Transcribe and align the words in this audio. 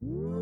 up 0.00 0.37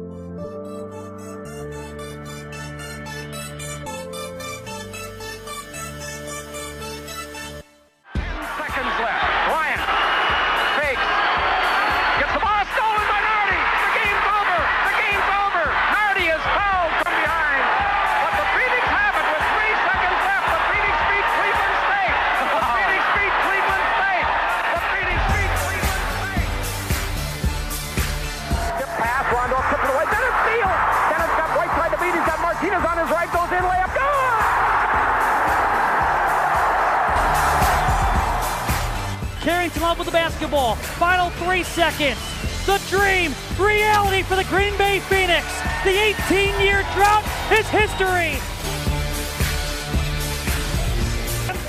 seconds. 41.90 42.18
The 42.66 42.82
dream, 42.88 43.32
reality 43.56 44.22
for 44.22 44.34
the 44.34 44.42
Green 44.44 44.76
Bay 44.76 44.98
Phoenix. 44.98 45.46
The 45.84 45.96
18 46.26 46.60
year 46.60 46.82
drought 46.94 47.22
is 47.52 47.68
history. 47.68 48.34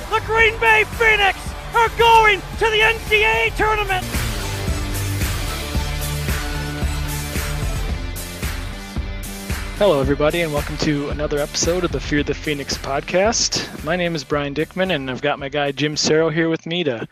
The 0.10 0.22
Green 0.26 0.60
Bay 0.60 0.86
Phoenix 0.98 1.38
are 1.76 1.90
going 2.00 2.42
to 2.42 2.66
the 2.66 2.80
NCAA 2.80 3.56
tournament. 3.56 4.04
Hello, 9.78 10.02
everybody, 10.02 10.42
and 10.42 10.52
welcome 10.52 10.78
to 10.78 11.10
another 11.10 11.38
episode 11.38 11.84
of 11.84 11.92
the 11.92 12.00
Fear 12.00 12.24
the 12.24 12.34
Phoenix 12.34 12.76
podcast. 12.76 13.84
My 13.84 13.96
name 13.96 14.16
is 14.16 14.24
Brian 14.24 14.56
Dickman, 14.56 14.96
and 14.96 15.12
I've 15.12 15.22
got 15.22 15.38
my 15.38 15.50
guy 15.50 15.72
Jim 15.72 15.96
Cerro 15.96 16.32
here 16.32 16.50
with 16.50 16.66
me 16.66 16.84
to 16.86 17.08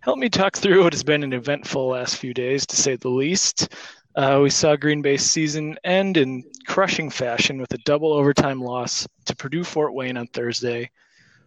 help 0.00 0.18
me 0.18 0.28
talk 0.28 0.56
through 0.56 0.82
what 0.82 0.92
has 0.92 1.02
been 1.02 1.22
an 1.22 1.32
eventful 1.32 1.88
last 1.88 2.16
few 2.16 2.32
days, 2.32 2.66
to 2.66 2.76
say 2.76 2.96
the 2.96 3.08
least. 3.08 3.74
Uh, 4.16 4.40
we 4.42 4.50
saw 4.50 4.74
Green 4.74 5.02
Bay's 5.02 5.22
season 5.22 5.78
end 5.84 6.16
in 6.16 6.42
crushing 6.66 7.10
fashion 7.10 7.60
with 7.60 7.72
a 7.74 7.78
double 7.78 8.12
overtime 8.12 8.60
loss 8.60 9.06
to 9.26 9.36
Purdue 9.36 9.62
Fort 9.62 9.94
Wayne 9.94 10.16
on 10.16 10.26
Thursday, 10.28 10.90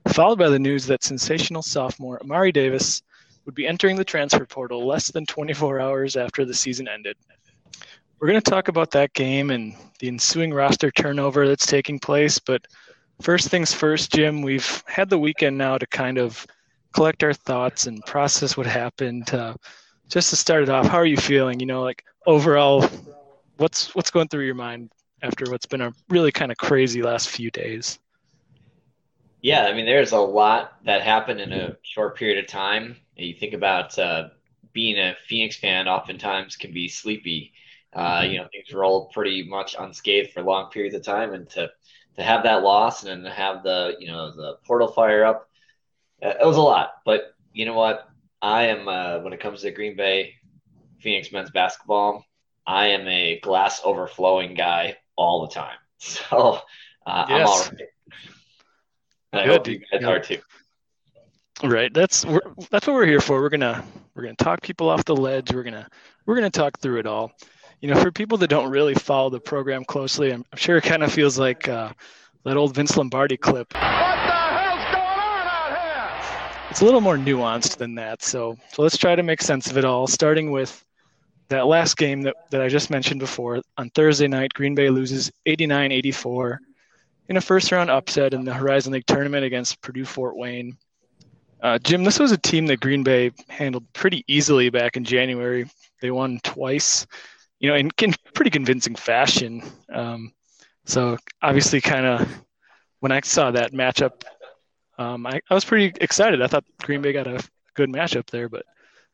followed 0.09 0.39
by 0.39 0.49
the 0.49 0.59
news 0.59 0.85
that 0.85 1.03
sensational 1.03 1.61
sophomore 1.61 2.21
Amari 2.21 2.51
Davis 2.51 3.01
would 3.45 3.55
be 3.55 3.67
entering 3.67 3.97
the 3.97 4.05
transfer 4.05 4.45
portal 4.45 4.85
less 4.85 5.11
than 5.11 5.25
24 5.25 5.79
hours 5.79 6.15
after 6.15 6.45
the 6.45 6.53
season 6.53 6.87
ended. 6.87 7.17
We're 8.19 8.29
going 8.29 8.41
to 8.41 8.49
talk 8.49 8.69
about 8.69 8.91
that 8.91 9.13
game 9.13 9.49
and 9.49 9.75
the 9.99 10.07
ensuing 10.07 10.53
roster 10.53 10.91
turnover 10.91 11.47
that's 11.47 11.65
taking 11.65 11.99
place, 11.99 12.39
but 12.39 12.65
first 13.21 13.49
things 13.49 13.73
first, 13.73 14.13
Jim, 14.13 14.41
we've 14.41 14.83
had 14.87 15.09
the 15.09 15.19
weekend 15.19 15.57
now 15.57 15.77
to 15.77 15.85
kind 15.87 16.17
of 16.17 16.47
collect 16.93 17.23
our 17.23 17.33
thoughts 17.33 17.87
and 17.87 18.03
process 18.05 18.55
what 18.55 18.65
happened. 18.65 19.33
Uh, 19.33 19.55
just 20.09 20.29
to 20.29 20.35
start 20.35 20.63
it 20.63 20.69
off, 20.69 20.87
how 20.87 20.97
are 20.97 21.05
you 21.05 21.17
feeling? 21.17 21.59
You 21.59 21.65
know, 21.65 21.83
like 21.83 22.03
overall, 22.25 22.87
what's 23.57 23.93
what's 23.95 24.11
going 24.11 24.27
through 24.27 24.45
your 24.45 24.55
mind 24.55 24.91
after 25.21 25.49
what's 25.49 25.65
been 25.65 25.81
a 25.81 25.93
really 26.09 26.31
kind 26.31 26.51
of 26.51 26.57
crazy 26.57 27.01
last 27.01 27.29
few 27.29 27.49
days? 27.51 27.99
Yeah, 29.41 29.65
I 29.65 29.73
mean, 29.73 29.85
there's 29.85 30.13
a 30.13 30.19
lot 30.19 30.73
that 30.85 31.01
happened 31.01 31.41
in 31.41 31.51
a 31.51 31.75
short 31.81 32.15
period 32.15 32.43
of 32.43 32.49
time. 32.49 32.95
You 33.17 33.33
think 33.33 33.53
about 33.53 33.97
uh, 33.99 34.29
being 34.71 34.97
a 34.97 35.15
Phoenix 35.27 35.57
fan, 35.57 35.87
oftentimes 35.87 36.55
can 36.55 36.73
be 36.73 36.87
sleepy. 36.87 37.53
Uh, 37.93 38.25
you 38.27 38.37
know, 38.37 38.47
things 38.51 38.73
roll 38.73 39.09
pretty 39.13 39.43
much 39.43 39.75
unscathed 39.77 40.31
for 40.31 40.41
long 40.41 40.71
periods 40.71 40.95
of 40.95 41.03
time, 41.03 41.33
and 41.33 41.49
to 41.51 41.69
to 42.15 42.23
have 42.23 42.43
that 42.43 42.63
loss 42.63 43.03
and 43.03 43.11
then 43.11 43.23
to 43.23 43.35
have 43.35 43.63
the 43.63 43.95
you 43.99 44.07
know 44.07 44.31
the 44.31 44.57
portal 44.65 44.87
fire 44.87 45.25
up 45.25 45.49
it 46.23 46.45
was 46.45 46.57
a 46.57 46.61
lot, 46.61 46.93
but 47.05 47.35
you 47.53 47.65
know 47.65 47.73
what? 47.73 48.07
I 48.41 48.63
am 48.67 48.87
uh, 48.87 49.19
when 49.19 49.33
it 49.33 49.39
comes 49.39 49.61
to 49.61 49.71
Green 49.71 49.95
Bay 49.95 50.35
Phoenix 50.99 51.31
men's 51.31 51.51
basketball, 51.51 52.25
I 52.65 52.87
am 52.87 53.07
a 53.07 53.39
glass 53.39 53.81
overflowing 53.83 54.53
guy 54.53 54.97
all 55.15 55.45
the 55.47 55.53
time. 55.53 55.77
So 56.05 56.59
uh, 57.05 57.25
yes. 57.29 57.39
I'm 57.39 57.47
all 57.47 57.61
right. 59.39 59.47
I 59.47 59.47
hope 59.47 59.67
you 59.67 59.79
guys 59.79 60.01
yeah. 60.01 60.07
are 60.09 60.19
too. 60.19 60.39
Right. 61.63 61.93
That's 61.93 62.25
that's 62.69 62.85
what 62.87 62.93
we're 62.93 63.05
here 63.05 63.21
for. 63.21 63.41
We're 63.41 63.47
gonna 63.47 63.85
we're 64.13 64.23
gonna 64.23 64.35
talk 64.35 64.61
people 64.61 64.89
off 64.89 65.05
the 65.05 65.15
ledge. 65.15 65.53
We're 65.53 65.63
gonna 65.63 65.87
we're 66.25 66.35
gonna 66.35 66.49
talk 66.49 66.77
through 66.79 66.99
it 66.99 67.07
all. 67.07 67.31
You 67.79 67.87
know, 67.87 68.01
for 68.01 68.11
people 68.11 68.37
that 68.39 68.49
don't 68.49 68.69
really 68.69 68.95
follow 68.95 69.29
the 69.29 69.39
program 69.39 69.85
closely, 69.85 70.33
I'm, 70.33 70.43
I'm 70.51 70.57
sure 70.57 70.75
it 70.75 70.83
kind 70.83 71.03
of 71.03 71.13
feels 71.13 71.39
like 71.39 71.69
uh, 71.69 71.93
that 72.43 72.57
old 72.57 72.75
Vince 72.75 72.97
Lombardi 72.97 73.37
clip 73.37 73.73
it's 76.73 76.81
a 76.81 76.85
little 76.85 77.01
more 77.01 77.17
nuanced 77.17 77.77
than 77.77 77.93
that. 77.93 78.23
So, 78.23 78.57
so 78.71 78.81
let's 78.81 78.97
try 78.97 79.15
to 79.15 79.21
make 79.21 79.43
sense 79.43 79.69
of 79.69 79.77
it 79.77 79.85
all, 79.85 80.07
starting 80.07 80.49
with 80.49 80.83
that 81.49 81.67
last 81.67 81.97
game 81.97 82.23
that, 82.23 82.35
that 82.49 82.63
I 82.63 82.67
just 82.67 82.89
mentioned 82.89 83.19
before. 83.19 83.61
On 83.77 83.91
Thursday 83.91 84.27
night, 84.27 84.55
Green 84.55 84.73
Bay 84.73 84.89
loses 84.89 85.31
89 85.45 85.91
84 85.91 86.59
in 87.29 87.37
a 87.37 87.41
first 87.41 87.71
round 87.71 87.91
upset 87.91 88.33
in 88.33 88.43
the 88.43 88.55
Horizon 88.55 88.91
League 88.91 89.05
tournament 89.05 89.45
against 89.45 89.83
Purdue 89.83 90.03
Fort 90.03 90.35
Wayne. 90.35 90.75
Uh, 91.61 91.77
Jim, 91.77 92.03
this 92.03 92.17
was 92.17 92.31
a 92.31 92.39
team 92.39 92.65
that 92.65 92.79
Green 92.79 93.03
Bay 93.03 93.29
handled 93.49 93.85
pretty 93.93 94.25
easily 94.27 94.71
back 94.71 94.97
in 94.97 95.03
January. 95.03 95.69
They 96.01 96.09
won 96.09 96.39
twice, 96.41 97.05
you 97.59 97.69
know, 97.69 97.75
in, 97.75 97.91
in 98.01 98.15
pretty 98.33 98.49
convincing 98.49 98.95
fashion. 98.95 99.61
Um, 99.93 100.33
so 100.85 101.19
obviously, 101.39 101.81
kind 101.81 102.07
of 102.07 102.27
when 103.01 103.11
I 103.11 103.21
saw 103.21 103.51
that 103.51 103.73
matchup 103.73 104.23
um, 105.03 105.27
I, 105.27 105.41
I 105.49 105.53
was 105.53 105.65
pretty 105.65 105.93
excited. 106.01 106.41
I 106.41 106.47
thought 106.47 106.65
Green 106.81 107.01
Bay 107.01 107.13
got 107.13 107.27
a 107.27 107.43
good 107.75 107.89
matchup 107.89 108.29
there, 108.29 108.49
but 108.49 108.65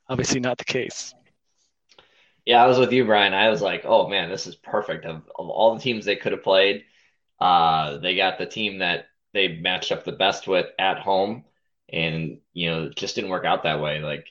obviously 0.07 0.39
not 0.39 0.57
the 0.57 0.65
case. 0.65 1.13
Yeah, 2.45 2.63
I 2.63 2.67
was 2.67 2.79
with 2.79 2.91
you, 2.91 3.05
Brian. 3.05 3.33
I 3.33 3.49
was 3.49 3.61
like, 3.61 3.83
oh 3.85 4.07
man, 4.07 4.29
this 4.29 4.47
is 4.47 4.55
perfect. 4.55 5.05
Of, 5.05 5.17
of 5.37 5.49
all 5.49 5.75
the 5.75 5.81
teams 5.81 6.05
they 6.05 6.15
could 6.15 6.31
have 6.31 6.43
played, 6.43 6.83
uh, 7.39 7.97
they 7.97 8.15
got 8.15 8.37
the 8.37 8.45
team 8.45 8.79
that 8.79 9.05
they 9.33 9.59
matched 9.59 9.91
up 9.91 10.03
the 10.03 10.11
best 10.11 10.47
with 10.47 10.67
at 10.79 10.99
home, 10.99 11.45
and 11.91 12.39
you 12.53 12.69
know, 12.69 12.83
it 12.85 12.95
just 12.95 13.15
didn't 13.15 13.29
work 13.29 13.45
out 13.45 13.63
that 13.63 13.81
way. 13.81 13.99
Like 14.01 14.27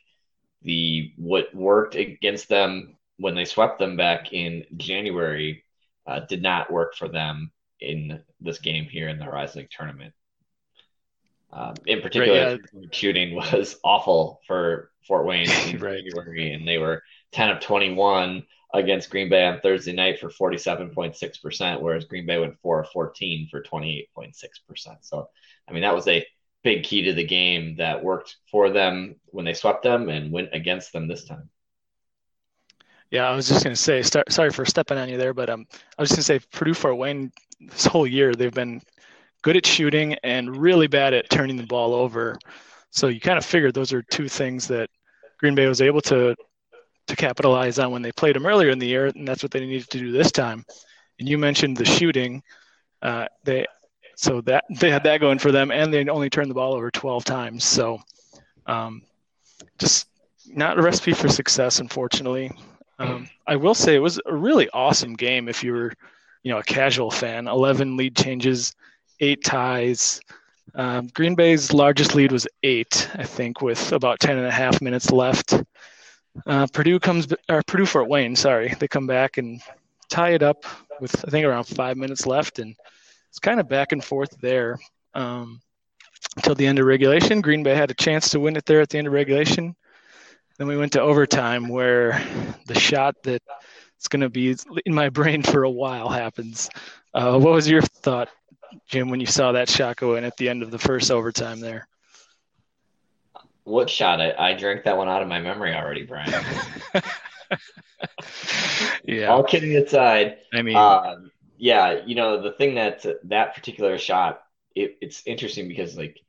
the 0.63 1.13
what 1.17 1.55
worked 1.55 1.95
against 1.95 2.49
them 2.49 2.97
when 3.19 3.35
they 3.35 3.45
swept 3.45 3.79
them 3.79 3.97
back 3.97 4.33
in 4.33 4.65
January 4.77 5.65
uh, 6.07 6.21
did 6.21 6.43
not 6.43 6.73
work 6.73 6.95
for 6.95 7.09
them 7.09 7.53
in 7.81 8.21
this 8.41 8.59
game 8.59 8.85
here 8.85 9.09
in 9.09 9.19
the 9.19 9.25
Horizon 9.25 9.61
League 9.61 9.71
tournament. 9.71 10.13
Um, 11.51 11.75
in 11.87 12.03
particular, 12.03 12.51
right, 12.51 12.61
yeah. 12.73 12.89
shooting 12.93 13.35
was 13.35 13.77
awful 13.83 14.41
for 14.47 14.91
Fort 15.07 15.27
Wayne 15.27 15.51
in 15.69 15.79
right. 15.81 16.05
January, 16.05 16.53
and 16.53 16.69
they 16.69 16.79
were 16.79 17.03
10 17.33 17.51
of 17.51 17.61
21 17.61 18.45
against 18.75 19.11
Green 19.11 19.31
Bay 19.31 19.47
on 19.47 19.61
Thursday 19.61 19.93
night 19.93 20.19
for 20.19 20.29
47.6%, 20.29 21.81
whereas 21.81 22.05
Green 22.05 22.27
Bay 22.27 22.39
went 22.39 22.59
4 22.61 22.81
of 22.81 22.89
14 22.91 23.49
for 23.51 23.63
28.6%. 23.63 24.33
So, 25.01 25.29
I 25.69 25.73
mean, 25.73 25.83
that 25.83 25.95
was 25.95 26.07
a 26.07 26.27
big 26.63 26.85
key 26.85 27.03
to 27.05 27.15
the 27.15 27.25
game 27.25 27.77
that 27.77 28.05
worked 28.05 28.37
for 28.51 28.69
them 28.71 29.17
when 29.27 29.47
they 29.47 29.55
swept 29.55 29.83
them 29.83 30.09
and 30.11 30.31
went 30.31 30.51
against 30.53 30.93
them 30.93 31.09
this 31.09 31.25
time. 31.25 31.49
Yeah, 33.11 33.27
I 33.27 33.35
was 33.35 33.49
just 33.49 33.65
going 33.65 33.75
to 33.75 33.81
say, 33.81 34.03
start, 34.03 34.31
sorry 34.31 34.51
for 34.51 34.67
stepping 34.67 34.99
on 34.99 35.09
you 35.09 35.17
there, 35.17 35.33
but 35.33 35.49
um, 35.49 35.67
I 35.97 36.03
was 36.03 36.11
just 36.11 36.29
going 36.29 36.39
to 36.41 36.45
say 36.45 36.49
Purdue 36.53 36.75
Fort 36.75 36.99
Wayne 36.99 37.33
this 37.61 37.87
whole 37.87 38.07
year 38.07 38.35
they've 38.35 38.53
been 38.53 38.83
good 39.43 39.57
at 39.57 39.67
shooting 39.67 40.15
and 40.23 40.57
really 40.57 40.87
bad 40.87 41.15
at 41.15 41.31
turning 41.31 41.57
the 41.57 41.67
ball 41.67 41.95
over. 41.95 42.39
So 42.91 43.09
you 43.09 43.21
kind 43.21 43.39
of 43.39 43.45
figured 43.45 43.75
those 43.75 43.93
are 43.93 44.03
two 44.03 44.29
things 44.29 44.67
that 44.69 44.91
Green 45.39 45.55
Bay 45.55 45.67
was 45.67 45.81
able 45.81 46.01
to 46.03 46.35
to 47.07 47.17
capitalize 47.17 47.79
on 47.79 47.91
when 47.91 48.03
they 48.03 48.13
played 48.13 48.37
them 48.37 48.45
earlier 48.45 48.69
in 48.71 48.79
the 48.79 48.87
year, 48.87 49.07
and 49.07 49.27
that's 49.27 49.43
what 49.43 49.51
they 49.51 49.61
needed 49.61 49.89
to 49.89 49.99
do 49.99 50.13
this 50.13 50.31
time. 50.31 50.65
And 51.19 51.29
you 51.29 51.39
mentioned 51.39 51.77
the 51.77 51.85
shooting. 51.85 52.43
Uh, 53.01 53.27
they 53.45 53.67
so 54.17 54.41
that 54.43 54.65
they 54.69 54.91
had 54.91 55.05
that 55.05 55.21
going 55.21 55.39
for 55.39 55.53
them, 55.53 55.71
and 55.71 55.93
they 55.93 56.05
only 56.09 56.29
turned 56.29 56.51
the 56.51 56.55
ball 56.55 56.75
over 56.75 56.91
12 56.91 57.25
times. 57.25 57.65
So 57.65 58.01
um, 58.67 59.03
just 59.79 60.09
not 60.47 60.79
a 60.79 60.83
recipe 60.83 61.13
for 61.13 61.29
success, 61.29 61.79
unfortunately. 61.79 62.51
Um, 62.99 63.29
I 63.47 63.57
will 63.57 63.75
say 63.75 63.95
it 63.95 64.01
was 64.01 64.21
a 64.27 64.35
really 64.35 64.69
awesome 64.71 65.15
game 65.15 65.49
if 65.49 65.63
you 65.63 65.73
were, 65.73 65.93
you 66.43 66.51
know, 66.51 66.59
a 66.59 66.65
casual 66.65 67.13
fan. 67.13 67.47
11 67.47 67.97
lead 67.97 68.17
changes 68.17 68.75
eight 69.21 69.45
ties. 69.45 70.21
Um, 70.75 71.09
Green 71.15 71.35
Bay's 71.35 71.73
largest 71.73 72.15
lead 72.15 72.33
was 72.33 72.47
eight, 72.63 73.09
I 73.15 73.25
think, 73.25 73.63
with 73.63 73.93
about 73.93 74.21
10 74.21 74.37
and 74.37 74.47
a 74.47 74.51
half 74.51 74.81
minutes 74.81 75.11
left. 75.11 75.55
Uh, 76.47 76.67
Purdue 76.73 77.01
comes, 77.01 77.27
or 77.49 77.63
Purdue 77.67 77.87
Fort 77.87 78.09
Wayne, 78.09 78.37
sorry, 78.37 78.75
they 78.79 78.87
come 78.87 79.07
back 79.07 79.39
and 79.39 79.61
tie 80.09 80.31
it 80.31 80.43
up 80.43 80.65
with, 81.01 81.25
I 81.27 81.31
think, 81.31 81.45
around 81.45 81.65
five 81.65 81.97
minutes 81.97 82.27
left. 82.27 82.59
And 82.59 82.77
it's 83.29 83.39
kind 83.39 83.61
of 83.61 83.69
back 83.69 83.93
and 83.93 84.05
forth 84.05 84.37
there 84.41 84.79
um, 85.15 85.61
until 86.37 86.55
the 86.55 86.67
end 86.67 86.79
of 86.79 86.87
regulation. 86.87 87.41
Green 87.41 87.63
Bay 87.63 87.75
had 87.75 87.91
a 87.91 87.95
chance 87.95 88.31
to 88.31 88.41
win 88.41 88.57
it 88.57 88.67
there 88.67 88.81
at 88.81 88.89
the 88.89 88.99
end 88.99 89.07
of 89.07 89.13
regulation. 89.13 89.75
Then 90.59 90.67
we 90.67 90.77
went 90.77 90.93
to 90.93 91.01
overtime 91.01 91.69
where 91.69 92.25
the 92.67 92.79
shot 92.79 93.15
that 93.25 93.43
it's 93.97 94.09
going 94.09 94.21
to 94.21 94.29
be 94.29 94.57
in 94.87 94.95
my 94.95 95.09
brain 95.09 95.43
for 95.43 95.65
a 95.65 95.71
while. 95.71 96.09
Happens. 96.09 96.69
Uh, 97.15 97.39
what 97.39 97.53
was 97.53 97.69
your 97.69 97.83
thought, 97.83 98.29
Jim, 98.87 99.09
when 99.09 99.21
you 99.21 99.27
saw 99.27 99.53
that 99.53 99.69
shot 99.69 99.97
go 99.97 100.17
in 100.17 100.25
at 100.25 100.37
the 100.37 100.49
end 100.49 100.63
of 100.63 100.71
the 100.71 100.79
first 100.79 101.11
overtime 101.11 101.61
there? 101.61 101.89
What 103.65 103.91
shot? 103.91 104.21
I, 104.21 104.33
I 104.39 104.55
drank 104.55 104.85
that 104.85 104.97
one 104.97 105.09
out 105.09 105.23
of 105.23 105.29
my 105.29 105.41
memory 105.41 105.75
already, 105.75 106.05
Brian. 106.05 106.33
yeah. 109.05 109.27
All 109.27 109.45
kidding 109.45 109.77
aside, 109.77 110.39
I 110.53 110.63
mean, 110.63 110.77
uh, 110.77 111.17
yeah, 111.57 112.01
you 112.07 112.15
know 112.15 112.43
the 112.43 112.53
thing 112.53 112.77
that 112.77 113.05
that 113.25 113.55
particular 113.55 113.99
shot, 113.99 114.43
it, 114.75 114.97
it's 115.01 115.23
interesting 115.27 115.69
because 115.69 115.97
like 115.97 116.21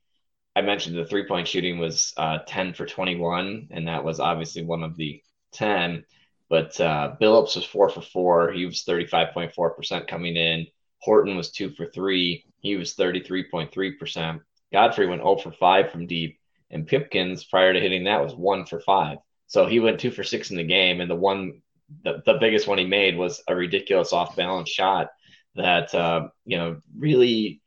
I 0.55 0.61
mentioned, 0.61 0.97
the 0.97 1.05
three 1.05 1.27
point 1.27 1.47
shooting 1.47 1.79
was 1.79 2.13
uh, 2.17 2.39
ten 2.47 2.73
for 2.73 2.85
twenty 2.85 3.15
one, 3.15 3.67
and 3.71 3.87
that 3.87 4.03
was 4.03 4.19
obviously 4.19 4.63
one 4.63 4.83
of 4.83 4.97
the 4.97 5.21
ten. 5.51 6.05
But 6.49 6.79
uh, 6.81 7.15
Billups 7.21 7.55
was 7.55 7.65
four 7.65 7.89
for 7.89 8.01
four. 8.01 8.51
He 8.51 8.65
was 8.65 8.83
thirty 8.83 9.05
five 9.05 9.33
point 9.33 9.53
four 9.53 9.71
percent 9.71 10.07
coming 10.07 10.35
in. 10.35 10.67
Horton 10.99 11.35
was 11.35 11.51
two 11.51 11.71
for 11.71 11.85
three. 11.85 12.45
He 12.59 12.75
was 12.75 12.93
thirty 12.93 13.21
three 13.21 13.49
point 13.49 13.71
three 13.71 13.93
percent. 13.93 14.41
Godfrey 14.71 15.07
went 15.07 15.21
0 15.21 15.37
for 15.37 15.51
5 15.51 15.91
from 15.91 16.07
deep. 16.07 16.39
And 16.71 16.85
Pipkins, 16.85 17.43
prior 17.43 17.73
to 17.73 17.79
hitting 17.79 18.03
that, 18.03 18.21
was 18.21 18.35
one 18.35 18.65
for 18.65 18.79
five. 18.79 19.17
So 19.47 19.65
he 19.65 19.79
went 19.79 19.99
two 19.99 20.11
for 20.11 20.23
six 20.23 20.51
in 20.51 20.57
the 20.57 20.63
game. 20.63 21.01
And 21.01 21.09
the 21.09 21.15
one, 21.15 21.61
the, 22.03 22.21
the 22.25 22.37
biggest 22.39 22.67
one 22.67 22.77
he 22.77 22.85
made 22.85 23.17
was 23.17 23.41
a 23.47 23.55
ridiculous 23.55 24.13
off 24.13 24.35
balance 24.35 24.69
shot 24.69 25.09
that, 25.55 25.93
uh, 25.95 26.27
you 26.45 26.57
know, 26.57 26.81
really 26.95 27.61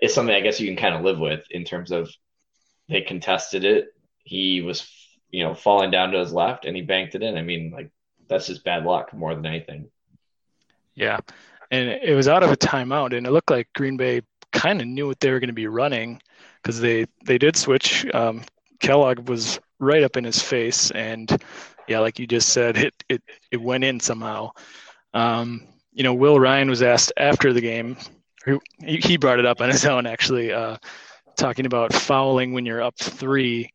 is 0.00 0.14
something 0.14 0.34
I 0.34 0.40
guess 0.40 0.60
you 0.60 0.68
can 0.68 0.76
kind 0.76 0.94
of 0.94 1.02
live 1.02 1.18
with 1.18 1.44
in 1.50 1.64
terms 1.64 1.90
of 1.90 2.10
they 2.88 3.00
contested 3.00 3.64
it. 3.64 3.88
He 4.22 4.62
was, 4.62 4.88
you 5.30 5.42
know, 5.42 5.54
falling 5.54 5.90
down 5.90 6.12
to 6.12 6.18
his 6.18 6.32
left 6.32 6.64
and 6.64 6.76
he 6.76 6.82
banked 6.82 7.16
it 7.16 7.22
in. 7.24 7.36
I 7.36 7.42
mean, 7.42 7.72
like, 7.72 7.90
that's 8.28 8.46
just 8.46 8.64
bad 8.64 8.84
luck 8.84 9.12
more 9.12 9.34
than 9.34 9.46
anything. 9.46 9.90
Yeah. 10.94 11.18
And 11.70 11.88
it 11.88 12.14
was 12.14 12.28
out 12.28 12.42
of 12.42 12.50
a 12.50 12.56
timeout, 12.56 13.16
and 13.16 13.26
it 13.26 13.30
looked 13.30 13.50
like 13.50 13.68
Green 13.74 13.96
Bay 13.96 14.22
kind 14.52 14.80
of 14.80 14.86
knew 14.86 15.06
what 15.06 15.20
they 15.20 15.30
were 15.30 15.40
going 15.40 15.48
to 15.48 15.54
be 15.54 15.66
running 15.66 16.20
because 16.62 16.80
they 16.80 17.06
they 17.24 17.38
did 17.38 17.56
switch. 17.56 18.06
Um, 18.14 18.42
Kellogg 18.80 19.28
was 19.28 19.60
right 19.78 20.02
up 20.02 20.16
in 20.16 20.24
his 20.24 20.40
face, 20.40 20.90
and 20.92 21.42
yeah, 21.86 21.98
like 22.00 22.18
you 22.18 22.26
just 22.26 22.50
said, 22.50 22.76
it 22.76 22.94
it 23.08 23.22
it 23.50 23.60
went 23.60 23.84
in 23.84 24.00
somehow. 24.00 24.50
Um, 25.14 25.66
you 25.92 26.04
know, 26.04 26.14
Will 26.14 26.38
Ryan 26.38 26.70
was 26.70 26.82
asked 26.82 27.12
after 27.16 27.52
the 27.52 27.60
game. 27.60 27.96
He, 28.80 28.96
he 28.98 29.16
brought 29.16 29.40
it 29.40 29.46
up 29.46 29.60
on 29.60 29.68
his 29.68 29.84
own, 29.84 30.06
actually, 30.06 30.52
uh, 30.52 30.76
talking 31.36 31.66
about 31.66 31.92
fouling 31.92 32.52
when 32.52 32.64
you're 32.64 32.82
up 32.82 32.96
three. 32.98 33.72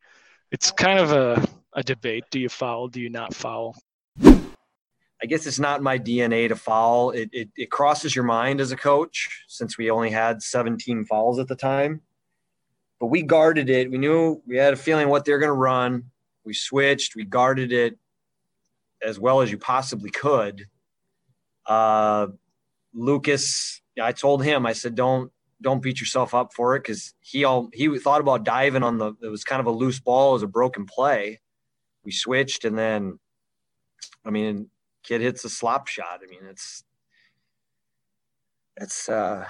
It's 0.51 0.72
kind 0.72 1.00
of 1.00 1.12
a, 1.12 1.45
a 1.74 1.84
debate. 1.84 2.24
Do 2.31 2.40
you 2.40 2.50
foul? 2.50 2.88
Do 2.88 3.01
you 3.01 3.10
not 3.10 3.36
foul? 3.36 3.75
I 5.24 5.25
guess 5.25 5.48
it's 5.48 5.60
not 5.60 5.81
my 5.81 5.98
DNA 5.98 6.50
to 6.50 6.56
foul. 6.56 7.12
It, 7.12 7.30
it, 7.31 7.50
it 7.56 7.72
crosses 7.72 8.14
your 8.14 8.25
mind 8.25 8.60
as 8.60 8.74
a 8.74 8.75
coach 8.75 9.46
since 9.48 9.78
we 9.78 9.90
only 9.90 10.10
had 10.12 10.44
17 10.44 11.06
fouls 11.06 11.40
at 11.40 11.48
the 11.48 11.56
time 11.56 12.02
but 13.04 13.08
we 13.08 13.22
guarded 13.22 13.70
it. 13.70 13.92
We 13.92 13.98
knew 13.98 14.42
we 14.48 14.56
had 14.56 14.72
a 14.72 14.78
feeling 14.78 15.10
what 15.10 15.25
they're 15.25 15.38
going 15.38 15.50
to 15.50 15.54
run. 15.54 16.06
We 16.46 16.54
switched. 16.54 17.18
We 17.18 17.25
guarded 17.25 17.74
it 17.74 17.98
as 19.06 19.20
well 19.20 19.42
as 19.42 19.52
you 19.52 19.58
possibly 19.58 20.10
could. 20.10 20.68
Uh, 21.66 22.28
Lucas, 22.94 23.81
I 24.02 24.14
told 24.14 24.42
him, 24.42 24.66
I 24.66 24.72
said, 24.72 24.96
don't 24.96 25.34
don't 25.62 25.81
beat 25.81 26.00
yourself 26.00 26.34
up 26.34 26.54
for 26.54 26.78
it 26.78 26.80
because 26.80 27.14
he 27.19 27.44
all 27.44 27.68
he 27.74 28.00
thought 28.00 28.22
about 28.22 28.46
diving 28.46 28.84
on 28.84 29.00
the. 29.00 29.12
It 29.22 29.28
was 29.28 29.44
kind 29.44 29.60
of 29.60 29.66
a 29.66 29.72
loose 29.72 30.00
ball, 30.00 30.30
it 30.30 30.34
was 30.36 30.44
a 30.44 30.48
broken 30.48 30.86
play. 30.86 31.42
We 32.06 32.14
switched, 32.14 32.64
and 32.64 32.78
then, 32.78 33.19
I 34.24 34.30
mean, 34.30 34.69
kid 35.04 35.22
hits 35.22 35.46
a 35.46 35.50
slop 35.50 35.88
shot. 35.88 36.22
I 36.24 36.30
mean, 36.30 36.50
it's 36.50 36.84
it's 38.78 39.10
uh, 39.10 39.46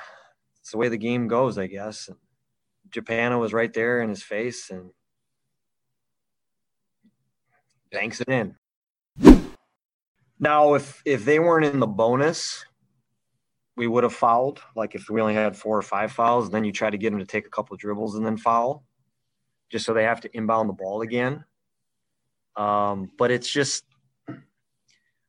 it's 0.60 0.72
the 0.72 0.78
way 0.78 0.90
the 0.90 0.98
game 0.98 1.28
goes, 1.28 1.58
I 1.58 1.68
guess. 1.68 2.08
And, 2.08 2.18
Japannah 2.94 3.40
was 3.40 3.54
right 3.54 3.74
there 3.74 4.02
in 4.02 4.10
his 4.10 4.24
face 4.24 4.70
and 4.70 4.92
banks 7.92 8.22
it 8.22 8.30
in. 8.30 8.56
Now, 10.40 10.74
if 10.76 11.02
if 11.06 11.26
they 11.26 11.40
weren't 11.40 11.66
in 11.66 11.80
the 11.80 11.88
bonus, 11.88 12.66
we 13.76 13.88
would 13.88 14.04
have 14.04 14.14
fouled. 14.14 14.62
Like 14.76 14.96
if 14.96 15.10
we 15.10 15.22
only 15.22 15.34
had 15.34 15.56
four 15.56 15.78
or 15.78 15.82
five 15.82 16.12
fouls, 16.12 16.50
then 16.50 16.64
you 16.64 16.72
try 16.72 16.90
to 16.90 16.98
get 16.98 17.12
them 17.12 17.20
to 17.20 17.26
take 17.26 17.48
a 17.48 17.50
couple 17.50 17.76
dribbles 17.78 18.16
and 18.16 18.26
then 18.26 18.38
foul, 18.38 18.84
just 19.72 19.86
so 19.86 19.94
they 19.94 20.04
have 20.04 20.22
to 20.22 20.38
inbound 20.38 20.70
the 20.70 20.74
ball 20.74 21.02
again. 21.02 21.44
Um, 22.56 23.10
but 23.18 23.32
it's 23.32 23.50
just 23.50 23.86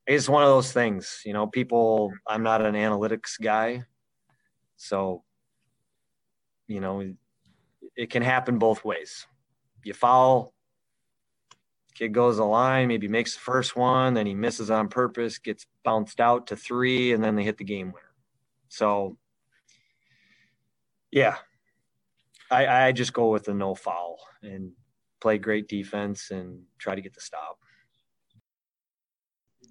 it's 0.06 0.28
one 0.28 0.42
of 0.42 0.48
those 0.48 0.72
things, 0.72 1.20
you 1.24 1.32
know. 1.32 1.46
People, 1.46 2.12
I'm 2.26 2.42
not 2.42 2.64
an 2.64 2.74
analytics 2.74 3.40
guy, 3.40 3.84
so 4.76 5.22
you 6.66 6.80
know 6.80 7.14
it 7.96 8.10
can 8.10 8.22
happen 8.22 8.58
both 8.58 8.84
ways. 8.84 9.26
You 9.84 9.94
foul, 9.94 10.54
kid 11.94 12.12
goes 12.12 12.36
the 12.36 12.44
line, 12.44 12.88
maybe 12.88 13.08
makes 13.08 13.34
the 13.34 13.40
first 13.40 13.76
one, 13.76 14.14
then 14.14 14.26
he 14.26 14.34
misses 14.34 14.70
on 14.70 14.88
purpose, 14.88 15.38
gets 15.38 15.66
bounced 15.84 16.20
out 16.20 16.48
to 16.48 16.56
three, 16.56 17.12
and 17.12 17.22
then 17.22 17.36
they 17.36 17.44
hit 17.44 17.58
the 17.58 17.64
game 17.64 17.86
winner. 17.86 18.14
So, 18.68 19.16
yeah, 21.10 21.36
I, 22.50 22.66
I 22.66 22.92
just 22.92 23.12
go 23.12 23.30
with 23.30 23.44
the 23.44 23.54
no 23.54 23.74
foul 23.74 24.18
and 24.42 24.72
play 25.20 25.38
great 25.38 25.68
defense 25.68 26.30
and 26.30 26.62
try 26.78 26.94
to 26.94 27.00
get 27.00 27.14
the 27.14 27.20
stop. 27.20 27.58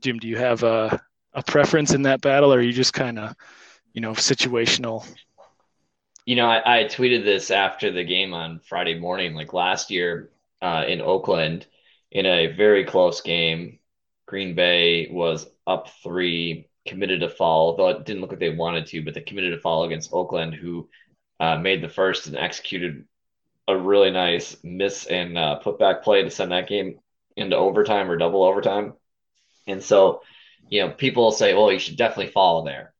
Jim, 0.04 0.20
do 0.20 0.28
you 0.28 0.38
have 0.38 0.64
a, 0.64 1.02
a 1.34 1.42
preference 1.44 1.94
in 1.94 2.04
that 2.04 2.22
battle, 2.22 2.54
or 2.54 2.58
are 2.58 2.62
you 2.62 2.74
just 2.74 2.94
kind 2.94 3.18
of, 3.18 3.36
you 3.94 4.02
know, 4.02 4.12
situational 4.12 5.06
you 6.26 6.36
know, 6.36 6.48
I, 6.48 6.80
I, 6.80 6.84
tweeted 6.86 7.24
this 7.24 7.52
after 7.52 7.92
the 7.92 8.04
game 8.04 8.34
on 8.34 8.60
Friday 8.60 8.98
morning, 8.98 9.34
like 9.34 9.54
last 9.54 9.92
year 9.92 10.32
uh, 10.62 10.86
in 10.88 11.02
Oakland, 11.02 11.68
in 12.12 12.26
a 12.26 12.48
very 12.48 12.86
close 12.86 13.22
game. 13.22 13.80
Green 14.26 14.56
Bay 14.56 15.10
was 15.12 15.48
up 15.68 15.90
three, 16.02 16.70
committed 16.88 17.24
a 17.24 17.30
foul, 17.30 17.76
though 17.76 17.90
it 17.90 18.06
didn't 18.06 18.22
look 18.22 18.32
like 18.32 18.40
they 18.40 18.50
wanted 18.50 18.86
to, 18.88 19.04
but 19.04 19.14
they 19.14 19.22
committed 19.22 19.54
a 19.54 19.60
foul 19.60 19.84
against 19.84 20.14
Oakland, 20.14 20.54
who 20.54 20.90
uh, 21.40 21.58
made 21.58 21.84
the 21.84 21.90
first 21.90 22.28
and 22.28 22.38
executed 22.38 23.06
a 23.68 23.78
really 23.78 24.12
nice 24.12 24.56
miss 24.64 25.06
and 25.06 25.38
uh, 25.38 25.60
putback 25.64 26.04
play 26.04 26.24
to 26.24 26.32
send 26.32 26.52
that 26.52 26.70
game 26.70 27.00
into 27.36 27.58
overtime 27.58 28.10
or 28.10 28.18
double 28.18 28.44
overtime. 28.44 28.94
And 29.68 29.82
so, 29.84 30.22
you 30.70 30.82
know, 30.82 30.90
people 30.92 31.32
say, 31.32 31.54
well, 31.54 31.72
you 31.72 31.80
should 31.80 31.98
definitely 31.98 32.32
follow 32.32 32.66
there. 32.66 32.94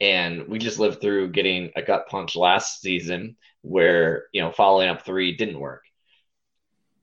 And 0.00 0.48
we 0.48 0.58
just 0.58 0.78
lived 0.78 1.00
through 1.00 1.32
getting 1.32 1.72
a 1.76 1.82
gut 1.82 2.06
punch 2.08 2.36
last 2.36 2.80
season 2.80 3.36
where 3.62 4.26
you 4.32 4.40
know 4.40 4.52
following 4.52 4.88
up 4.88 5.04
three 5.04 5.36
didn't 5.36 5.58
work. 5.58 5.84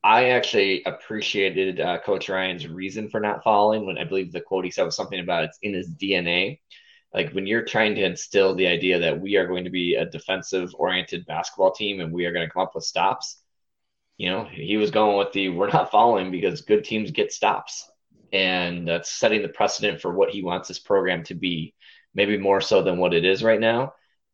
I 0.04 0.30
actually 0.30 0.84
appreciated 0.86 1.80
uh, 1.80 2.00
coach 2.00 2.30
ryan's 2.30 2.68
reason 2.68 3.10
for 3.10 3.20
not 3.20 3.44
following 3.44 3.86
when 3.88 3.98
i 3.98 4.04
believe 4.04 4.32
the 4.32 4.40
quote 4.40 4.64
he 4.64 4.70
said 4.70 4.84
was 4.84 4.96
something 4.96 5.20
about 5.20 5.46
it's 5.46 5.58
in 5.64 5.74
his 5.74 5.90
dna 5.90 6.60
like 7.12 7.32
when 7.32 7.48
you're 7.48 7.66
trying 7.66 7.96
to 7.96 8.04
instill 8.04 8.54
the 8.54 8.68
idea 8.68 9.00
that 9.00 9.20
we 9.20 9.36
are 9.36 9.48
going 9.48 9.64
to 9.64 9.72
be 9.72 9.96
a 9.96 10.06
defensive 10.06 10.76
oriented 10.78 11.26
basketball 11.26 11.72
team 11.72 12.02
and 12.02 12.14
we 12.14 12.26
are 12.26 12.32
going 12.32 12.48
to 12.48 12.54
come 12.54 12.62
up 12.62 12.76
with 12.76 12.84
stops 12.84 13.42
you 14.18 14.30
know 14.30 14.46
he 14.46 14.78
was 14.78 14.92
going 14.92 15.18
with 15.18 15.32
the 15.34 15.50
we're 15.50 15.72
not 15.72 15.90
following 15.90 16.30
because 16.30 16.62
good 16.62 16.84
teams 16.84 17.10
get 17.10 17.34
stops 17.34 17.90
and 18.36 18.86
that's 18.86 19.10
setting 19.10 19.42
the 19.42 19.48
precedent 19.48 20.02
for 20.02 20.14
what 20.14 20.30
he 20.30 20.44
wants 20.44 20.68
this 20.68 20.78
program 20.78 21.24
to 21.24 21.34
be 21.34 21.74
maybe 22.14 22.38
more 22.38 22.60
so 22.60 22.82
than 22.82 22.98
what 22.98 23.14
it 23.14 23.24
is 23.24 23.42
right 23.42 23.62
now 23.62 23.94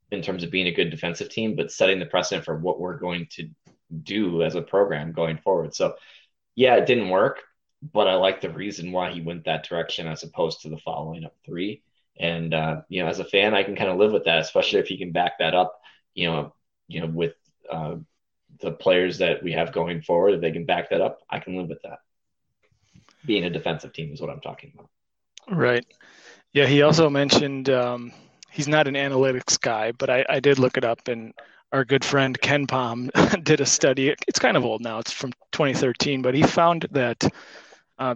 in 0.10 0.24
terms 0.24 0.44
of 0.44 0.50
being 0.50 0.66
a 0.66 0.74
good 0.74 0.90
defensive 0.90 1.30
team, 1.30 1.56
but 1.56 1.72
setting 1.72 2.00
the 2.00 2.06
precedent 2.08 2.44
for 2.44 2.58
what 2.58 2.80
we're 2.80 2.98
going 2.98 3.28
to 3.30 3.48
do 4.02 4.42
as 4.42 4.56
a 4.56 4.62
program 4.62 5.12
going 5.12 5.38
forward. 5.38 5.76
So, 5.76 5.94
yeah, 6.56 6.78
it 6.78 6.88
didn't 6.88 7.10
work, 7.10 7.44
but 7.94 8.08
I 8.08 8.16
like 8.16 8.42
the 8.42 8.50
reason 8.50 8.92
why 8.92 9.12
he 9.12 9.22
went 9.22 9.46
that 9.46 9.70
direction 9.70 10.08
as 10.08 10.24
opposed 10.24 10.62
to 10.62 10.70
the 10.70 10.80
following 10.80 11.24
up 11.24 11.36
three. 11.46 11.84
And 12.20 12.56
uh, 12.56 12.82
you 12.90 13.04
know, 13.04 13.10
as 13.10 13.20
a 13.20 13.24
fan, 13.24 13.54
I 13.54 13.62
can 13.62 13.76
kind 13.76 13.92
of 13.92 13.98
live 13.98 14.12
with 14.12 14.26
that, 14.26 14.40
especially 14.40 14.80
if 14.80 14.88
he 14.88 14.98
can 14.98 15.12
back 15.12 15.34
that 15.38 15.54
up. 15.54 15.80
You 16.16 16.32
know, 16.32 16.56
you 16.88 17.02
know, 17.02 17.08
with 17.08 17.36
uh, 17.72 17.98
the 18.62 18.72
players 18.72 19.20
that 19.20 19.44
we 19.44 19.52
have 19.52 19.72
going 19.72 20.02
forward, 20.02 20.34
if 20.34 20.42
they 20.42 20.52
can 20.52 20.66
back 20.66 20.90
that 20.90 21.02
up, 21.02 21.20
I 21.30 21.40
can 21.40 21.56
live 21.56 21.70
with 21.70 21.84
that. 21.84 22.00
Being 23.26 23.46
a 23.46 23.50
defensive 23.50 23.94
team 23.94 24.12
is 24.14 24.22
what 24.22 24.30
I'm 24.30 24.42
talking 24.42 24.72
about. 24.74 24.90
Right. 25.50 25.86
Yeah, 26.54 26.66
he 26.66 26.82
also 26.82 27.10
mentioned 27.10 27.70
um, 27.70 28.12
he's 28.52 28.68
not 28.68 28.88
an 28.88 28.96
analytics 28.96 29.60
guy, 29.60 29.92
but 29.92 30.10
I, 30.10 30.26
I 30.30 30.40
did 30.40 30.60
look 30.60 30.78
it 30.78 30.84
up, 30.84 31.08
and 31.08 31.34
our 31.72 31.86
good 31.86 32.04
friend 32.04 32.40
KenPom 32.40 33.44
did 33.44 33.62
a 33.62 33.66
study. 33.66 34.14
It's 34.28 34.40
kind 34.40 34.58
of 34.58 34.66
old 34.66 34.82
now; 34.82 35.00
it's 35.00 35.12
from 35.12 35.32
2013, 35.52 36.22
but 36.22 36.36
he 36.36 36.44
found 36.44 36.88
that 36.92 37.24
uh, 37.98 38.16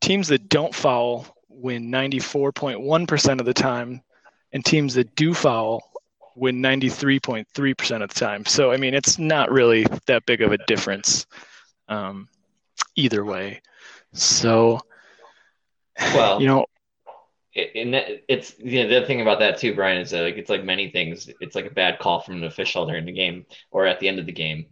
teams 0.00 0.28
that 0.28 0.48
don't 0.48 0.74
foul 0.74 1.26
win 1.48 1.90
94.1% 1.90 3.40
of 3.40 3.46
the 3.46 3.54
time, 3.54 4.02
and 4.52 4.64
teams 4.64 4.94
that 4.94 5.14
do 5.16 5.34
foul 5.34 5.82
win 6.36 6.62
93.3% 6.62 8.02
of 8.02 8.08
the 8.10 8.14
time. 8.14 8.44
So, 8.44 8.70
I 8.70 8.76
mean, 8.76 8.94
it's 8.94 9.18
not 9.18 9.50
really 9.50 9.86
that 10.06 10.26
big 10.26 10.42
of 10.42 10.52
a 10.52 10.58
difference 10.66 11.26
um, 11.88 12.28
either 12.94 13.24
way. 13.24 13.62
So, 14.16 14.80
well, 15.98 16.40
you 16.40 16.46
know, 16.46 16.66
and 17.54 17.94
it's 18.28 18.54
you 18.58 18.82
know 18.82 18.88
the 18.88 18.98
other 18.98 19.06
thing 19.06 19.20
about 19.20 19.38
that 19.38 19.58
too, 19.58 19.74
Brian, 19.74 20.00
is 20.00 20.10
that 20.10 20.22
like 20.22 20.36
it's 20.36 20.50
like 20.50 20.64
many 20.64 20.90
things. 20.90 21.30
It's 21.40 21.54
like 21.54 21.66
a 21.66 21.74
bad 21.74 21.98
call 21.98 22.20
from 22.20 22.36
an 22.36 22.44
official 22.44 22.86
during 22.86 23.06
the 23.06 23.12
game 23.12 23.46
or 23.70 23.86
at 23.86 24.00
the 24.00 24.08
end 24.08 24.18
of 24.18 24.26
the 24.26 24.32
game. 24.32 24.66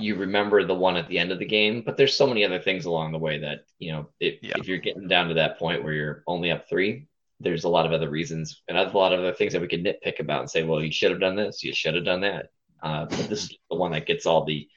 You 0.00 0.14
remember 0.14 0.64
the 0.64 0.74
one 0.74 0.96
at 0.96 1.08
the 1.08 1.18
end 1.18 1.32
of 1.32 1.40
the 1.40 1.46
game, 1.46 1.82
but 1.84 1.96
there's 1.96 2.16
so 2.16 2.26
many 2.26 2.44
other 2.44 2.60
things 2.60 2.84
along 2.84 3.10
the 3.12 3.18
way 3.18 3.38
that 3.38 3.64
you 3.78 3.92
know 3.92 4.08
it, 4.20 4.38
yeah. 4.42 4.52
if 4.56 4.68
you're 4.68 4.78
getting 4.78 5.08
down 5.08 5.28
to 5.28 5.34
that 5.34 5.58
point 5.58 5.82
where 5.82 5.92
you're 5.92 6.22
only 6.26 6.52
up 6.52 6.68
three, 6.68 7.08
there's 7.40 7.64
a 7.64 7.68
lot 7.68 7.86
of 7.86 7.92
other 7.92 8.10
reasons 8.10 8.62
and 8.68 8.78
a 8.78 8.88
lot 8.96 9.12
of 9.12 9.20
other 9.20 9.32
things 9.32 9.52
that 9.52 9.62
we 9.62 9.68
could 9.68 9.84
nitpick 9.84 10.20
about 10.20 10.40
and 10.40 10.50
say, 10.50 10.62
well, 10.62 10.82
you 10.82 10.92
should 10.92 11.10
have 11.10 11.20
done 11.20 11.36
this, 11.36 11.62
you 11.62 11.72
should 11.72 11.94
have 11.94 12.04
done 12.04 12.20
that. 12.20 12.46
Uh, 12.82 13.06
but 13.06 13.28
this 13.28 13.44
is 13.44 13.56
the 13.70 13.76
one 13.76 13.92
that 13.92 14.06
gets 14.06 14.26
all 14.26 14.44
the 14.44 14.68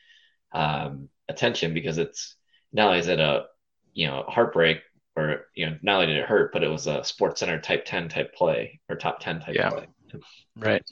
um, 0.53 1.09
attention 1.29 1.73
because 1.73 1.97
it's 1.97 2.35
not 2.73 2.87
only 2.87 2.99
is 2.99 3.07
it 3.07 3.19
a 3.19 3.45
you 3.93 4.07
know 4.07 4.24
heartbreak 4.27 4.81
or 5.15 5.48
you 5.55 5.65
know 5.65 5.77
not 5.81 5.95
only 5.95 6.07
did 6.07 6.17
it 6.17 6.25
hurt, 6.25 6.53
but 6.53 6.63
it 6.63 6.69
was 6.69 6.88
a 6.88 7.03
Sports 7.03 7.39
Center 7.39 7.60
type 7.60 7.86
ten 7.86 8.10
type 8.10 8.33
play 8.33 8.79
or 8.89 8.95
top 8.95 9.19
ten 9.19 9.39
type 9.39 9.55
yeah. 9.55 9.69
play. 9.69 9.88
Right. 10.57 10.83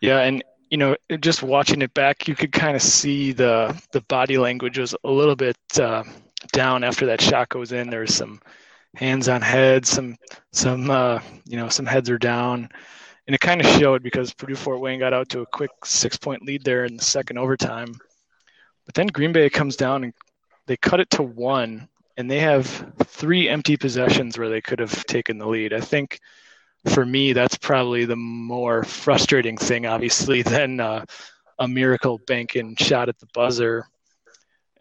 Yeah, 0.00 0.20
and 0.20 0.42
you 0.70 0.78
know, 0.78 0.96
just 1.20 1.42
watching 1.42 1.82
it 1.82 1.92
back, 1.92 2.26
you 2.26 2.34
could 2.34 2.50
kind 2.50 2.74
of 2.74 2.82
see 2.82 3.32
the 3.32 3.78
the 3.92 4.00
body 4.02 4.38
language 4.38 4.78
was 4.78 4.94
a 5.04 5.10
little 5.10 5.36
bit 5.36 5.56
uh, 5.78 6.02
down 6.52 6.82
after 6.82 7.06
that 7.06 7.20
shot 7.20 7.50
goes 7.50 7.72
in. 7.72 7.90
There's 7.90 8.14
some 8.14 8.40
hands 8.96 9.28
on 9.28 9.42
heads, 9.42 9.88
some 9.88 10.16
some 10.52 10.90
uh, 10.90 11.20
you 11.46 11.56
know 11.56 11.68
some 11.68 11.86
heads 11.86 12.10
are 12.10 12.18
down, 12.18 12.68
and 13.26 13.34
it 13.34 13.40
kind 13.40 13.60
of 13.60 13.66
showed 13.78 14.02
because 14.02 14.32
Purdue 14.32 14.56
Fort 14.56 14.80
Wayne 14.80 14.98
got 14.98 15.12
out 15.12 15.28
to 15.30 15.40
a 15.40 15.46
quick 15.46 15.70
six 15.84 16.16
point 16.16 16.42
lead 16.42 16.64
there 16.64 16.84
in 16.84 16.96
the 16.96 17.04
second 17.04 17.38
overtime, 17.38 17.94
but 18.86 18.94
then 18.94 19.08
Green 19.08 19.32
Bay 19.32 19.50
comes 19.50 19.76
down 19.76 20.04
and 20.04 20.14
they 20.72 20.76
cut 20.78 21.00
it 21.00 21.10
to 21.10 21.22
one, 21.22 21.86
and 22.16 22.30
they 22.30 22.38
have 22.38 22.66
three 23.04 23.46
empty 23.46 23.76
possessions 23.76 24.38
where 24.38 24.48
they 24.48 24.62
could 24.62 24.78
have 24.78 25.04
taken 25.04 25.36
the 25.36 25.46
lead. 25.46 25.74
I 25.74 25.80
think 25.80 26.18
for 26.86 27.04
me 27.04 27.34
that's 27.34 27.58
probably 27.58 28.06
the 28.06 28.16
more 28.16 28.82
frustrating 28.82 29.58
thing, 29.58 29.84
obviously, 29.84 30.40
than 30.54 30.80
uh, 30.80 31.04
a 31.58 31.68
miracle 31.68 32.20
banking 32.26 32.74
shot 32.76 33.10
at 33.10 33.18
the 33.18 33.28
buzzer 33.34 33.86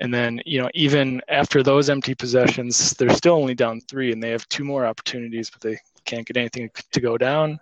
and 0.01 0.12
then, 0.12 0.41
you 0.48 0.60
know, 0.62 0.69
even 0.74 1.21
after 1.27 1.62
those 1.62 1.89
empty 1.89 2.15
possessions, 2.15 2.93
they're 2.93 3.13
still 3.13 3.36
only 3.36 3.53
down 3.53 3.81
three 3.81 4.13
and 4.13 4.21
they 4.21 4.31
have 4.31 4.50
two 4.50 4.63
more 4.63 4.86
opportunities, 4.86 5.51
but 5.51 5.62
they 5.62 5.77
can't 6.05 6.25
get 6.25 6.38
anything 6.38 6.71
to 6.93 7.01
go 7.01 7.19
down. 7.19 7.60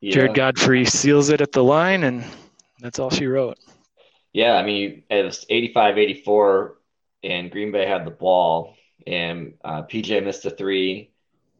Yeah. 0.00 0.14
Jared 0.14 0.34
Godfrey 0.34 0.84
seals 0.84 1.28
it 1.28 1.40
at 1.40 1.52
the 1.52 1.62
line, 1.62 2.02
and 2.02 2.24
that's 2.80 2.98
all 2.98 3.08
she 3.08 3.26
wrote. 3.26 3.58
Yeah, 4.32 4.54
I 4.54 4.64
mean, 4.64 5.04
it 5.08 5.24
was 5.24 5.46
85 5.48 5.96
84, 5.96 6.76
and 7.24 7.50
Green 7.50 7.72
Bay 7.72 7.86
had 7.86 8.04
the 8.04 8.10
ball, 8.10 8.76
and 9.06 9.54
uh, 9.64 9.82
PJ 9.82 10.22
missed 10.22 10.44
a 10.44 10.50
three. 10.50 11.12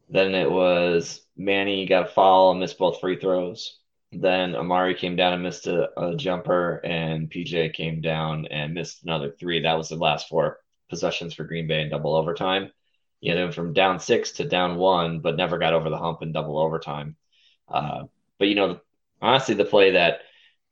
Then 0.09 0.35
it 0.35 0.49
was 0.49 1.21
Manny 1.35 1.85
got 1.85 2.07
a 2.07 2.11
foul 2.11 2.51
and 2.51 2.59
missed 2.59 2.77
both 2.77 2.99
free 2.99 3.19
throws. 3.19 3.79
Then 4.11 4.55
Amari 4.55 4.95
came 4.95 5.15
down 5.15 5.33
and 5.33 5.43
missed 5.43 5.67
a, 5.67 5.89
a, 5.99 6.15
jumper, 6.15 6.77
and 6.85 7.29
PJ 7.29 7.73
came 7.73 8.01
down 8.01 8.45
and 8.45 8.73
missed 8.73 9.03
another 9.03 9.31
three. 9.31 9.61
That 9.61 9.77
was 9.77 9.89
the 9.89 9.95
last 9.95 10.29
four 10.29 10.59
possessions 10.89 11.33
for 11.33 11.43
Green 11.43 11.67
Bay 11.67 11.81
in 11.81 11.89
double 11.89 12.15
overtime. 12.15 12.71
You 13.19 13.33
know, 13.33 13.51
from 13.51 13.73
down 13.73 13.99
six 13.99 14.33
to 14.33 14.47
down 14.47 14.77
one, 14.77 15.19
but 15.19 15.35
never 15.35 15.57
got 15.57 15.73
over 15.73 15.89
the 15.89 15.97
hump 15.97 16.21
in 16.21 16.31
double 16.31 16.59
overtime. 16.59 17.15
Uh, 17.67 18.03
but 18.37 18.47
you 18.47 18.55
know, 18.55 18.79
honestly, 19.21 19.55
the 19.55 19.65
play 19.65 19.91
that 19.91 20.19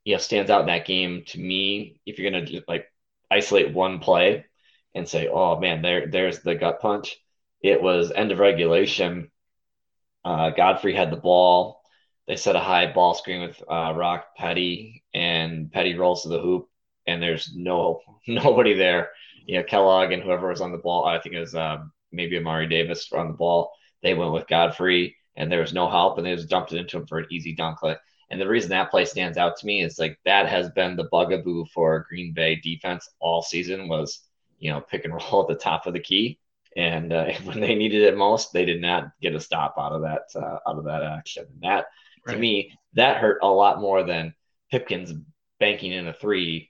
you 0.06 0.14
know 0.14 0.20
stands 0.20 0.52
out 0.52 0.62
in 0.62 0.68
that 0.68 0.86
game 0.86 1.24
to 1.28 1.40
me, 1.40 2.00
if 2.06 2.20
you're 2.20 2.32
gonna 2.32 2.62
like 2.68 2.86
isolate 3.32 3.74
one 3.74 4.00
play 4.00 4.46
and 4.96 5.08
say, 5.08 5.28
"Oh 5.28 5.60
man, 5.60 5.82
there 5.82 6.08
there's 6.08 6.42
the 6.42 6.56
gut 6.56 6.80
punch," 6.82 7.18
it 7.62 7.82
was 7.82 8.12
end 8.12 8.32
of 8.32 8.40
regulation. 8.40 9.32
Uh, 10.26 10.52
Godfrey 10.52 10.96
had 10.96 11.12
the 11.12 11.18
ball 11.18 11.84
they 12.28 12.36
set 12.36 12.56
a 12.56 12.60
high 12.60 12.92
ball 12.92 13.14
screen 13.14 13.42
with 13.42 13.62
uh, 13.70 13.94
Ra 13.96 14.22
Kpedi, 14.40 15.02
and 15.14 15.72
Kpedi 15.72 15.98
rolls 15.98 16.24
to 16.24 16.30
the 16.30 16.40
hoop, 16.40 16.68
and 17.06 17.22
there's 17.22 17.54
no 17.56 18.02
nobody 18.28 18.74
there. 18.74 19.10
You 19.46 19.58
know, 19.58 19.64
Kellogg 19.64 20.12
and 20.12 20.24
whoever 20.24 20.48
was 20.48 20.62
on 20.62 20.72
the 20.72 20.78
ball, 20.78 21.06
I 21.06 21.20
think 21.20 21.36
it 21.36 21.40
was 21.40 21.56
uh, 21.56 21.84
maybe 22.12 22.38
Amari 22.38 22.68
Davis 22.68 23.12
on 23.12 23.28
the 23.28 23.34
ball. 23.34 23.74
They 24.02 24.14
went 24.14 24.32
with 24.32 24.48
Godfrey, 24.48 25.18
and 25.36 25.52
there 25.52 25.60
was 25.60 25.74
no 25.74 25.90
help, 25.90 26.18
and 26.18 26.26
they 26.26 26.36
just 26.36 26.50
dumped 26.50 26.72
it 26.72 26.78
into 26.78 26.98
him 26.98 27.08
for 27.08 27.20
an 27.20 27.28
easy 27.30 27.54
dunk. 27.54 27.80
And 28.30 28.40
the 28.40 28.48
reason 28.48 28.70
that 28.70 28.90
play 28.90 29.06
stands 29.06 29.38
out 29.38 29.58
to 29.58 29.66
me 29.66 29.84
is 29.84 30.00
like 30.00 30.18
that 30.26 30.48
has 30.48 30.70
been 30.72 30.96
the 30.96 31.10
bugaboo 31.12 31.66
for 31.74 32.06
Green 32.10 32.34
Bay 32.34 32.56
defense 32.56 33.08
all 33.20 33.42
season 33.42 33.90
was 33.90 34.22
you 34.64 34.72
know 34.72 34.82
pick 34.82 35.06
and 35.06 35.14
roll 35.14 35.42
at 35.42 35.48
the 35.48 35.62
top 35.62 35.86
of 35.86 35.94
the 35.94 36.00
key, 36.00 36.40
and 36.76 37.14
uh, 37.14 37.32
when 37.44 37.60
they 37.60 37.76
needed 37.76 38.04
it 38.04 38.18
most, 38.18 38.54
they 38.54 38.66
did 38.66 38.82
not 38.82 39.12
get 39.22 39.36
a 39.36 39.40
stop 39.40 39.76
out 39.78 39.92
of 39.92 40.02
that 40.02 40.24
uh, 40.36 40.60
out 40.68 40.78
of 40.78 40.86
that 40.86 41.04
action. 41.04 41.46
And 41.52 41.62
that 41.62 41.86
Right. 42.26 42.36
To 42.36 42.40
me, 42.40 42.78
that 42.94 43.18
hurt 43.18 43.40
a 43.42 43.48
lot 43.48 43.82
more 43.82 44.04
than 44.04 44.34
Pipkins 44.72 45.14
banking 45.60 45.92
in 45.92 46.08
a 46.08 46.14
three 46.14 46.70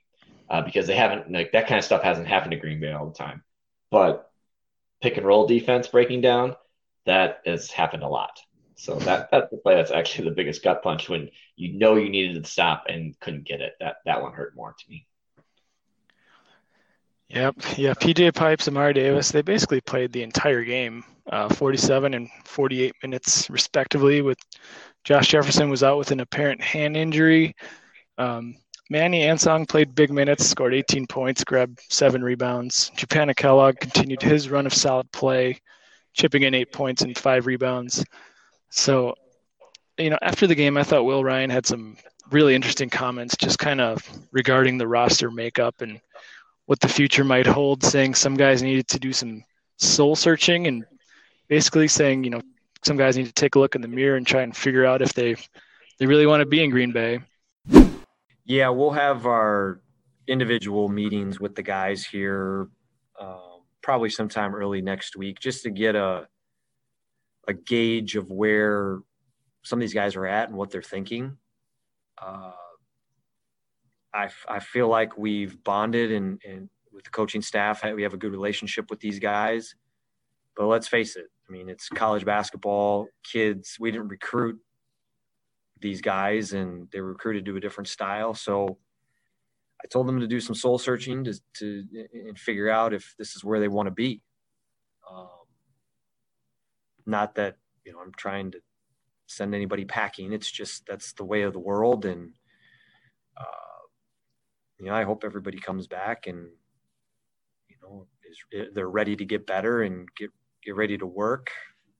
uh, 0.50 0.62
because 0.62 0.86
they 0.86 0.96
haven't 0.96 1.30
like 1.30 1.52
that 1.52 1.68
kind 1.68 1.78
of 1.78 1.84
stuff 1.84 2.02
hasn't 2.02 2.26
happened 2.26 2.52
to 2.52 2.58
Green 2.58 2.80
Bay 2.80 2.92
all 2.92 3.06
the 3.06 3.14
time. 3.14 3.42
But 3.90 4.30
pick 5.00 5.16
and 5.16 5.26
roll 5.26 5.46
defense 5.46 5.86
breaking 5.86 6.22
down, 6.22 6.56
that 7.06 7.40
has 7.46 7.70
happened 7.70 8.02
a 8.02 8.08
lot. 8.08 8.40
So 8.76 8.96
that 9.00 9.28
that's 9.30 9.50
the 9.50 9.58
play 9.58 9.76
that's 9.76 9.92
actually 9.92 10.28
the 10.28 10.34
biggest 10.34 10.64
gut 10.64 10.82
punch 10.82 11.08
when 11.08 11.30
you 11.54 11.78
know 11.78 11.94
you 11.94 12.08
needed 12.08 12.42
to 12.42 12.50
stop 12.50 12.86
and 12.88 13.18
couldn't 13.20 13.46
get 13.46 13.60
it. 13.60 13.74
That 13.78 13.96
that 14.06 14.22
one 14.22 14.32
hurt 14.32 14.56
more 14.56 14.74
to 14.76 14.90
me. 14.90 15.06
Yep. 17.34 17.56
Yeah. 17.76 17.94
PJ 17.94 18.32
Pipes 18.32 18.68
Amari 18.68 18.92
Davis, 18.92 19.32
they 19.32 19.42
basically 19.42 19.80
played 19.80 20.12
the 20.12 20.22
entire 20.22 20.62
game, 20.62 21.02
uh, 21.32 21.52
47 21.52 22.14
and 22.14 22.28
48 22.44 22.94
minutes 23.02 23.50
respectively, 23.50 24.22
with 24.22 24.38
Josh 25.02 25.28
Jefferson 25.28 25.68
was 25.68 25.82
out 25.82 25.98
with 25.98 26.12
an 26.12 26.20
apparent 26.20 26.60
hand 26.60 26.96
injury. 26.96 27.56
Um, 28.18 28.54
Manny 28.88 29.22
Ansong 29.22 29.68
played 29.68 29.96
big 29.96 30.12
minutes, 30.12 30.46
scored 30.46 30.74
18 30.74 31.08
points, 31.08 31.42
grabbed 31.42 31.80
seven 31.90 32.22
rebounds. 32.22 32.92
Japannah 32.96 33.34
Kellogg 33.34 33.80
continued 33.80 34.22
his 34.22 34.48
run 34.48 34.64
of 34.64 34.72
solid 34.72 35.10
play, 35.10 35.58
chipping 36.12 36.44
in 36.44 36.54
eight 36.54 36.72
points 36.72 37.02
and 37.02 37.18
five 37.18 37.46
rebounds. 37.46 38.04
So, 38.70 39.14
you 39.98 40.10
know, 40.10 40.18
after 40.22 40.46
the 40.46 40.54
game, 40.54 40.76
I 40.76 40.84
thought 40.84 41.04
Will 41.04 41.24
Ryan 41.24 41.50
had 41.50 41.66
some 41.66 41.96
really 42.30 42.54
interesting 42.54 42.90
comments 42.90 43.36
just 43.36 43.58
kind 43.58 43.80
of 43.80 44.08
regarding 44.30 44.78
the 44.78 44.86
roster 44.86 45.32
makeup 45.32 45.80
and 45.80 46.00
what 46.66 46.80
the 46.80 46.88
future 46.88 47.24
might 47.24 47.46
hold, 47.46 47.82
saying 47.82 48.14
some 48.14 48.34
guys 48.34 48.62
needed 48.62 48.88
to 48.88 48.98
do 48.98 49.12
some 49.12 49.44
soul 49.76 50.16
searching 50.16 50.66
and 50.66 50.84
basically 51.48 51.88
saying, 51.88 52.24
you 52.24 52.30
know, 52.30 52.40
some 52.82 52.96
guys 52.96 53.16
need 53.16 53.26
to 53.26 53.32
take 53.32 53.54
a 53.54 53.58
look 53.58 53.74
in 53.74 53.80
the 53.80 53.88
mirror 53.88 54.16
and 54.16 54.26
try 54.26 54.42
and 54.42 54.56
figure 54.56 54.84
out 54.84 55.02
if 55.02 55.12
they 55.14 55.36
they 55.98 56.06
really 56.06 56.26
want 56.26 56.40
to 56.40 56.46
be 56.46 56.62
in 56.62 56.70
Green 56.70 56.92
Bay. 56.92 57.20
Yeah, 58.44 58.68
we'll 58.68 58.90
have 58.90 59.26
our 59.26 59.80
individual 60.26 60.88
meetings 60.88 61.40
with 61.40 61.54
the 61.54 61.62
guys 61.62 62.04
here 62.04 62.68
uh, 63.18 63.38
probably 63.82 64.10
sometime 64.10 64.54
early 64.54 64.82
next 64.82 65.16
week, 65.16 65.40
just 65.40 65.62
to 65.62 65.70
get 65.70 65.94
a 65.96 66.28
a 67.46 67.52
gauge 67.52 68.16
of 68.16 68.30
where 68.30 69.00
some 69.62 69.78
of 69.78 69.80
these 69.80 69.94
guys 69.94 70.16
are 70.16 70.26
at 70.26 70.48
and 70.48 70.56
what 70.56 70.70
they're 70.70 70.82
thinking. 70.82 71.36
Uh, 72.18 72.52
I, 74.14 74.28
I 74.48 74.60
feel 74.60 74.88
like 74.88 75.18
we've 75.18 75.62
bonded 75.64 76.12
and, 76.12 76.40
and 76.48 76.68
with 76.92 77.04
the 77.04 77.10
coaching 77.10 77.42
staff, 77.42 77.82
we 77.82 78.04
have 78.04 78.14
a 78.14 78.18
good 78.18 78.30
relationship 78.30 78.88
with 78.88 79.00
these 79.00 79.18
guys. 79.18 79.74
But 80.56 80.66
let's 80.66 80.86
face 80.86 81.16
it, 81.16 81.26
I 81.48 81.52
mean, 81.52 81.68
it's 81.68 81.88
college 81.88 82.24
basketball, 82.24 83.08
kids. 83.24 83.76
We 83.80 83.90
didn't 83.90 84.08
recruit 84.08 84.60
these 85.80 86.00
guys, 86.00 86.52
and 86.52 86.88
they 86.92 87.00
were 87.00 87.08
recruited 87.08 87.44
to 87.46 87.56
a 87.56 87.60
different 87.60 87.88
style. 87.88 88.34
So 88.34 88.78
I 89.82 89.88
told 89.88 90.06
them 90.06 90.20
to 90.20 90.26
do 90.26 90.40
some 90.40 90.54
soul 90.54 90.78
searching 90.78 91.24
to, 91.24 91.34
to 91.58 91.84
and 92.14 92.38
figure 92.38 92.70
out 92.70 92.94
if 92.94 93.14
this 93.18 93.34
is 93.34 93.44
where 93.44 93.60
they 93.60 93.68
want 93.68 93.88
to 93.88 93.90
be. 93.90 94.22
Um, 95.10 95.28
not 97.04 97.34
that 97.34 97.56
you 97.84 97.92
know 97.92 97.98
I'm 97.98 98.12
trying 98.16 98.52
to 98.52 98.60
send 99.26 99.54
anybody 99.54 99.84
packing. 99.84 100.32
It's 100.32 100.50
just 100.50 100.86
that's 100.86 101.12
the 101.14 101.24
way 101.24 101.42
of 101.42 101.52
the 101.52 101.58
world, 101.58 102.06
and 102.06 102.32
uh, 103.36 103.73
you 104.78 104.86
know 104.86 104.94
I 104.94 105.04
hope 105.04 105.24
everybody 105.24 105.58
comes 105.58 105.86
back 105.86 106.26
and 106.26 106.48
you 107.68 107.76
know 107.82 108.06
is 108.28 108.68
they're 108.74 108.88
ready 108.88 109.16
to 109.16 109.24
get 109.24 109.46
better 109.46 109.82
and 109.82 110.08
get 110.16 110.30
get 110.64 110.76
ready 110.76 110.96
to 110.98 111.06
work 111.06 111.50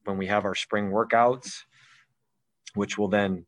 when 0.05 0.19
we 0.19 0.27
have 0.27 0.45
our 0.45 0.55
spring 0.55 0.91
workouts, 0.91 1.63
which 2.75 2.99
will 2.99 3.09
then 3.09 3.47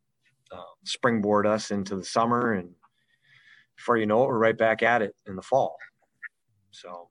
uh, 0.52 0.62
springboard 0.84 1.46
us 1.46 1.70
into 1.70 1.96
the 1.96 2.04
summer. 2.04 2.52
And 2.52 2.70
before 3.76 3.96
you 3.96 4.06
know 4.06 4.24
it, 4.24 4.26
we're 4.26 4.38
right 4.38 4.56
back 4.56 4.82
at 4.82 5.02
it 5.02 5.14
in 5.26 5.36
the 5.36 5.42
fall. 5.42 5.76
So, 6.70 7.10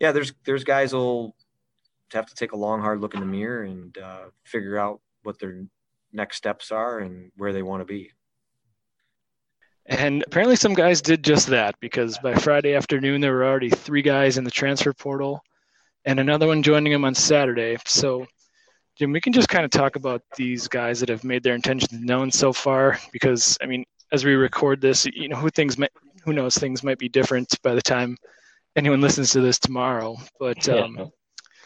yeah, 0.00 0.12
there's 0.12 0.32
there's 0.44 0.64
guys 0.64 0.92
will 0.92 1.34
have 2.12 2.26
to 2.26 2.34
take 2.34 2.52
a 2.52 2.56
long, 2.56 2.80
hard 2.80 3.00
look 3.00 3.14
in 3.14 3.20
the 3.20 3.26
mirror 3.26 3.62
and 3.64 3.96
uh, 3.98 4.26
figure 4.44 4.78
out 4.78 5.00
what 5.22 5.38
their 5.38 5.64
next 6.12 6.36
steps 6.36 6.72
are 6.72 7.00
and 7.00 7.30
where 7.36 7.52
they 7.52 7.62
want 7.62 7.80
to 7.80 7.84
be. 7.84 8.12
And 9.88 10.22
apparently, 10.26 10.56
some 10.56 10.74
guys 10.74 11.00
did 11.00 11.24
just 11.24 11.48
that 11.48 11.74
because 11.80 12.18
by 12.18 12.34
Friday 12.34 12.74
afternoon, 12.74 13.20
there 13.20 13.32
were 13.32 13.46
already 13.46 13.70
three 13.70 14.02
guys 14.02 14.36
in 14.36 14.44
the 14.44 14.50
transfer 14.50 14.92
portal 14.92 15.42
and 16.04 16.20
another 16.20 16.46
one 16.46 16.62
joining 16.62 16.92
them 16.92 17.04
on 17.04 17.14
Saturday. 17.14 17.76
So 17.86 18.26
Jim, 18.96 19.12
we 19.12 19.20
can 19.20 19.32
just 19.32 19.48
kind 19.48 19.64
of 19.64 19.70
talk 19.70 19.94
about 19.96 20.22
these 20.36 20.66
guys 20.66 20.98
that 21.00 21.08
have 21.08 21.22
made 21.22 21.42
their 21.42 21.54
intentions 21.54 21.92
known 21.92 22.30
so 22.30 22.52
far, 22.52 22.98
because 23.12 23.56
I 23.62 23.66
mean, 23.66 23.84
as 24.12 24.24
we 24.24 24.34
record 24.34 24.80
this, 24.80 25.06
you 25.06 25.28
know, 25.28 25.36
who 25.36 25.50
things 25.50 25.78
might, 25.78 25.92
who 26.24 26.32
knows, 26.32 26.56
things 26.56 26.82
might 26.82 26.98
be 26.98 27.08
different 27.08 27.56
by 27.62 27.74
the 27.74 27.82
time 27.82 28.16
anyone 28.74 29.00
listens 29.00 29.30
to 29.32 29.40
this 29.40 29.58
tomorrow. 29.58 30.16
But 30.40 30.68
um, 30.68 30.96
yeah, 30.96 31.04
no, 31.04 31.12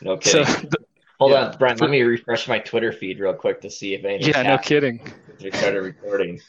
no. 0.03 0.21
So 0.21 0.45
the, 0.45 0.77
Hold 1.19 1.33
yeah, 1.33 1.47
on, 1.47 1.57
Brian. 1.57 1.79
Let 1.79 1.91
me 1.91 2.03
refresh 2.03 2.49
my 2.49 2.59
Twitter 2.59 2.93
feed 2.93 3.21
real 3.21 3.33
quick 3.33 3.61
to 3.63 3.71
see 3.71 3.95
if 3.95 4.05
anything. 4.05 4.35
Yeah, 4.35 4.43
no 4.43 4.59
kidding. 4.59 5.01
We 5.41 5.53
started 5.53 5.81
recording. 5.81 6.41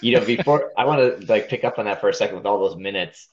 You 0.00 0.18
know, 0.18 0.24
before 0.24 0.72
I 0.76 0.84
want 0.84 1.20
to 1.20 1.26
like 1.26 1.48
pick 1.48 1.64
up 1.64 1.78
on 1.78 1.86
that 1.86 2.00
for 2.00 2.08
a 2.08 2.14
second 2.14 2.36
with 2.36 2.46
all 2.46 2.60
those 2.60 2.76
minutes. 2.76 3.28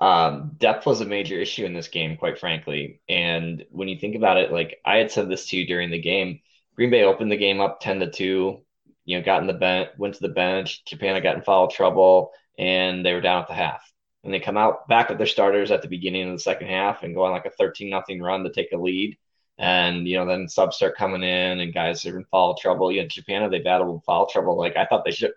Um, 0.00 0.52
depth 0.58 0.86
was 0.86 1.00
a 1.00 1.06
major 1.06 1.40
issue 1.40 1.64
in 1.64 1.72
this 1.72 1.88
game, 1.88 2.16
quite 2.16 2.38
frankly. 2.38 3.00
And 3.08 3.64
when 3.70 3.88
you 3.88 3.98
think 3.98 4.16
about 4.16 4.36
it, 4.36 4.52
like 4.52 4.80
I 4.84 4.96
had 4.96 5.10
said 5.10 5.28
this 5.28 5.46
to 5.48 5.56
you 5.56 5.66
during 5.66 5.90
the 5.90 6.00
game, 6.00 6.40
Green 6.74 6.90
Bay 6.90 7.04
opened 7.04 7.30
the 7.30 7.36
game 7.36 7.60
up 7.60 7.80
ten 7.80 8.00
to 8.00 8.10
two. 8.10 8.62
You 9.04 9.18
know, 9.18 9.24
got 9.24 9.40
in 9.40 9.46
the 9.46 9.52
bench, 9.52 9.90
went 9.98 10.14
to 10.14 10.20
the 10.20 10.28
bench. 10.28 10.84
Japan 10.84 11.22
got 11.22 11.36
in 11.36 11.42
foul 11.42 11.68
trouble, 11.68 12.32
and 12.58 13.04
they 13.04 13.12
were 13.12 13.20
down 13.20 13.42
at 13.42 13.48
the 13.48 13.54
half. 13.54 13.82
And 14.24 14.32
they 14.32 14.40
come 14.40 14.56
out 14.56 14.88
back 14.88 15.10
with 15.10 15.18
their 15.18 15.26
starters 15.26 15.70
at 15.70 15.82
the 15.82 15.88
beginning 15.88 16.26
of 16.28 16.32
the 16.32 16.38
second 16.38 16.68
half 16.68 17.02
and 17.02 17.14
go 17.14 17.24
on 17.24 17.32
like 17.32 17.44
a 17.44 17.50
thirteen 17.50 17.90
nothing 17.90 18.22
run 18.22 18.44
to 18.44 18.50
take 18.50 18.72
a 18.72 18.78
lead. 18.78 19.16
And 19.56 20.08
you 20.08 20.16
know, 20.16 20.26
then 20.26 20.48
subs 20.48 20.76
start 20.76 20.96
coming 20.96 21.22
in, 21.22 21.60
and 21.60 21.72
guys 21.72 22.04
are 22.06 22.18
in 22.18 22.24
foul 22.24 22.56
trouble. 22.56 22.90
Know, 22.90 23.06
Japan 23.06 23.48
they 23.50 23.60
battled 23.60 24.02
foul 24.04 24.26
trouble. 24.26 24.58
Like 24.58 24.76
I 24.76 24.84
thought 24.86 25.04
they 25.04 25.12
should. 25.12 25.32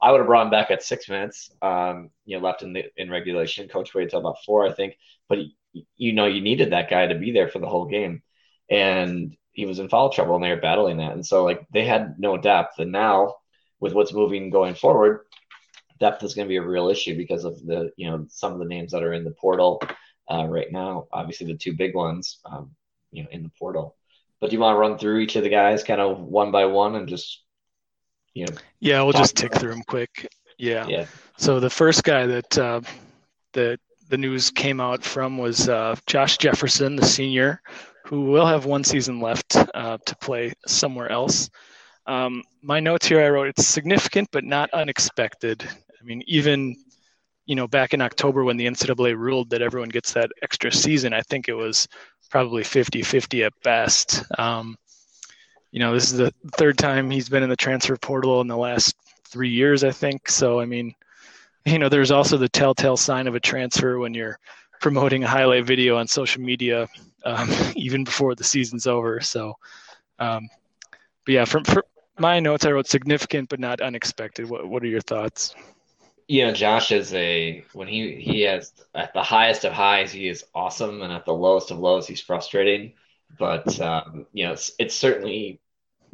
I 0.00 0.10
would 0.10 0.18
have 0.18 0.26
brought 0.26 0.44
him 0.44 0.50
back 0.50 0.70
at 0.70 0.82
six 0.82 1.08
minutes. 1.08 1.50
Um, 1.62 2.10
you 2.26 2.36
know, 2.36 2.44
left 2.44 2.62
in 2.62 2.74
the 2.74 2.84
in 2.96 3.10
regulation. 3.10 3.68
Coach 3.68 3.94
waited 3.94 4.08
until 4.08 4.20
about 4.20 4.44
four, 4.44 4.66
I 4.66 4.72
think. 4.72 4.98
But 5.28 5.38
you 5.96 6.12
know, 6.12 6.26
you 6.26 6.42
needed 6.42 6.72
that 6.72 6.90
guy 6.90 7.06
to 7.06 7.14
be 7.14 7.32
there 7.32 7.48
for 7.48 7.60
the 7.60 7.68
whole 7.68 7.86
game, 7.86 8.22
and 8.70 9.34
he 9.52 9.64
was 9.64 9.78
in 9.78 9.88
foul 9.88 10.10
trouble, 10.10 10.34
and 10.34 10.44
they 10.44 10.50
were 10.50 10.56
battling 10.56 10.98
that. 10.98 11.12
And 11.12 11.24
so 11.24 11.44
like 11.44 11.66
they 11.72 11.86
had 11.86 12.16
no 12.18 12.36
depth, 12.36 12.78
and 12.78 12.92
now 12.92 13.36
with 13.80 13.94
what's 13.94 14.12
moving 14.12 14.50
going 14.50 14.74
forward, 14.74 15.20
depth 15.98 16.22
is 16.22 16.34
going 16.34 16.46
to 16.46 16.52
be 16.52 16.56
a 16.56 16.62
real 16.62 16.88
issue 16.88 17.16
because 17.16 17.44
of 17.44 17.58
the 17.64 17.90
you 17.96 18.10
know 18.10 18.26
some 18.28 18.52
of 18.52 18.58
the 18.58 18.66
names 18.66 18.92
that 18.92 19.02
are 19.02 19.14
in 19.14 19.24
the 19.24 19.30
portal 19.30 19.80
uh, 20.30 20.46
right 20.46 20.70
now. 20.70 21.06
Obviously, 21.12 21.46
the 21.46 21.56
two 21.56 21.74
big 21.74 21.94
ones. 21.94 22.38
Um, 22.44 22.72
you 23.12 23.22
know 23.22 23.28
in 23.30 23.42
the 23.42 23.50
portal. 23.58 23.96
But 24.40 24.50
do 24.50 24.56
you 24.56 24.60
want 24.60 24.74
to 24.74 24.78
run 24.78 24.98
through 24.98 25.20
each 25.20 25.36
of 25.36 25.44
the 25.44 25.48
guys 25.48 25.84
kind 25.84 26.00
of 26.00 26.18
one 26.18 26.50
by 26.50 26.64
one 26.64 26.96
and 26.96 27.08
just 27.08 27.42
you 28.34 28.46
know? 28.46 28.54
Yeah, 28.80 29.02
we'll 29.02 29.12
just 29.12 29.36
tick 29.36 29.54
through 29.54 29.70
them 29.70 29.82
quick. 29.86 30.28
Yeah. 30.58 30.86
Yeah. 30.86 31.06
So 31.38 31.60
the 31.60 31.70
first 31.70 32.04
guy 32.04 32.26
that 32.26 32.58
uh, 32.58 32.80
that 33.52 33.78
the 34.08 34.18
news 34.18 34.50
came 34.50 34.80
out 34.80 35.02
from 35.02 35.38
was 35.38 35.68
uh, 35.68 35.96
Josh 36.06 36.38
Jefferson, 36.38 36.96
the 36.96 37.06
senior, 37.06 37.60
who 38.04 38.22
will 38.22 38.46
have 38.46 38.66
one 38.66 38.84
season 38.84 39.20
left 39.20 39.56
uh, 39.56 39.98
to 40.04 40.16
play 40.16 40.52
somewhere 40.66 41.10
else. 41.10 41.50
Um, 42.06 42.42
my 42.62 42.80
notes 42.80 43.06
here, 43.06 43.20
I 43.20 43.30
wrote 43.30 43.48
it's 43.48 43.66
significant 43.66 44.28
but 44.32 44.44
not 44.44 44.70
unexpected. 44.72 45.62
I 45.68 46.04
mean, 46.04 46.22
even 46.26 46.76
you 47.46 47.56
know, 47.56 47.66
back 47.66 47.92
in 47.92 48.00
October 48.00 48.44
when 48.44 48.56
the 48.56 48.66
NCAA 48.66 49.16
ruled 49.16 49.50
that 49.50 49.62
everyone 49.62 49.88
gets 49.88 50.12
that 50.12 50.30
extra 50.42 50.72
season, 50.72 51.12
I 51.12 51.22
think 51.22 51.48
it 51.48 51.54
was 51.54 51.88
probably 52.32 52.64
50 52.64 53.02
50 53.02 53.44
at 53.44 53.52
best. 53.62 54.24
Um, 54.38 54.78
you 55.70 55.80
know, 55.80 55.92
this 55.92 56.10
is 56.10 56.16
the 56.16 56.32
third 56.56 56.78
time 56.78 57.10
he's 57.10 57.28
been 57.28 57.42
in 57.42 57.50
the 57.50 57.56
transfer 57.56 57.96
portal 57.98 58.40
in 58.40 58.46
the 58.46 58.56
last 58.56 58.96
three 59.28 59.50
years, 59.50 59.84
I 59.84 59.90
think. 59.90 60.30
So, 60.30 60.58
I 60.58 60.64
mean, 60.64 60.94
you 61.66 61.78
know, 61.78 61.90
there's 61.90 62.10
also 62.10 62.38
the 62.38 62.48
telltale 62.48 62.96
sign 62.96 63.26
of 63.26 63.34
a 63.34 63.40
transfer 63.40 63.98
when 63.98 64.14
you're 64.14 64.38
promoting 64.80 65.22
a 65.22 65.28
highlight 65.28 65.66
video 65.66 65.98
on 65.98 66.08
social 66.08 66.42
media 66.42 66.88
um, 67.26 67.50
even 67.76 68.02
before 68.02 68.34
the 68.34 68.44
season's 68.44 68.86
over. 68.86 69.20
So, 69.20 69.54
um, 70.18 70.48
but 71.26 71.34
yeah, 71.34 71.44
from, 71.44 71.64
from 71.64 71.82
my 72.18 72.40
notes, 72.40 72.64
I 72.64 72.72
wrote 72.72 72.88
significant 72.88 73.50
but 73.50 73.60
not 73.60 73.82
unexpected. 73.82 74.48
What, 74.48 74.66
what 74.66 74.82
are 74.82 74.88
your 74.88 75.02
thoughts? 75.02 75.54
You 76.32 76.46
know, 76.46 76.52
Josh 76.54 76.92
is 76.92 77.12
a 77.12 77.62
when 77.74 77.88
he 77.88 78.14
he 78.16 78.40
has 78.40 78.72
at 78.94 79.12
the 79.12 79.22
highest 79.22 79.66
of 79.66 79.74
highs, 79.74 80.12
he 80.12 80.28
is 80.28 80.46
awesome, 80.54 81.02
and 81.02 81.12
at 81.12 81.26
the 81.26 81.34
lowest 81.34 81.70
of 81.70 81.78
lows, 81.78 82.06
he's 82.06 82.22
frustrating. 82.22 82.94
But 83.38 83.78
um, 83.82 84.24
you 84.32 84.46
know, 84.46 84.52
it's, 84.52 84.72
it's 84.78 84.94
certainly 84.94 85.60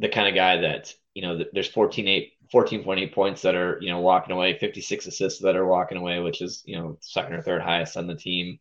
the 0.00 0.08
kind 0.08 0.26
of 0.26 0.34
guy 0.34 0.62
that 0.62 0.92
you 1.14 1.22
know 1.22 1.44
there's 1.52 1.68
14 1.68 2.08
8 2.08 2.32
14.8 2.52 3.12
points 3.12 3.42
that 3.42 3.54
are 3.54 3.78
you 3.80 3.90
know 3.90 4.00
walking 4.00 4.34
away 4.34 4.58
56 4.58 5.06
assists 5.06 5.40
that 5.42 5.54
are 5.54 5.66
walking 5.66 5.98
away 5.98 6.18
which 6.18 6.42
is 6.42 6.64
you 6.66 6.76
know 6.76 6.98
second 7.00 7.34
or 7.34 7.42
third 7.42 7.62
highest 7.62 7.96
on 7.96 8.08
the 8.08 8.16
team. 8.16 8.58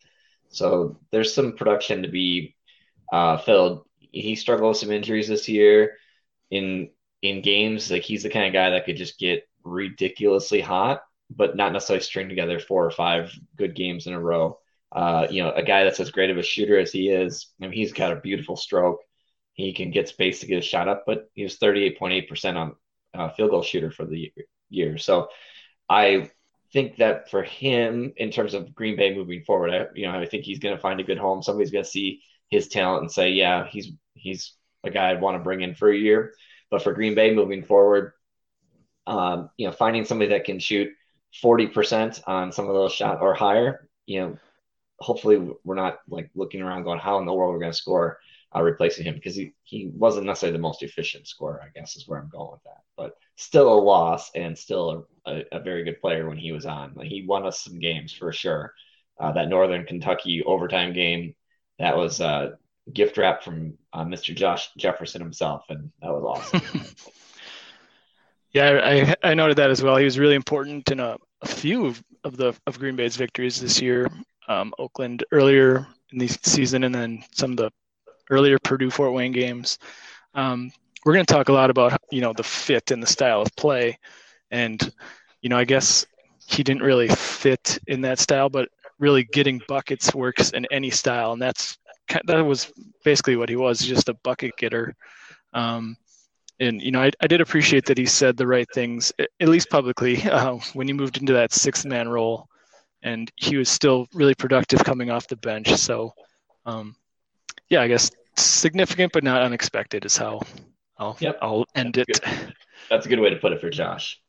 So 0.50 1.00
there's 1.10 1.34
some 1.34 1.54
production 1.54 2.04
to 2.04 2.08
be 2.08 2.56
uh, 3.12 3.38
filled. 3.38 3.84
He 3.98 4.36
struggled 4.36 4.70
with 4.70 4.78
some 4.78 4.92
injuries 4.92 5.28
this 5.28 5.50
year 5.50 5.98
in 6.52 6.92
in 7.24 7.42
games. 7.42 7.90
Like 7.90 8.04
he's 8.04 8.22
the 8.22 8.30
kind 8.30 8.46
of 8.46 8.54
guy 8.54 8.70
that 8.70 8.86
could 8.86 8.98
just 8.98 9.18
get 9.18 9.50
ridiculously 9.64 10.62
hot 10.62 11.02
but 11.30 11.56
not 11.56 11.74
necessarily 11.74 12.04
string 12.04 12.30
together 12.30 12.60
four 12.60 12.86
or 12.86 12.92
five 12.92 13.34
good 13.56 13.76
games 13.76 14.08
in 14.08 14.14
a 14.14 14.20
row. 14.20 14.60
Uh, 14.92 15.28
you 15.30 15.44
know, 15.44 15.52
a 15.52 15.64
guy 15.64 15.84
that's 15.84 16.00
as 16.00 16.12
great 16.12 16.30
of 16.30 16.38
a 16.38 16.44
shooter 16.44 16.80
as 16.80 16.92
he 16.92 17.10
is, 17.10 17.48
I 17.62 17.66
mean, 17.66 17.74
he's 17.74 17.94
got 17.94 18.14
a 18.14 18.18
beautiful 18.22 18.56
stroke. 18.56 19.02
He 19.54 19.74
can 19.74 19.92
get 19.92 20.08
space 20.08 20.40
to 20.40 20.46
get 20.46 20.60
a 20.60 20.62
shot 20.62 20.88
up, 20.88 21.04
but 21.06 21.30
he 21.34 21.44
was 21.44 21.58
38.8% 21.58 22.56
on 22.56 22.76
uh, 23.14 23.30
field 23.30 23.50
goal 23.50 23.64
shooter 23.64 23.92
for 23.92 24.06
the 24.06 24.32
year. 24.70 24.98
So 24.98 25.30
I 25.90 26.30
think 26.74 26.98
that 26.98 27.30
for 27.30 27.44
him, 27.44 28.14
in 28.18 28.32
terms 28.32 28.54
of 28.54 28.74
Green 28.76 28.96
Bay 28.96 29.14
moving 29.16 29.44
forward, 29.44 29.72
I, 29.72 29.86
you 29.96 30.06
know, 30.06 30.18
I 30.18 30.26
think 30.26 30.44
he's 30.44 30.60
going 30.60 30.76
to 30.76 30.82
find 30.82 31.00
a 31.00 31.04
good 31.04 31.18
home. 31.18 31.42
Somebody's 31.42 31.72
going 31.72 31.84
to 31.84 31.90
see 31.90 32.22
his 32.50 32.68
talent 32.68 33.02
and 33.02 33.12
say, 33.12 33.32
yeah, 33.32 33.68
he's 33.68 33.92
he's 34.14 34.54
a 34.84 34.90
guy 34.90 35.12
I'd 35.12 35.22
want 35.22 35.38
to 35.38 35.44
bring 35.44 35.62
in 35.62 35.76
for 35.76 35.90
a 35.90 35.98
year. 35.98 36.34
But 36.70 36.82
for 36.82 36.94
Green 36.94 37.16
Bay 37.16 37.34
moving 37.34 37.64
forward, 37.64 38.14
um, 39.06 39.50
you 39.58 39.68
know, 39.68 39.74
finding 39.74 40.06
somebody 40.06 40.32
that 40.32 40.44
can 40.44 40.60
shoot 40.60 40.90
40% 41.44 42.22
on 42.28 42.52
some 42.52 42.68
of 42.68 42.74
those 42.74 42.94
shots 42.94 43.20
or 43.22 43.34
higher, 43.34 43.88
you 44.06 44.22
know, 44.22 44.38
hopefully 45.00 45.54
we're 45.64 45.76
not 45.76 46.00
like 46.10 46.30
looking 46.36 46.62
around 46.62 46.84
going, 46.84 47.00
how 47.00 47.20
in 47.20 47.26
the 47.26 47.34
world 47.34 47.54
we're 47.54 47.60
going 47.60 47.72
to 47.72 47.78
score 47.78 48.20
uh, 48.56 48.62
replacing 48.62 49.06
him 49.06 49.16
because 49.16 49.36
he, 49.36 49.54
he 49.64 49.92
wasn't 49.94 50.26
necessarily 50.26 50.58
the 50.58 50.62
most 50.62 50.82
efficient 50.84 51.28
scorer, 51.28 51.62
I 51.62 51.78
guess 51.78 51.96
is 51.96 52.08
where 52.08 52.20
I'm 52.20 52.30
going 52.30 52.52
with 52.52 52.64
that. 52.64 52.82
But 52.96 53.14
still 53.36 53.72
a 53.72 53.80
loss 53.80 54.32
and 54.36 54.58
still 54.58 55.08
a, 55.26 55.32
a, 55.32 55.44
a 55.54 55.60
very 55.60 55.84
good 55.84 56.02
player 56.02 56.28
when 56.28 56.38
he 56.38 56.52
was 56.52 56.66
on. 56.66 56.94
Like, 56.96 57.08
he 57.08 57.26
won 57.28 57.46
us 57.46 57.64
some 57.64 57.80
games 57.80 58.14
for 58.14 58.32
sure. 58.32 58.74
Uh, 59.20 59.32
that 59.32 59.50
Northern 59.50 59.84
Kentucky 59.84 60.44
overtime 60.44 60.94
game, 60.94 61.34
that 61.80 61.98
was 61.98 62.22
uh, 62.22 62.52
gift 62.94 63.18
wrap 63.18 63.44
from 63.44 63.74
uh, 63.92 64.06
Mr. 64.06 64.34
Josh 64.36 64.70
Jefferson 64.78 65.22
himself, 65.22 65.66
and 65.70 65.92
that 66.02 66.12
was 66.12 66.52
awesome. 66.54 66.86
Yeah, 68.52 69.16
I, 69.24 69.32
I 69.32 69.34
noted 69.34 69.58
that 69.58 69.72
as 69.72 69.84
well. 69.84 69.98
He 69.98 70.06
was 70.06 70.18
really 70.18 70.36
important 70.36 70.90
in 70.92 71.00
a, 71.00 71.18
a 71.42 71.48
few 71.48 71.86
of, 72.24 72.38
the 72.38 72.54
of 72.66 72.80
Green 72.80 72.96
Bay's 72.96 73.16
victories 73.16 73.60
this 73.62 73.82
year. 73.82 74.10
Um, 74.48 74.74
Oakland 74.80 75.24
earlier 75.32 75.88
in 76.12 76.20
the 76.20 76.28
season, 76.28 76.84
and 76.84 76.96
then 76.96 77.24
some 77.34 77.52
of 77.52 77.58
the 77.58 77.72
earlier 78.30 78.58
Purdue 78.60 78.90
Fort 78.90 79.14
Wayne 79.14 79.32
games. 79.32 79.78
Um, 80.34 80.72
we're 81.06 81.14
going 81.14 81.26
to 81.26 81.34
talk 81.34 81.50
a 81.50 81.54
lot 81.54 81.70
about 81.70 82.00
you 82.12 82.22
know 82.22 82.34
the 82.34 82.44
fit 82.44 82.92
and 82.92 83.02
the 83.02 83.08
style 83.08 83.42
of 83.42 83.56
play, 83.56 83.98
and 84.52 84.92
you 85.42 85.50
know 85.50 85.58
I 85.58 85.66
guess 85.66 86.06
he 86.48 86.64
didn't 86.64 86.84
really 86.84 87.10
fit 87.10 87.78
in 87.88 88.02
that 88.02 88.20
style, 88.20 88.50
but 88.50 88.70
really 89.00 89.24
getting 89.24 89.62
buckets 89.68 90.14
works 90.16 90.52
in 90.52 90.66
any 90.72 90.90
style, 90.90 91.34
and 91.34 91.42
that's 91.42 91.78
that 92.26 92.42
was 92.42 92.72
basically 93.04 93.36
what 93.36 93.50
he 93.50 93.56
was, 93.56 93.80
just 93.80 94.10
a 94.10 94.14
bucket 94.24 94.56
getter. 94.58 94.96
Um, 95.54 95.98
and 96.60 96.82
you 96.82 96.92
know 96.92 97.02
I, 97.02 97.12
I 97.22 97.28
did 97.28 97.42
appreciate 97.42 97.86
that 97.86 97.98
he 97.98 98.06
said 98.06 98.38
the 98.38 98.48
right 98.48 98.68
things 98.74 99.12
at 99.20 99.48
least 99.48 99.70
publicly 99.70 100.22
uh, 100.30 100.58
when 100.74 100.88
he 100.88 100.94
moved 100.94 101.18
into 101.18 101.34
that 101.34 101.54
sixth 101.54 101.86
man 101.86 102.10
role. 102.10 102.48
And 103.04 103.32
he 103.36 103.58
was 103.58 103.70
still 103.70 104.08
really 104.14 104.34
productive 104.34 104.84
coming 104.84 105.12
off 105.12 105.28
the 105.28 105.38
bench. 105.38 105.70
So 105.76 106.14
um, 106.66 106.96
yeah 107.70 107.82
i 107.82 107.88
guess 107.88 108.12
significant 108.36 109.12
but 109.12 109.24
not 109.24 109.42
unexpected 109.42 110.06
is 110.06 110.16
how 110.16 110.42
i'll, 111.00 111.18
yep. 111.20 111.38
I'll 111.42 111.66
end 111.74 111.96
that's 111.96 112.20
it. 112.20 112.24
good. 112.24 112.54
that's 112.90 113.06
a 113.06 113.10
good 113.10 113.20
way 113.20 113.30
to 113.32 113.38
put 113.38 113.54
it 113.54 113.62
for 113.62 113.70
josh. 113.70 114.20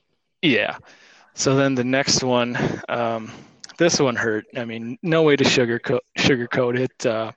Yeah. 0.40 0.78
So 1.34 1.56
then 1.56 1.74
the 1.74 1.84
next 1.84 2.22
one 2.22 2.56
um, 2.88 3.30
this 3.76 4.00
one 4.00 4.16
hurt. 4.16 4.46
I 4.56 4.64
mean 4.64 4.98
no 5.02 5.22
way 5.22 5.36
to 5.36 5.44
sugarcoat 5.44 6.00
sugarcoat 6.18 6.78
it. 6.78 7.06
Uh, 7.06 7.32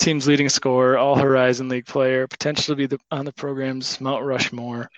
team's 0.00 0.26
leading 0.26 0.48
scorer, 0.48 0.98
all 0.98 1.16
Horizon 1.16 1.68
League 1.68 1.86
player, 1.86 2.26
potentially 2.26 2.74
be 2.74 2.86
the, 2.86 2.98
on 3.10 3.24
the 3.24 3.32
program's 3.32 4.00
Mount 4.00 4.24
Rushmore. 4.24 4.90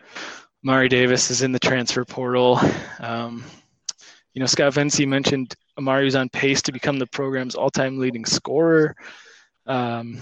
Mari 0.62 0.88
Davis 0.88 1.30
is 1.30 1.42
in 1.42 1.52
the 1.52 1.58
transfer 1.58 2.04
portal. 2.04 2.60
Um, 3.00 3.44
you 4.32 4.40
know, 4.40 4.46
Scott 4.46 4.72
Venci 4.72 5.06
mentioned 5.06 5.54
Amari 5.76 6.04
was 6.04 6.14
on 6.14 6.28
pace 6.28 6.62
to 6.62 6.72
become 6.72 6.98
the 6.98 7.06
program's 7.06 7.54
all-time 7.54 7.98
leading 7.98 8.24
scorer. 8.24 8.94
Um, 9.66 10.18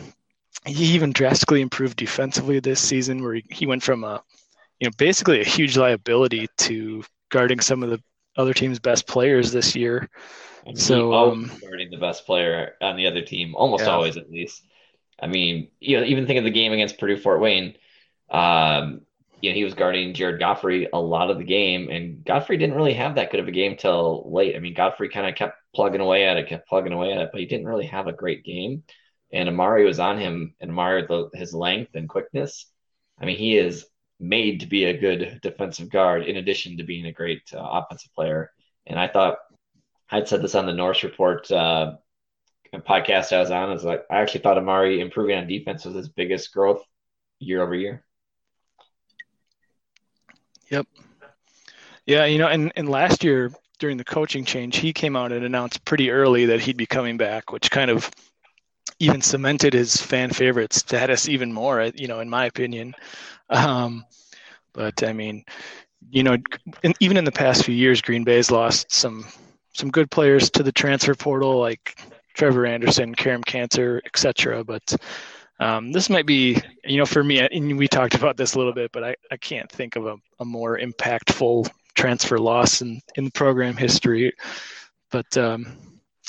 he 0.66 0.86
even 0.94 1.12
drastically 1.12 1.60
improved 1.60 1.96
defensively 1.96 2.60
this 2.60 2.80
season, 2.80 3.22
where 3.22 3.34
he, 3.34 3.44
he 3.50 3.66
went 3.66 3.82
from 3.82 4.04
a, 4.04 4.22
you 4.78 4.86
know, 4.86 4.92
basically 4.98 5.40
a 5.40 5.44
huge 5.44 5.76
liability 5.76 6.48
to 6.58 7.04
guarding 7.30 7.60
some 7.60 7.82
of 7.82 7.90
the 7.90 8.02
other 8.36 8.54
team's 8.54 8.78
best 8.78 9.06
players 9.06 9.52
this 9.52 9.76
year. 9.76 10.08
so 10.74 11.12
um, 11.12 11.50
guarding 11.60 11.90
the 11.90 11.96
best 11.96 12.26
player 12.26 12.74
on 12.80 12.96
the 12.96 13.06
other 13.06 13.22
team, 13.22 13.54
almost 13.54 13.84
yeah. 13.84 13.90
always 13.90 14.16
at 14.16 14.30
least. 14.30 14.64
I 15.22 15.26
mean, 15.26 15.70
you 15.80 15.98
know, 15.98 16.04
even 16.04 16.26
think 16.26 16.38
of 16.38 16.44
the 16.44 16.50
game 16.50 16.72
against 16.72 16.98
Purdue 16.98 17.16
Fort 17.18 17.40
Wayne. 17.40 17.76
Um, 18.30 19.02
you 19.40 19.50
know, 19.50 19.54
he 19.54 19.64
was 19.64 19.74
guarding 19.74 20.14
Jared 20.14 20.38
Godfrey 20.38 20.88
a 20.92 21.00
lot 21.00 21.30
of 21.30 21.38
the 21.38 21.44
game, 21.44 21.88
and 21.88 22.24
Godfrey 22.24 22.58
didn't 22.58 22.76
really 22.76 22.94
have 22.94 23.14
that 23.14 23.30
good 23.30 23.40
of 23.40 23.48
a 23.48 23.52
game 23.52 23.76
till 23.76 24.30
late. 24.30 24.54
I 24.54 24.58
mean, 24.58 24.74
Godfrey 24.74 25.08
kind 25.08 25.26
of 25.26 25.34
kept 25.34 25.56
plugging 25.74 26.00
away 26.00 26.26
at 26.26 26.36
it, 26.36 26.48
kept 26.48 26.68
plugging 26.68 26.92
away 26.92 27.12
at 27.12 27.22
it, 27.22 27.30
but 27.32 27.40
he 27.40 27.46
didn't 27.46 27.66
really 27.66 27.86
have 27.86 28.06
a 28.06 28.12
great 28.12 28.44
game. 28.44 28.82
And 29.32 29.48
Amari 29.48 29.84
was 29.84 29.98
on 29.98 30.18
him, 30.18 30.54
and 30.60 30.70
Amari, 30.70 31.06
the, 31.06 31.30
his 31.32 31.54
length 31.54 31.94
and 31.94 32.08
quickness. 32.08 32.66
I 33.18 33.24
mean, 33.24 33.38
he 33.38 33.56
is 33.56 33.86
made 34.18 34.60
to 34.60 34.66
be 34.66 34.84
a 34.84 34.98
good 34.98 35.40
defensive 35.42 35.88
guard 35.88 36.24
in 36.24 36.36
addition 36.36 36.76
to 36.76 36.84
being 36.84 37.06
a 37.06 37.12
great 37.12 37.42
uh, 37.54 37.60
offensive 37.60 38.12
player. 38.14 38.50
And 38.86 38.98
I 38.98 39.08
thought 39.08 39.38
I'd 40.10 40.28
said 40.28 40.42
this 40.42 40.54
on 40.54 40.66
the 40.66 40.74
Norse 40.74 41.02
Report 41.02 41.50
uh, 41.50 41.92
podcast 42.78 43.32
I 43.32 43.40
was 43.40 43.50
on. 43.50 43.72
Is 43.72 43.84
like 43.84 44.04
I 44.10 44.18
actually 44.18 44.40
thought 44.40 44.58
Amari 44.58 45.00
improving 45.00 45.36
on 45.36 45.46
defense 45.46 45.84
was 45.84 45.94
his 45.94 46.08
biggest 46.08 46.52
growth 46.52 46.82
year 47.38 47.62
over 47.62 47.74
year. 47.74 48.04
Yep. 50.70 50.86
Yeah, 52.06 52.24
you 52.24 52.38
know, 52.38 52.48
and, 52.48 52.72
and 52.76 52.88
last 52.88 53.24
year 53.24 53.52
during 53.78 53.96
the 53.96 54.04
coaching 54.04 54.44
change, 54.44 54.76
he 54.76 54.92
came 54.92 55.16
out 55.16 55.32
and 55.32 55.44
announced 55.44 55.84
pretty 55.84 56.10
early 56.10 56.46
that 56.46 56.60
he'd 56.60 56.76
be 56.76 56.86
coming 56.86 57.16
back, 57.16 57.52
which 57.52 57.70
kind 57.70 57.90
of 57.90 58.10
even 58.98 59.20
cemented 59.20 59.72
his 59.72 59.96
fan 59.96 60.30
favorite 60.30 60.72
status 60.72 61.28
even 61.28 61.52
more, 61.52 61.90
you 61.94 62.06
know, 62.06 62.20
in 62.20 62.28
my 62.28 62.46
opinion. 62.46 62.94
Um, 63.48 64.04
but 64.72 65.02
I 65.02 65.12
mean, 65.12 65.44
you 66.10 66.22
know, 66.22 66.36
in, 66.82 66.94
even 67.00 67.16
in 67.16 67.24
the 67.24 67.32
past 67.32 67.64
few 67.64 67.74
years, 67.74 68.00
Green 68.00 68.24
Bay's 68.24 68.50
lost 68.50 68.92
some 68.92 69.26
some 69.72 69.90
good 69.90 70.10
players 70.10 70.50
to 70.50 70.62
the 70.62 70.72
transfer 70.72 71.14
portal, 71.14 71.58
like 71.58 72.00
Trevor 72.34 72.66
Anderson, 72.66 73.14
Karam 73.14 73.42
Cancer, 73.42 74.00
etc. 74.06 74.64
But 74.64 74.96
um, 75.60 75.92
this 75.92 76.08
might 76.08 76.26
be, 76.26 76.58
you 76.84 76.96
know, 76.96 77.06
for 77.06 77.22
me, 77.22 77.38
and 77.40 77.78
we 77.78 77.86
talked 77.86 78.14
about 78.14 78.36
this 78.36 78.54
a 78.54 78.58
little 78.58 78.72
bit, 78.72 78.90
but 78.92 79.04
I, 79.04 79.16
I 79.30 79.36
can't 79.36 79.70
think 79.70 79.96
of 79.96 80.06
a, 80.06 80.16
a 80.40 80.44
more 80.44 80.78
impactful 80.78 81.70
transfer 81.94 82.38
loss 82.38 82.80
in, 82.80 83.00
in 83.16 83.24
the 83.24 83.30
program 83.30 83.76
history. 83.76 84.32
But 85.10 85.36
um, 85.36 85.76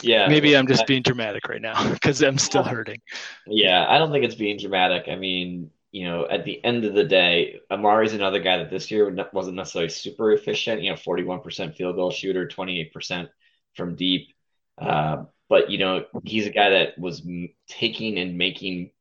yeah, 0.04 0.28
maybe 0.28 0.56
I'm 0.58 0.68
just 0.68 0.88
being 0.88 1.02
dramatic 1.02 1.48
right 1.48 1.62
now 1.62 1.90
because 1.94 2.22
I'm 2.22 2.38
still 2.38 2.64
hurting. 2.76 3.00
Yeah, 3.48 3.86
I 3.88 3.98
don't 3.98 4.12
think 4.12 4.26
it's 4.26 4.36
being 4.36 4.58
dramatic. 4.58 5.06
I 5.08 5.16
mean, 5.16 5.72
you 5.92 6.06
know, 6.06 6.28
at 6.30 6.46
the 6.46 6.64
end 6.64 6.86
of 6.86 6.94
the 6.94 7.04
day, 7.04 7.60
Amari's 7.70 8.14
another 8.14 8.40
guy 8.40 8.58
that 8.58 8.70
this 8.70 8.90
year 8.92 9.14
wasn't 9.34 9.58
necessarily 9.58 9.90
super 9.90 10.32
efficient. 10.32 10.82
You 10.82 10.92
know, 10.92 10.96
41% 10.96 11.76
field 11.76 11.96
goal 11.96 12.12
shooter, 12.12 12.48
28% 12.48 13.30
from 13.76 13.96
deep. 13.96 14.34
Uh, 14.78 15.26
but 15.52 15.70
you 15.70 15.78
know, 15.78 16.06
he's 16.24 16.48
a 16.48 16.50
guy 16.50 16.70
that 16.70 16.98
was 16.98 17.28
taking 17.68 18.18
and 18.18 18.38
making 18.38 18.92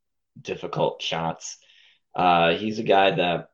difficult 0.42 1.00
shots. 1.00 1.58
Uh, 2.12 2.54
he's 2.54 2.80
a 2.80 2.82
guy 2.82 3.12
that, 3.12 3.50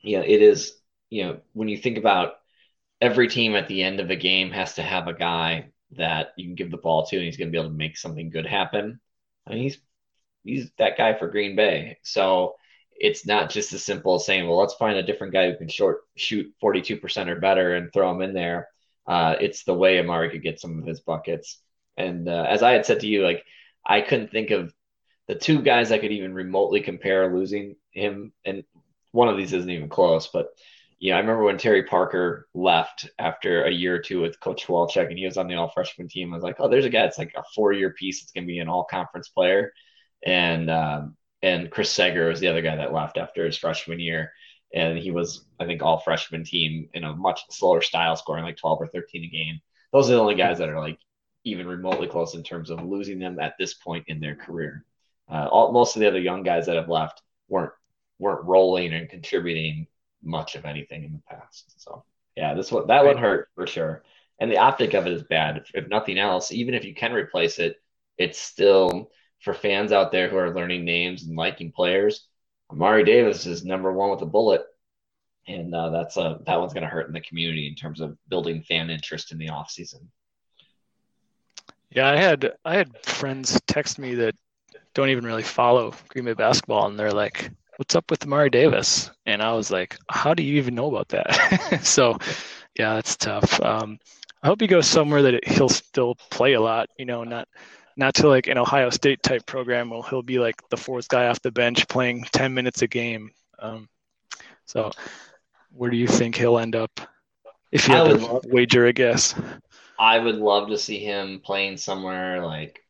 you 0.00 0.16
know, 0.16 0.24
it 0.24 0.42
is, 0.42 0.74
you 1.10 1.22
know, 1.22 1.38
when 1.52 1.68
you 1.68 1.78
think 1.78 1.96
about 1.96 2.32
every 3.00 3.28
team 3.28 3.54
at 3.54 3.68
the 3.68 3.84
end 3.84 4.00
of 4.00 4.10
a 4.10 4.16
game 4.16 4.50
has 4.50 4.74
to 4.74 4.82
have 4.82 5.06
a 5.06 5.14
guy 5.14 5.68
that 5.92 6.30
you 6.36 6.46
can 6.46 6.56
give 6.56 6.72
the 6.72 6.76
ball 6.76 7.06
to 7.06 7.14
and 7.14 7.24
he's 7.24 7.36
going 7.36 7.46
to 7.46 7.52
be 7.52 7.58
able 7.58 7.70
to 7.70 7.76
make 7.76 7.96
something 7.96 8.30
good 8.30 8.46
happen. 8.46 8.98
I 9.46 9.50
mean, 9.50 9.62
he's 9.62 9.78
he's 10.42 10.72
that 10.78 10.98
guy 10.98 11.16
for 11.16 11.28
Green 11.28 11.54
Bay. 11.54 11.98
So 12.02 12.56
it's 12.98 13.26
not 13.26 13.48
just 13.48 13.72
as 13.72 13.84
simple 13.84 14.16
as 14.16 14.26
saying, 14.26 14.48
well, 14.48 14.58
let's 14.58 14.74
find 14.74 14.98
a 14.98 15.04
different 15.04 15.32
guy 15.32 15.48
who 15.48 15.56
can 15.56 15.68
short 15.68 16.00
shoot 16.16 16.52
42% 16.60 17.28
or 17.28 17.38
better 17.38 17.76
and 17.76 17.92
throw 17.92 18.10
him 18.10 18.22
in 18.22 18.34
there. 18.34 18.66
Uh, 19.06 19.36
it's 19.40 19.62
the 19.62 19.72
way 19.72 20.00
Amari 20.00 20.30
could 20.30 20.42
get 20.42 20.58
some 20.58 20.80
of 20.80 20.84
his 20.84 20.98
buckets. 20.98 21.60
And 21.98 22.28
uh, 22.28 22.46
as 22.48 22.62
I 22.62 22.72
had 22.72 22.86
said 22.86 23.00
to 23.00 23.06
you, 23.06 23.24
like 23.24 23.44
I 23.84 24.00
couldn't 24.00 24.30
think 24.30 24.50
of 24.50 24.72
the 25.26 25.34
two 25.34 25.60
guys 25.60 25.92
I 25.92 25.98
could 25.98 26.12
even 26.12 26.32
remotely 26.32 26.80
compare 26.80 27.34
losing 27.34 27.76
him, 27.90 28.32
and 28.44 28.64
one 29.12 29.28
of 29.28 29.36
these 29.36 29.52
isn't 29.52 29.70
even 29.70 29.88
close, 29.88 30.28
but 30.28 30.48
you 30.98 31.10
know, 31.10 31.16
I 31.16 31.20
remember 31.20 31.44
when 31.44 31.58
Terry 31.58 31.84
Parker 31.84 32.48
left 32.54 33.08
after 33.18 33.64
a 33.64 33.70
year 33.70 33.94
or 33.94 34.00
two 34.00 34.20
with 34.20 34.40
Coach 34.40 34.66
Walchuk 34.66 35.08
and 35.08 35.18
he 35.18 35.26
was 35.26 35.36
on 35.36 35.46
the 35.46 35.54
all 35.54 35.70
freshman 35.70 36.08
team. 36.08 36.32
I 36.32 36.36
was 36.36 36.42
like, 36.42 36.56
oh, 36.58 36.68
there's 36.68 36.84
a 36.84 36.90
guy 36.90 37.02
that's 37.02 37.18
like 37.18 37.34
a 37.36 37.44
four 37.54 37.72
year 37.72 37.90
piece 37.90 38.28
going 38.32 38.44
to 38.44 38.52
be 38.52 38.58
an 38.58 38.68
all 38.68 38.84
conference 38.84 39.28
player. 39.28 39.72
And, 40.26 40.68
um, 40.68 41.16
and 41.40 41.70
Chris 41.70 41.96
Seger 41.96 42.28
was 42.28 42.40
the 42.40 42.48
other 42.48 42.62
guy 42.62 42.74
that 42.74 42.92
left 42.92 43.16
after 43.16 43.46
his 43.46 43.56
freshman 43.56 44.00
year. 44.00 44.32
And 44.74 44.98
he 44.98 45.12
was, 45.12 45.44
I 45.60 45.66
think, 45.66 45.82
all 45.82 46.00
freshman 46.00 46.42
team 46.42 46.88
in 46.92 47.04
a 47.04 47.14
much 47.14 47.42
slower 47.50 47.80
style, 47.80 48.16
scoring 48.16 48.44
like 48.44 48.56
12 48.56 48.82
or 48.82 48.86
13 48.88 49.24
a 49.24 49.28
game. 49.28 49.60
Those 49.92 50.10
are 50.10 50.14
the 50.14 50.20
only 50.20 50.34
guys 50.34 50.58
that 50.58 50.68
are 50.68 50.80
like 50.80 50.98
even 51.44 51.66
remotely 51.66 52.06
close 52.06 52.34
in 52.34 52.42
terms 52.42 52.70
of 52.70 52.84
losing 52.84 53.18
them 53.18 53.38
at 53.38 53.54
this 53.58 53.74
point 53.74 54.04
in 54.08 54.20
their 54.20 54.34
career. 54.34 54.84
Uh, 55.30 55.48
all, 55.50 55.72
most 55.72 55.96
of 55.96 56.00
the 56.00 56.08
other 56.08 56.20
young 56.20 56.42
guys 56.42 56.66
that 56.66 56.76
have 56.76 56.88
left 56.88 57.22
weren't 57.48 57.72
weren't 58.18 58.44
rolling 58.44 58.92
and 58.92 59.08
contributing 59.08 59.86
much 60.22 60.56
of 60.56 60.64
anything 60.64 61.04
in 61.04 61.12
the 61.12 61.22
past. 61.28 61.80
So 61.80 62.04
yeah, 62.36 62.54
this 62.54 62.72
one 62.72 62.86
that 62.88 63.04
one 63.04 63.18
hurt 63.18 63.48
for 63.54 63.66
sure. 63.66 64.02
And 64.40 64.50
the 64.50 64.58
optic 64.58 64.94
of 64.94 65.06
it 65.06 65.12
is 65.12 65.24
bad. 65.24 65.56
If, 65.56 65.70
if 65.74 65.88
nothing 65.88 66.18
else, 66.18 66.52
even 66.52 66.74
if 66.74 66.84
you 66.84 66.94
can 66.94 67.12
replace 67.12 67.58
it, 67.58 67.76
it's 68.16 68.38
still 68.38 69.10
for 69.40 69.54
fans 69.54 69.92
out 69.92 70.12
there 70.12 70.28
who 70.28 70.36
are 70.36 70.54
learning 70.54 70.84
names 70.84 71.24
and 71.24 71.36
liking 71.36 71.72
players. 71.72 72.26
Amari 72.70 73.04
Davis 73.04 73.46
is 73.46 73.64
number 73.64 73.92
one 73.92 74.10
with 74.10 74.22
a 74.22 74.26
bullet, 74.26 74.62
and 75.46 75.74
uh, 75.74 75.90
that's 75.90 76.16
a 76.16 76.40
that 76.46 76.60
one's 76.60 76.74
going 76.74 76.82
to 76.82 76.88
hurt 76.88 77.06
in 77.06 77.12
the 77.12 77.20
community 77.20 77.66
in 77.68 77.74
terms 77.74 78.00
of 78.00 78.16
building 78.28 78.62
fan 78.62 78.90
interest 78.90 79.32
in 79.32 79.38
the 79.38 79.48
off 79.48 79.70
season. 79.70 80.10
Yeah, 81.90 82.08
I 82.08 82.16
had 82.16 82.52
I 82.64 82.76
had 82.76 82.96
friends 83.04 83.60
text 83.66 83.98
me 83.98 84.14
that 84.16 84.34
don't 84.94 85.10
even 85.10 85.24
really 85.24 85.42
follow 85.42 85.94
Green 86.08 86.24
Bay 86.26 86.34
basketball, 86.34 86.86
and 86.86 86.98
they're 86.98 87.12
like, 87.12 87.50
"What's 87.76 87.94
up 87.96 88.10
with 88.10 88.24
Amari 88.24 88.50
Davis?" 88.50 89.10
And 89.26 89.42
I 89.42 89.52
was 89.52 89.70
like, 89.70 89.96
"How 90.10 90.34
do 90.34 90.42
you 90.42 90.56
even 90.58 90.74
know 90.74 90.88
about 90.88 91.08
that?" 91.08 91.80
so, 91.84 92.18
yeah, 92.78 92.94
that's 92.94 93.16
tough. 93.16 93.60
Um, 93.62 93.98
I 94.42 94.48
hope 94.48 94.60
he 94.60 94.66
goes 94.66 94.86
somewhere 94.86 95.22
that 95.22 95.46
he'll 95.48 95.68
still 95.68 96.14
play 96.30 96.54
a 96.54 96.60
lot. 96.60 96.88
You 96.98 97.06
know, 97.06 97.24
not 97.24 97.48
not 97.96 98.14
to 98.16 98.28
like 98.28 98.46
an 98.46 98.58
Ohio 98.58 98.90
State 98.90 99.22
type 99.22 99.46
program 99.46 99.90
where 99.90 100.02
he'll 100.02 100.22
be 100.22 100.38
like 100.38 100.56
the 100.70 100.76
fourth 100.76 101.08
guy 101.08 101.28
off 101.28 101.40
the 101.42 101.52
bench 101.52 101.88
playing 101.88 102.24
ten 102.32 102.54
minutes 102.54 102.82
a 102.82 102.86
game. 102.86 103.30
Um, 103.58 103.88
so, 104.66 104.90
where 105.72 105.90
do 105.90 105.96
you 105.96 106.06
think 106.06 106.36
he'll 106.36 106.58
end 106.58 106.76
up? 106.76 107.00
If 107.72 107.88
you 107.88 107.94
had 107.94 108.18
to 108.18 108.40
wager, 108.46 108.86
I 108.86 108.92
guess. 108.92 109.34
I 109.98 110.18
would 110.18 110.36
love 110.36 110.68
to 110.68 110.78
see 110.78 110.98
him 110.98 111.40
playing 111.44 111.76
somewhere 111.78 112.44
like 112.44 112.80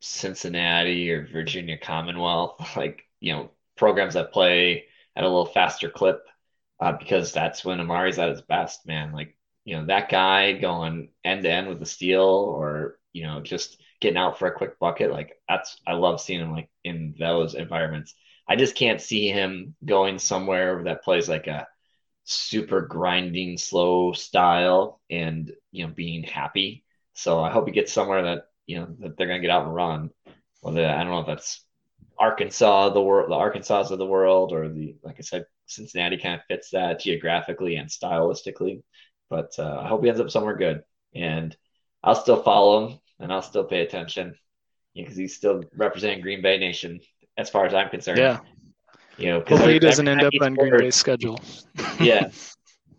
Cincinnati 0.00 1.10
or 1.10 1.26
Virginia 1.26 1.78
Commonwealth, 1.78 2.60
like, 2.76 3.04
you 3.20 3.32
know, 3.32 3.50
programs 3.76 4.14
that 4.14 4.32
play 4.32 4.86
at 5.16 5.24
a 5.24 5.28
little 5.28 5.46
faster 5.46 5.90
clip, 5.90 6.26
uh, 6.80 6.92
because 6.92 7.32
that's 7.32 7.64
when 7.64 7.80
Amari's 7.80 8.18
at 8.18 8.30
his 8.30 8.42
best, 8.42 8.86
man. 8.86 9.12
Like, 9.12 9.36
you 9.64 9.76
know, 9.76 9.86
that 9.86 10.08
guy 10.10 10.52
going 10.54 11.10
end 11.24 11.44
to 11.44 11.50
end 11.50 11.68
with 11.68 11.82
a 11.82 11.86
steal 11.86 12.22
or, 12.22 12.98
you 13.12 13.24
know, 13.24 13.40
just 13.40 13.80
getting 14.00 14.18
out 14.18 14.38
for 14.38 14.48
a 14.48 14.54
quick 14.56 14.78
bucket. 14.78 15.10
Like, 15.12 15.40
that's, 15.48 15.80
I 15.86 15.92
love 15.94 16.20
seeing 16.20 16.40
him 16.40 16.52
like 16.52 16.68
in 16.84 17.14
those 17.18 17.54
environments. 17.54 18.14
I 18.48 18.56
just 18.56 18.74
can't 18.74 19.00
see 19.00 19.28
him 19.28 19.76
going 19.84 20.18
somewhere 20.18 20.82
that 20.84 21.04
plays 21.04 21.28
like 21.28 21.46
a 21.46 21.68
super 22.24 22.82
grinding, 22.82 23.58
slow 23.58 24.12
style 24.12 25.00
and, 25.10 25.52
you 25.70 25.86
know, 25.86 25.92
being 25.92 26.22
happy. 26.22 26.84
So 27.14 27.40
I 27.40 27.50
hope 27.50 27.66
he 27.66 27.72
gets 27.72 27.92
somewhere 27.92 28.22
that 28.22 28.44
you 28.66 28.78
know 28.78 28.88
that 29.00 29.16
they're 29.16 29.26
going 29.26 29.40
to 29.40 29.46
get 29.46 29.54
out 29.54 29.66
and 29.66 29.74
run. 29.74 30.10
Whether 30.60 30.86
I 30.86 30.98
don't 30.98 31.10
know 31.10 31.20
if 31.20 31.26
that's 31.26 31.64
Arkansas, 32.18 32.90
the 32.90 33.02
world, 33.02 33.30
the 33.30 33.34
Arkansas 33.34 33.88
of 33.90 33.98
the 33.98 34.06
world, 34.06 34.52
or 34.52 34.68
the 34.68 34.96
like 35.02 35.16
I 35.18 35.22
said, 35.22 35.46
Cincinnati 35.66 36.16
kind 36.16 36.36
of 36.36 36.46
fits 36.46 36.70
that 36.70 37.00
geographically 37.00 37.76
and 37.76 37.88
stylistically. 37.88 38.82
But 39.28 39.52
uh, 39.58 39.80
I 39.82 39.88
hope 39.88 40.02
he 40.02 40.08
ends 40.08 40.20
up 40.20 40.30
somewhere 40.30 40.56
good, 40.56 40.82
and 41.14 41.56
I'll 42.02 42.14
still 42.14 42.42
follow 42.42 42.86
him 42.86 42.98
and 43.20 43.32
I'll 43.32 43.42
still 43.42 43.64
pay 43.64 43.80
attention 43.80 44.34
because 44.94 45.16
he's 45.16 45.36
still 45.36 45.62
representing 45.76 46.20
Green 46.20 46.42
Bay 46.42 46.58
Nation 46.58 47.00
as 47.36 47.48
far 47.48 47.66
as 47.66 47.74
I'm 47.74 47.88
concerned. 47.88 48.18
Yeah. 48.18 48.40
You 49.18 49.28
know, 49.28 49.38
hopefully 49.46 49.74
he 49.74 49.78
doesn't 49.78 50.08
end 50.08 50.22
up 50.22 50.32
on 50.40 50.54
Green 50.54 50.76
Bay's 50.76 50.94
schedule. 50.94 51.38
yeah, 52.00 52.30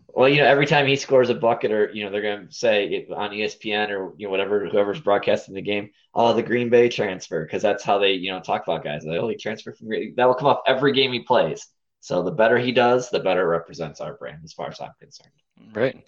Well, 0.08 0.28
you 0.28 0.38
know, 0.38 0.46
every 0.46 0.66
time 0.66 0.86
he 0.86 0.96
scores 0.96 1.28
a 1.28 1.34
bucket, 1.34 1.72
or 1.72 1.90
you 1.92 2.04
know, 2.04 2.10
they're 2.10 2.22
going 2.22 2.46
to 2.46 2.54
say 2.54 3.06
on 3.14 3.30
ESPN 3.30 3.90
or 3.90 4.14
you 4.16 4.26
know 4.26 4.30
whatever 4.30 4.66
whoever's 4.66 5.00
broadcasting 5.00 5.54
the 5.54 5.62
game, 5.62 5.90
oh, 6.14 6.32
the 6.32 6.42
Green 6.42 6.70
Bay 6.70 6.88
transfer, 6.88 7.44
because 7.44 7.62
that's 7.62 7.82
how 7.82 7.98
they 7.98 8.12
you 8.12 8.30
know 8.30 8.40
talk 8.40 8.62
about 8.62 8.84
guys. 8.84 9.04
They 9.04 9.18
only 9.18 9.34
oh, 9.34 9.38
transfer 9.40 9.72
from 9.72 9.88
Green. 9.88 10.14
That 10.16 10.26
will 10.26 10.34
come 10.34 10.48
up 10.48 10.62
every 10.66 10.92
game 10.92 11.12
he 11.12 11.20
plays. 11.20 11.66
So 12.00 12.22
the 12.22 12.30
better 12.30 12.58
he 12.58 12.70
does, 12.70 13.10
the 13.10 13.20
better 13.20 13.42
it 13.42 13.46
represents 13.46 14.00
our 14.00 14.14
brand, 14.14 14.40
as 14.44 14.52
far 14.52 14.68
as 14.68 14.80
I'm 14.80 14.92
concerned. 15.00 15.32
Right. 15.72 16.06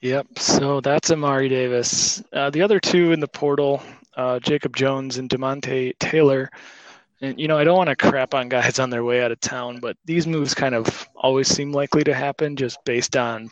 Yep. 0.00 0.38
So 0.38 0.80
that's 0.80 1.10
Amari 1.10 1.48
Davis. 1.48 2.22
Uh, 2.32 2.50
the 2.50 2.62
other 2.62 2.78
two 2.78 3.12
in 3.12 3.18
the 3.18 3.28
portal, 3.28 3.82
uh, 4.16 4.38
Jacob 4.38 4.76
Jones 4.76 5.18
and 5.18 5.28
Demonte 5.28 5.98
Taylor 5.98 6.50
and 7.20 7.38
you 7.38 7.48
know, 7.48 7.58
I 7.58 7.64
don't 7.64 7.76
want 7.76 7.90
to 7.90 7.96
crap 7.96 8.34
on 8.34 8.48
guys 8.48 8.78
on 8.78 8.90
their 8.90 9.04
way 9.04 9.22
out 9.22 9.32
of 9.32 9.40
town, 9.40 9.80
but 9.80 9.96
these 10.04 10.26
moves 10.26 10.54
kind 10.54 10.74
of 10.74 11.08
always 11.16 11.48
seem 11.48 11.72
likely 11.72 12.04
to 12.04 12.14
happen 12.14 12.56
just 12.56 12.78
based 12.84 13.16
on, 13.16 13.50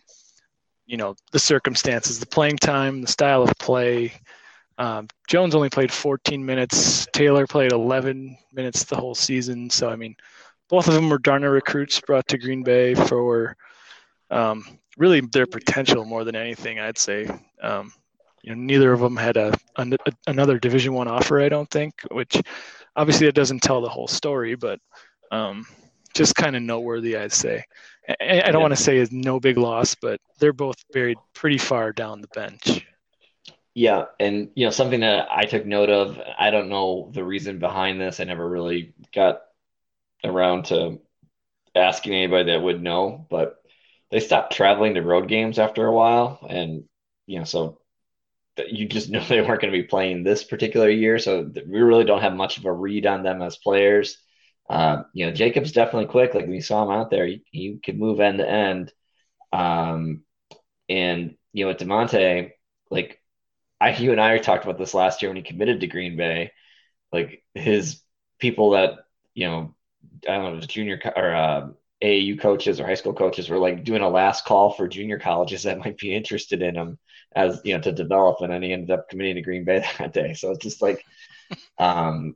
you 0.87 0.97
know, 0.97 1.17
the 1.33 1.39
circumstances, 1.39 2.21
the 2.21 2.27
playing 2.27 2.59
time, 2.59 3.01
the 3.01 3.09
style 3.09 3.43
of 3.43 3.57
play. 3.59 4.13
Um, 4.79 5.09
Jones 5.29 5.55
only 5.55 5.71
played 5.71 5.91
14 5.91 6.45
minutes. 6.45 7.07
Taylor 7.13 7.47
played 7.47 7.73
11 7.73 8.37
minutes 8.53 8.85
the 8.85 8.97
whole 8.97 9.15
season. 9.15 9.71
So 9.71 9.89
I 9.89 9.97
mean, 9.97 10.17
both 10.69 10.87
of 10.89 10.95
them 10.95 11.09
were 11.09 11.19
Darner 11.19 11.51
recruits 11.51 12.01
brought 12.01 12.29
to 12.29 12.39
Green 12.39 12.63
Bay 12.63 12.95
for 12.95 13.57
um, 14.31 14.65
really 14.97 15.21
their 15.21 15.47
potential 15.47 16.05
more 16.05 16.25
than 16.25 16.37
anything. 16.37 16.79
I'd 16.79 16.99
say. 16.99 17.29
Um, 17.61 17.93
you 18.47 18.55
know, 18.55 18.63
neither 18.63 18.93
of 18.93 19.01
them 19.01 19.17
had 19.17 19.37
a, 19.37 19.53
a 19.77 19.99
another 20.29 20.59
Division 20.59 20.95
One 20.95 21.09
offer. 21.09 21.41
I 21.41 21.49
don't 21.49 21.69
think, 21.69 21.95
which 22.13 22.41
obviously 22.95 23.27
it 23.27 23.35
doesn't 23.35 23.61
tell 23.61 23.81
the 23.81 23.89
whole 23.89 24.07
story, 24.07 24.55
but 24.55 24.79
um, 25.33 25.67
just 26.15 26.37
kind 26.37 26.55
of 26.55 26.63
noteworthy, 26.63 27.17
I'd 27.17 27.33
say. 27.33 27.65
I, 28.09 28.45
I 28.47 28.53
don't 28.53 28.63
want 28.63 28.75
to 28.75 28.83
say 28.83 28.99
it's 28.99 29.11
no 29.11 29.41
big 29.41 29.59
loss, 29.59 29.97
but 29.97 30.21
they're 30.39 30.53
both 30.53 30.77
buried 30.93 31.19
pretty 31.35 31.59
far 31.59 31.93
down 31.93 32.21
the 32.21 32.29
bench. 32.29 32.87
Yeah, 33.75 34.05
and 34.21 34.51
you 34.55 34.65
know 34.65 34.71
something 34.71 35.01
that 35.01 35.27
I 35.31 35.45
took 35.45 35.67
note 35.67 35.91
of. 35.91 36.19
I 36.39 36.51
don't 36.51 36.69
know 36.69 37.11
the 37.13 37.25
reason 37.25 37.59
behind 37.59 38.01
this. 38.01 38.21
I 38.21 38.25
never 38.25 38.49
really 38.49 38.95
got 39.13 39.41
around 40.25 40.67
to 40.67 41.01
asking 41.75 42.15
anybody 42.15 42.53
that 42.53 42.63
would 42.63 42.81
know, 42.81 43.27
but 43.29 43.57
they 44.13 44.21
stopped 44.21 44.55
traveling 44.55 44.95
to 44.95 45.03
road 45.03 45.29
games 45.29 45.59
after 45.59 45.85
a 45.85 45.93
while, 45.93 46.47
and 46.49 46.85
you 47.27 47.41
know, 47.41 47.45
so 47.45 47.81
you 48.69 48.87
just 48.89 49.11
know 49.11 49.23
they 49.25 49.41
weren't 49.41 49.61
going 49.61 49.73
to 49.73 49.79
be 49.79 49.85
playing 49.85 50.23
this 50.23 50.45
particular 50.45 50.91
year. 50.91 51.19
So 51.19 51.51
we 51.67 51.81
really 51.81 52.05
don't 52.05 52.23
have 52.23 52.35
much 52.35 52.59
of 52.59 52.65
a 52.65 52.73
read 52.73 53.07
on 53.07 53.23
them 53.23 53.43
as 53.43 53.57
players. 53.57 54.19
Uh, 54.69 55.05
you 55.13 55.27
know, 55.27 55.33
Jacob's 55.33 55.73
definitely 55.73 56.07
quick. 56.07 56.35
Like 56.35 56.47
we 56.47 56.61
saw 56.61 56.83
him 56.83 56.91
out 56.91 57.11
there, 57.11 57.27
he, 57.27 57.45
he 57.51 57.79
could 57.79 57.99
move 57.99 58.21
end 58.21 58.39
to 58.39 58.49
end. 58.49 58.93
Um, 59.53 60.23
and 60.89 61.37
you 61.53 61.65
know, 61.65 61.69
with 61.69 61.79
Demonte, 61.79 62.53
like 62.91 63.21
I, 63.81 63.97
you 63.97 64.13
and 64.13 64.21
I 64.21 64.39
talked 64.39 64.65
about 64.65 64.79
this 64.79 64.95
last 64.95 65.23
year 65.23 65.31
when 65.31 65.37
he 65.37 65.43
committed 65.43 65.81
to 65.81 65.87
Green 65.87 66.17
Bay. 66.17 66.53
Like 67.13 67.43
his 67.55 68.03
people 68.39 68.71
that 68.71 68.99
you 69.35 69.47
know, 69.49 69.75
I 70.29 70.37
don't 70.37 70.61
know, 70.61 70.67
junior 70.67 71.01
or 71.17 71.35
uh, 71.35 71.69
AAU 72.01 72.37
coaches 72.37 72.81
or 72.81 72.87
high 72.87 72.95
school 72.95 73.15
coaches 73.15 73.49
were 73.49 73.59
like 73.59 73.85
doing 73.85 74.03
a 74.03 74.09
last 74.09 74.45
call 74.45 74.73
for 74.73 74.89
junior 74.89 75.19
colleges 75.19 75.65
that 75.65 75.79
might 75.85 75.99
be 75.99 76.15
interested 76.15 76.63
in 76.63 76.75
him 76.75 76.99
as 77.37 77.61
you 77.65 77.75
know 77.75 77.81
to 77.83 77.93
develop, 77.93 78.41
and 78.41 78.53
then 78.53 78.63
he 78.63 78.73
ended 78.73 78.91
up 78.91 79.09
committing 79.09 79.37
to 79.37 79.43
Green 79.43 79.65
Bay 79.65 79.85
that 79.99 80.13
day. 80.13 80.35
So 80.35 80.51
it's 80.51 80.65
just 80.65 80.83
like, 80.83 81.05
um, 81.79 82.35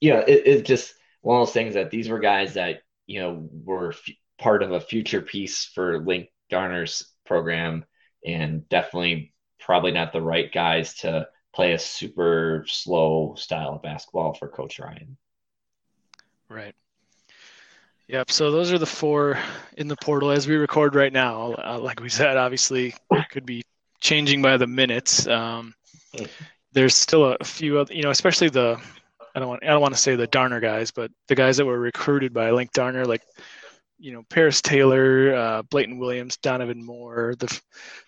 you 0.00 0.12
know, 0.12 0.18
it, 0.18 0.42
it's 0.44 0.68
just 0.68 0.94
one 1.22 1.40
of 1.40 1.46
those 1.46 1.54
things 1.54 1.74
that 1.74 1.90
these 1.90 2.08
were 2.08 2.18
guys 2.18 2.54
that 2.54 2.82
you 3.06 3.20
know 3.20 3.48
were 3.64 3.92
f- 3.92 4.02
part 4.38 4.62
of 4.62 4.72
a 4.72 4.80
future 4.80 5.22
piece 5.22 5.64
for 5.64 6.00
Linc 6.00 6.28
Darner's 6.50 7.06
program, 7.24 7.84
and 8.26 8.68
definitely 8.68 9.32
probably 9.60 9.92
not 9.92 10.12
the 10.12 10.20
right 10.20 10.52
guys 10.52 10.94
to 10.94 11.28
play 11.54 11.72
a 11.72 11.78
super 11.78 12.64
slow 12.66 13.34
style 13.36 13.74
of 13.74 13.82
basketball 13.82 14.34
for 14.34 14.48
Coach 14.48 14.80
Ryan. 14.80 15.16
Right. 16.48 16.74
Yep. 18.08 18.30
So 18.30 18.50
those 18.50 18.72
are 18.72 18.78
the 18.78 18.86
four 18.86 19.38
in 19.76 19.86
the 19.86 19.96
portal 19.96 20.30
as 20.30 20.48
we 20.48 20.56
record 20.56 20.94
right 20.94 21.12
now. 21.12 21.52
Uh, 21.52 21.78
like 21.80 22.00
we 22.00 22.08
said, 22.08 22.36
obviously 22.36 22.94
could 23.30 23.46
be 23.46 23.62
changing 24.02 24.42
by 24.42 24.58
the 24.58 24.66
minutes. 24.66 25.26
Um, 25.26 25.74
there's 26.72 26.94
still 26.94 27.36
a 27.40 27.44
few 27.44 27.78
other, 27.78 27.94
you 27.94 28.02
know, 28.02 28.10
especially 28.10 28.50
the 28.50 28.78
I 29.34 29.40
don't 29.40 29.48
want 29.48 29.64
I 29.64 29.68
don't 29.68 29.80
want 29.80 29.94
to 29.94 30.00
say 30.00 30.16
the 30.16 30.26
Darner 30.26 30.60
guys, 30.60 30.90
but 30.90 31.10
the 31.28 31.34
guys 31.34 31.56
that 31.56 31.64
were 31.64 31.78
recruited 31.78 32.34
by 32.34 32.50
Linc 32.50 32.72
Darner, 32.72 33.06
like 33.06 33.22
you 33.98 34.12
know 34.12 34.22
Paris 34.28 34.60
Taylor, 34.60 35.34
uh, 35.34 35.62
Blayton 35.62 35.98
Williams, 35.98 36.36
Donovan 36.36 36.84
Moore, 36.84 37.34
the 37.38 37.60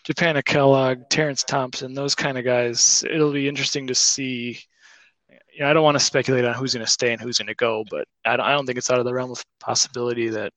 Japannah 0.05 0.45
Kellogg, 0.45 1.09
Terrence 1.09 1.45
Thompson, 1.45 1.95
those 1.95 2.15
kind 2.15 2.37
of 2.37 2.45
guys. 2.45 3.05
It'll 3.09 3.33
be 3.33 3.49
interesting 3.49 3.87
to 3.87 3.95
see. 3.95 4.59
You 5.53 5.61
know, 5.61 5.71
I 5.71 5.73
don't 5.73 5.85
want 5.85 5.97
to 5.97 6.05
speculate 6.05 6.45
on 6.45 6.55
who's 6.55 6.75
going 6.75 6.85
to 6.85 6.91
stay 6.91 7.13
and 7.13 7.21
who's 7.23 7.39
going 7.39 7.47
to 7.47 7.55
go, 7.55 7.85
but 7.89 8.09
I 8.25 8.37
don't, 8.37 8.45
I 8.45 8.53
don't 8.53 8.67
think 8.67 8.77
it's 8.77 8.91
out 8.91 8.99
of 8.99 9.05
the 9.05 9.15
realm 9.15 9.31
of 9.31 9.45
possibility 9.61 10.29
that 10.31 10.53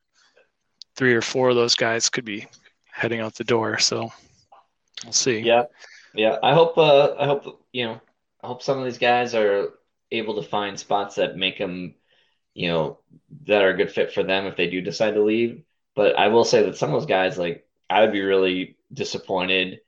three 0.96 1.14
or 1.14 1.22
four 1.22 1.50
of 1.50 1.56
those 1.56 1.76
guys 1.76 2.10
could 2.10 2.26
be 2.26 2.48
heading 2.92 3.20
out 3.20 3.36
the 3.36 3.44
door. 3.44 3.78
So 3.78 4.12
we'll 5.04 5.14
see. 5.14 5.40
Yeah, 5.40 5.64
yeah. 6.14 6.38
I 6.42 6.54
hope. 6.54 6.78
Uh, 6.78 7.16
I 7.18 7.26
hope 7.26 7.66
you 7.72 7.86
know. 7.86 8.02
I 8.44 8.48
hope 8.48 8.62
some 8.62 8.78
of 8.78 8.86
these 8.86 9.00
guys 9.00 9.34
are 9.34 9.70
able 10.12 10.36
to 10.36 10.48
find 10.48 10.80
spots 10.80 11.16
that 11.16 11.36
make 11.36 11.58
them, 11.58 11.96
you 12.54 12.68
know, 12.68 13.00
that 13.46 13.64
are 13.64 13.70
a 13.70 13.78
good 13.78 13.92
fit 13.92 14.14
for 14.14 14.24
them 14.24 14.46
if 14.46 14.56
they 14.56 14.70
do 14.70 14.80
decide 14.80 15.16
to 15.16 15.24
leave. 15.24 15.64
But 15.96 16.18
I 16.18 16.28
will 16.28 16.46
say 16.46 16.64
that 16.64 16.78
some 16.78 16.94
of 16.94 17.02
those 17.02 17.08
guys, 17.08 17.38
like, 17.38 17.68
I 17.90 18.02
would 18.02 18.12
be 18.12 18.22
really 18.22 18.78
disappointed. 18.94 19.80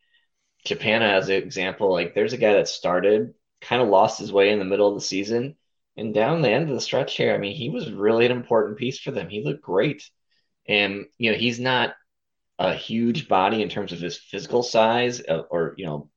Japannah, 0.66 1.14
as 1.14 1.30
an 1.30 1.36
example, 1.36 1.92
like, 1.92 2.16
there's 2.16 2.34
a 2.34 2.38
guy 2.38 2.54
that 2.54 2.68
started, 2.68 3.34
kind 3.62 3.82
of 3.82 3.88
lost 3.88 4.20
his 4.20 4.34
way 4.34 4.50
in 4.50 4.60
the 4.60 4.66
middle 4.66 4.90
of 4.90 4.96
the 4.96 5.02
season. 5.06 5.56
And 5.96 6.14
down 6.14 6.42
the 6.42 6.50
end 6.50 6.70
of 6.70 6.76
the 6.76 6.82
stretch 6.82 7.16
here, 7.16 7.34
I 7.34 7.38
mean, 7.38 7.56
he 7.56 7.70
was 7.70 7.92
really 7.92 8.26
an 8.26 8.32
important 8.32 8.78
piece 8.78 9.00
for 9.00 9.12
them. 9.12 9.30
He 9.30 9.44
looked 9.44 9.62
great. 9.62 10.10
And, 10.68 11.06
you 11.18 11.32
know, 11.32 11.38
he's 11.38 11.60
not 11.60 11.94
a 12.60 12.74
huge 12.74 13.30
body 13.30 13.62
in 13.62 13.70
terms 13.70 13.94
of 13.94 14.00
his 14.00 14.18
physical 14.18 14.62
size 14.62 15.22
uh, 15.28 15.44
or, 15.50 15.74
you 15.78 15.86
know, 15.86 16.10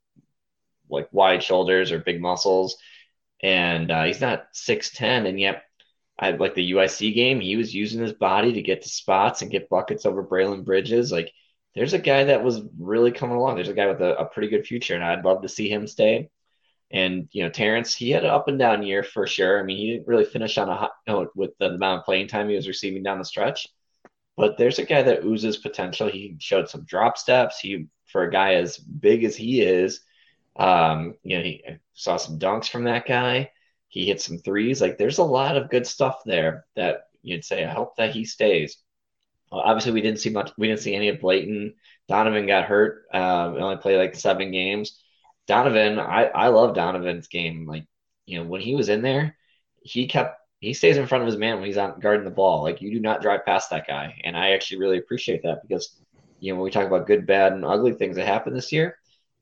like 0.91 1.09
wide 1.13 1.43
shoulders 1.43 1.93
or 1.93 2.01
big 2.01 2.21
muscles. 2.21 2.77
And 3.43 3.91
uh, 3.91 4.05
he's 4.05 4.21
not 4.21 4.47
6'10 4.53 5.29
and 5.29 5.39
yet 5.39 5.63
I 6.19 6.33
like 6.33 6.55
the 6.55 6.73
UIC 6.73 7.15
game 7.15 7.41
he 7.41 7.57
was 7.57 7.75
using 7.75 8.01
his 8.03 8.13
body 8.13 8.53
to 8.53 8.63
get 8.63 8.83
to 8.83 8.89
spots 8.89 9.43
and 9.43 9.51
get 9.51 9.69
buckets 9.69 10.05
over 10.05 10.25
Braylon 10.25 10.65
Bridges. 10.65 11.13
Like 11.13 11.33
there's 11.75 11.95
a 11.95 11.99
guy 11.99 12.25
that 12.25 12.45
was 12.45 12.61
really 12.79 13.13
coming 13.13 13.37
along. 13.37 13.55
There's 13.55 13.69
a 13.69 13.75
guy 13.75 13.87
with 13.87 14.03
a, 14.03 14.19
a 14.19 14.27
pretty 14.27 14.49
good 14.49 14.67
future 14.67 14.95
and 14.95 15.05
I'd 15.05 15.25
love 15.25 15.43
to 15.43 15.49
see 15.49 15.69
him 15.69 15.87
stay. 15.87 16.29
And 16.91 17.29
you 17.33 17.45
know 17.45 17.51
Terrence 17.51 17.95
he 17.95 18.11
had 18.11 18.25
an 18.25 18.31
up 18.31 18.49
and 18.49 18.59
down 18.59 18.83
year 18.83 19.05
for 19.05 19.29
sure. 19.29 19.61
I 19.61 19.63
mean 19.63 19.79
he 19.79 19.93
didn't 19.93 20.09
really 20.09 20.25
finish 20.25 20.59
on 20.59 20.69
a 20.69 20.77
hot 20.77 20.93
note 21.07 21.31
with 21.37 21.53
the 21.59 21.67
amount 21.67 22.01
of 22.01 22.05
playing 22.05 22.29
time 22.29 22.49
he 22.49 22.57
was 22.57 22.69
receiving 22.69 23.05
down 23.05 23.19
the 23.19 23.25
stretch 23.25 23.69
but 24.37 24.57
there's 24.59 24.79
a 24.79 24.85
guy 24.85 25.03
that 25.03 25.25
oozes 25.25 25.57
potential 25.59 26.09
he 26.09 26.37
showed 26.39 26.69
some 26.69 26.85
drop 26.85 27.19
steps 27.19 27.59
he 27.59 27.87
for 28.07 28.25
a 28.25 28.31
guy 28.31 28.55
as 28.55 28.79
big 28.79 29.25
as 29.25 29.37
he 29.37 29.63
is 29.63 30.01
um, 30.57 31.15
you 31.23 31.39
know, 31.39 31.45
he 31.45 31.65
saw 31.95 32.17
some 32.17 32.39
dunks 32.39 32.69
from 32.69 32.85
that 32.85 33.07
guy. 33.07 33.51
He 33.89 34.07
hit 34.07 34.21
some 34.21 34.39
threes. 34.39 34.81
Like 34.81 34.99
there's 34.99 35.19
a 35.19 35.25
lot 35.25 35.57
of 35.57 35.71
good 35.71 35.87
stuff 35.87 36.23
there 36.25 36.67
that 36.77 37.09
you'd 37.23 37.45
say, 37.45 37.65
I 37.65 37.73
hope 37.73 37.97
that 37.97 38.13
he 38.13 38.25
stays. 38.25 38.79
Well, 39.51 39.61
obviously, 39.61 39.93
we 39.93 40.01
didn't 40.01 40.21
see 40.21 40.31
much. 40.31 40.51
We 40.57 40.69
didn't 40.69 40.81
see 40.81 40.95
any 40.95 41.09
of 41.09 41.21
Blayton. 41.21 41.75
Donovan 42.09 42.47
got 42.47 42.65
hurt. 42.65 43.05
Um, 43.13 43.57
only 43.57 43.77
played 43.77 43.99
like 43.99 44.15
seven 44.15 44.51
games. 44.51 45.03
Donovan, 45.47 45.99
I 45.99 46.25
I 46.27 46.49
love 46.49 46.75
Donovan's 46.75 47.29
game. 47.29 47.67
Like 47.67 47.87
you 48.25 48.39
know, 48.39 48.47
when 48.47 48.61
he 48.63 48.75
was 48.75 48.89
in 48.89 49.03
there, 49.03 49.37
he 49.83 50.07
kept 50.07 50.39
he 50.63 50.73
stays 50.73 50.97
in 50.97 51.09
front 51.09 51.23
of 51.23 51.27
his 51.27 51.37
man 51.37 51.57
when 51.57 51.67
he's 51.67 51.77
on 51.77 51.99
guarding 51.99 52.25
the 52.25 52.31
ball. 52.31 52.63
Like 52.63 52.81
you 52.81 52.93
do 52.93 53.01
not 53.01 53.21
drive 53.21 53.45
past 53.45 53.71
that 53.71 53.87
guy, 53.87 54.21
and 54.23 54.37
I 54.37 54.53
actually 54.53 54.79
really 54.79 54.99
appreciate 54.99 55.43
that 55.43 55.61
because 55.61 56.01
you 56.39 56.53
know 56.53 56.57
when 56.57 56.65
we 56.65 56.71
talk 56.71 56.87
about 56.87 57.09
good, 57.09 57.27
bad, 57.27 57.53
and 57.53 57.65
ugly 57.65 57.93
things 57.93 58.15
that 58.17 58.27
happened 58.27 58.57
this 58.57 58.71
year, 58.71 58.97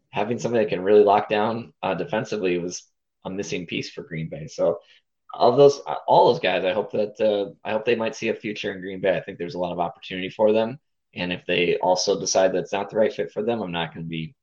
having 0.09 0.39
somebody 0.39 0.65
that 0.65 0.71
can 0.71 0.81
really 0.81 1.05
lock 1.05 1.29
down 1.29 1.75
uh, 1.83 1.95
defensively 1.95 2.59
was 2.59 2.85
a 3.27 3.31
missing 3.31 3.67
piece 3.67 3.91
for 3.91 4.03
Green 4.03 4.31
Bay. 4.31 4.47
So 4.47 4.79
all 5.35 5.55
those 5.55 5.81
all 6.09 6.33
those 6.33 6.41
guys, 6.41 6.65
I 6.65 6.73
hope 6.73 6.91
that 6.93 7.21
uh, 7.21 7.53
I 7.69 7.73
hope 7.73 7.85
they 7.85 7.97
might 7.97 8.17
see 8.17 8.31
a 8.31 8.35
future 8.35 8.73
in 8.73 8.81
Green 8.81 9.01
Bay. 9.01 9.15
I 9.15 9.21
think 9.21 9.37
there's 9.37 9.55
a 9.55 9.61
lot 9.61 9.73
of 9.73 9.79
opportunity 9.79 10.31
for 10.31 10.55
them, 10.55 10.81
and 11.15 11.35
if 11.35 11.45
they 11.45 11.77
also 11.77 12.19
decide 12.19 12.55
that's 12.55 12.73
not 12.73 12.89
the 12.89 12.97
right 12.97 13.13
fit 13.13 13.31
for 13.31 13.43
them, 13.43 13.61
I'm 13.61 13.73
not 13.73 13.93
going 13.93 14.07
to 14.07 14.09
be, 14.09 14.35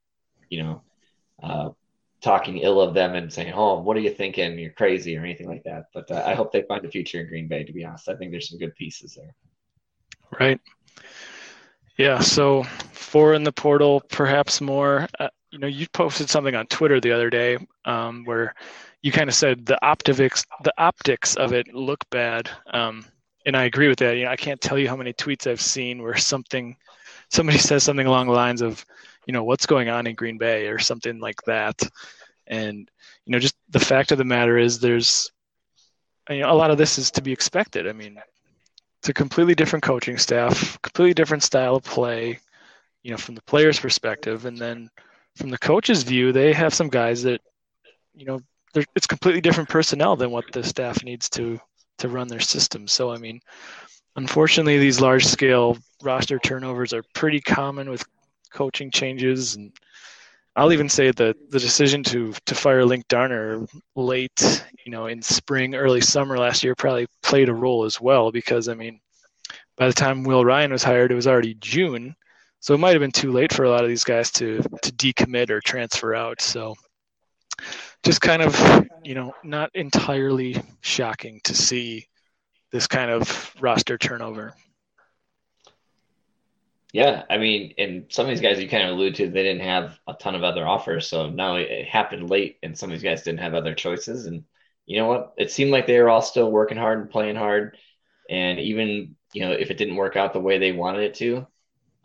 you 0.50 0.62
know, 0.62 0.84
uh, 1.42 1.70
talking 2.22 2.58
ill 2.58 2.82
of 2.82 2.94
them 2.94 3.16
and 3.16 3.32
saying, 3.32 3.54
"Oh, 3.54 3.82
what 3.82 3.98
are 3.98 4.02
you 4.02 4.10
thinking? 4.10 4.58
You're 4.58 4.72
crazy" 4.72 5.16
or 5.18 5.24
anything 5.24 5.48
like 5.48 5.64
that. 5.64 5.86
But 5.94 6.10
uh, 6.12 6.24
I 6.26 6.34
hope 6.34 6.52
they 6.52 6.64
find 6.64 6.84
a 6.86 6.90
future 6.90 7.22
in 7.22 7.28
Green 7.28 7.48
Bay. 7.48 7.64
To 7.64 7.74
be 7.74 7.86
honest, 7.86 8.10
I 8.10 8.16
think 8.16 8.32
there's 8.32 8.50
some 8.50 8.60
good 8.60 8.76
pieces 8.76 9.16
there. 9.16 9.34
Right. 10.40 10.60
Yeah. 11.98 12.20
So 12.20 12.64
four 12.92 13.34
in 13.34 13.44
the 13.44 13.52
portal, 13.52 14.02
perhaps 14.10 14.62
more. 14.62 15.08
Uh, 15.20 15.30
you 15.52 15.60
know, 15.60 15.68
you 15.68 15.88
posted 15.94 16.30
something 16.30 16.56
on 16.56 16.68
Twitter 16.68 17.00
the 17.00 17.12
other 17.12 17.30
day 17.30 17.58
um, 17.86 18.26
where 18.26 18.54
you 19.02 19.12
kind 19.12 19.30
of 19.30 19.36
said 19.36 19.66
the 19.66 19.84
optics, 19.86 20.46
the 20.64 20.74
optics 20.78 21.36
of 21.36 21.54
it 21.54 21.74
look 21.74 22.04
bad, 22.10 22.50
um, 22.74 23.06
and 23.46 23.56
I 23.56 23.64
agree 23.64 23.88
with 23.88 24.00
that. 24.00 24.18
You 24.18 24.26
know, 24.26 24.32
I 24.32 24.36
can't 24.36 24.60
tell 24.60 24.78
you 24.78 24.90
how 24.90 24.98
many 24.98 25.14
tweets 25.14 25.50
I've 25.50 25.62
seen 25.62 26.02
where 26.02 26.18
something, 26.18 26.76
somebody 27.30 27.58
says 27.58 27.84
something 27.84 28.06
along 28.06 28.28
the 28.28 28.34
lines 28.34 28.62
of, 28.62 28.86
you 29.28 29.34
know, 29.34 29.44
what's 29.44 29.68
going 29.68 29.90
on 29.90 30.08
in 30.08 30.16
Green 30.16 30.40
Bay 30.40 30.68
or 30.68 30.80
something 30.80 31.20
like 31.20 31.42
that, 31.44 31.80
and 32.48 32.90
you 33.26 33.32
know, 33.34 33.40
just 33.40 33.56
the 33.70 33.80
fact 33.80 34.12
of 34.12 34.18
the 34.18 34.24
matter 34.24 34.58
is, 34.58 34.80
there's, 34.80 35.30
you 36.30 36.40
know, 36.40 36.52
a 36.52 36.56
lot 36.56 36.72
of 36.72 36.78
this 36.78 36.98
is 36.98 37.12
to 37.12 37.22
be 37.22 37.34
expected. 37.34 37.88
I 37.88 37.92
mean, 37.92 38.18
it's 39.00 39.10
a 39.10 39.14
completely 39.14 39.54
different 39.54 39.84
coaching 39.84 40.18
staff, 40.18 40.82
completely 40.82 41.14
different 41.14 41.44
style 41.44 41.76
of 41.76 41.84
play, 41.84 42.40
you 43.04 43.12
know, 43.12 43.18
from 43.18 43.36
the 43.36 43.44
player's 43.44 43.80
perspective, 43.80 44.46
and 44.46 44.58
then 44.58 44.90
from 45.36 45.50
the 45.50 45.58
coach's 45.58 46.04
view, 46.04 46.32
they 46.32 46.54
have 46.54 46.74
some 46.74 46.88
guys 46.88 47.22
that, 47.24 47.42
you 48.16 48.26
know, 48.26 48.40
it's 48.96 49.08
completely 49.08 49.42
different 49.42 49.70
personnel 49.70 50.16
than 50.16 50.32
what 50.32 50.52
the 50.52 50.64
staff 50.64 51.04
needs 51.04 51.30
to 51.30 51.60
to 51.98 52.10
run 52.10 52.28
their 52.28 52.40
system. 52.40 52.88
So 52.88 53.12
I 53.12 53.18
mean, 53.18 53.42
unfortunately, 54.16 54.78
these 54.78 55.02
large 55.02 55.26
scale 55.26 55.78
roster 56.02 56.40
turnovers 56.40 56.94
are 56.94 57.04
pretty 57.14 57.42
common 57.42 57.90
with 57.90 58.06
coaching 58.58 58.90
changes, 58.90 59.56
and 59.56 59.72
I'll 60.56 60.74
even 60.74 60.90
say 60.90 61.12
that 61.12 61.52
the 61.52 61.60
decision 61.60 62.04
to 62.06 62.34
to 62.48 62.56
fire 62.56 62.84
Linc 62.84 63.08
Darner 63.08 63.68
late, 63.96 64.66
you 64.84 64.92
know, 64.92 65.06
in 65.06 65.22
spring, 65.22 65.76
early 65.76 66.02
summer 66.02 66.40
last 66.40 66.64
year 66.64 66.74
probably 66.74 67.06
played 67.22 67.50
a 67.50 67.54
role 67.54 67.86
as 67.86 68.02
well 68.02 68.32
because 68.32 68.68
I 68.68 68.74
mean, 68.74 69.00
by 69.78 69.86
the 69.88 69.94
time 69.94 70.24
Will 70.24 70.44
Ryan 70.44 70.72
was 70.72 70.84
hired, 70.84 71.12
it 71.12 71.16
was 71.16 71.28
already 71.28 71.54
June, 71.60 72.16
so 72.60 72.74
it 72.74 72.80
might 72.80 72.94
have 72.94 73.02
been 73.02 73.12
too 73.12 73.32
late 73.32 73.54
for 73.54 73.64
a 73.66 73.70
lot 73.70 73.84
of 73.84 73.90
these 73.90 74.04
guys 74.04 74.32
to 74.32 74.64
to 74.82 74.92
decommit 74.92 75.52
or 75.52 75.62
transfer 75.62 76.16
out. 76.16 76.42
So 76.42 76.76
just 78.04 78.22
kind 78.22 78.42
of, 78.42 78.88
you 79.04 79.14
know, 79.14 79.34
not 79.44 79.70
entirely 79.76 80.60
shocking 80.82 81.42
to 81.44 81.54
see 81.54 82.08
this 82.72 82.88
kind 82.88 83.12
of 83.12 83.54
roster 83.60 83.98
turnover. 84.00 84.56
Yeah, 86.94 87.24
I 87.30 87.38
mean, 87.38 87.74
and 87.78 88.06
some 88.10 88.26
of 88.26 88.30
these 88.30 88.42
guys 88.42 88.60
you 88.60 88.70
kind 88.70 88.84
of 88.84 88.92
allude 88.92 89.16
to, 89.16 89.30
they 89.30 89.44
didn't 89.44 89.64
have 89.64 90.00
a 90.08 90.14
ton 90.14 90.36
of 90.36 90.44
other 90.44 90.66
offers. 90.66 91.08
So 91.08 91.30
now 91.30 91.56
it 91.58 91.88
happened 91.88 92.30
late, 92.30 92.58
and 92.64 92.78
some 92.78 92.90
of 92.90 92.94
these 92.94 93.04
guys 93.04 93.24
didn't 93.24 93.42
have 93.42 93.54
other 93.54 93.76
choices. 93.76 94.26
And 94.26 94.46
you 94.86 94.98
know 94.98 95.08
what? 95.08 95.34
It 95.38 95.52
seemed 95.52 95.72
like 95.72 95.86
they 95.86 96.00
were 96.00 96.10
all 96.10 96.22
still 96.22 96.50
working 96.50 96.78
hard 96.78 97.00
and 97.00 97.10
playing 97.10 97.36
hard. 97.36 97.78
And 98.30 98.60
even 98.60 99.16
you 99.34 99.42
know, 99.42 99.52
if 99.52 99.70
it 99.72 99.78
didn't 99.78 99.96
work 99.98 100.16
out 100.16 100.34
the 100.34 100.40
way 100.40 100.58
they 100.58 100.72
wanted 100.72 101.04
it 101.04 101.16
to, 101.16 101.46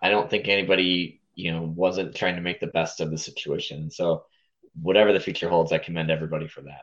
I 0.00 0.10
don't 0.10 0.28
think 0.28 0.48
anybody 0.48 1.20
you 1.34 1.52
know 1.52 1.62
wasn't 1.62 2.16
trying 2.16 2.36
to 2.36 2.42
make 2.42 2.60
the 2.60 2.66
best 2.66 3.00
of 3.00 3.10
the 3.10 3.18
situation. 3.18 3.90
So 3.90 4.24
whatever 4.80 5.12
the 5.12 5.20
future 5.20 5.48
holds, 5.48 5.72
I 5.72 5.78
commend 5.78 6.10
everybody 6.10 6.48
for 6.48 6.62
that. 6.62 6.82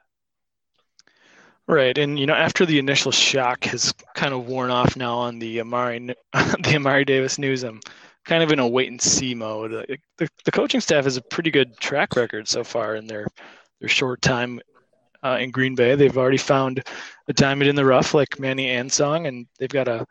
Right, 1.70 1.96
and 2.00 2.18
you 2.18 2.26
know, 2.26 2.34
after 2.34 2.66
the 2.66 2.80
initial 2.80 3.12
shock 3.12 3.66
has 3.66 3.94
kind 4.16 4.34
of 4.34 4.48
worn 4.48 4.72
off 4.72 4.96
now 4.96 5.20
on 5.20 5.38
the 5.38 5.62
Amari, 5.62 6.00
the 6.34 6.74
Amari 6.76 7.06
Davis 7.06 7.38
news, 7.38 7.62
I'm 7.62 7.80
kind 8.26 8.42
of 8.42 8.52
in 8.52 8.58
a 8.58 8.68
wait 8.68 8.90
and 8.90 9.00
see 9.00 9.36
mode. 9.36 9.86
The, 10.18 10.28
the 10.46 10.52
coaching 10.52 10.82
staff 10.82 11.04
has 11.04 11.18
a 11.18 11.22
pretty 11.22 11.52
good 11.52 11.78
track 11.78 12.16
record 12.16 12.48
so 12.48 12.64
far 12.64 12.96
in 12.96 13.06
their 13.06 13.28
their 13.80 13.88
short 13.88 14.24
time 14.24 14.60
uh, 15.24 15.38
in 15.40 15.52
Green 15.52 15.76
Bay. 15.76 15.94
They've 15.94 16.18
already 16.18 16.38
found 16.38 16.84
a 17.28 17.34
diamond 17.34 17.70
in 17.70 17.76
the 17.76 17.86
rough 17.86 18.16
like 18.16 18.40
Manny 18.40 18.66
Ansong, 18.70 19.28
and 19.28 19.46
they've 19.60 19.70
got 19.70 19.88
a, 19.88 20.08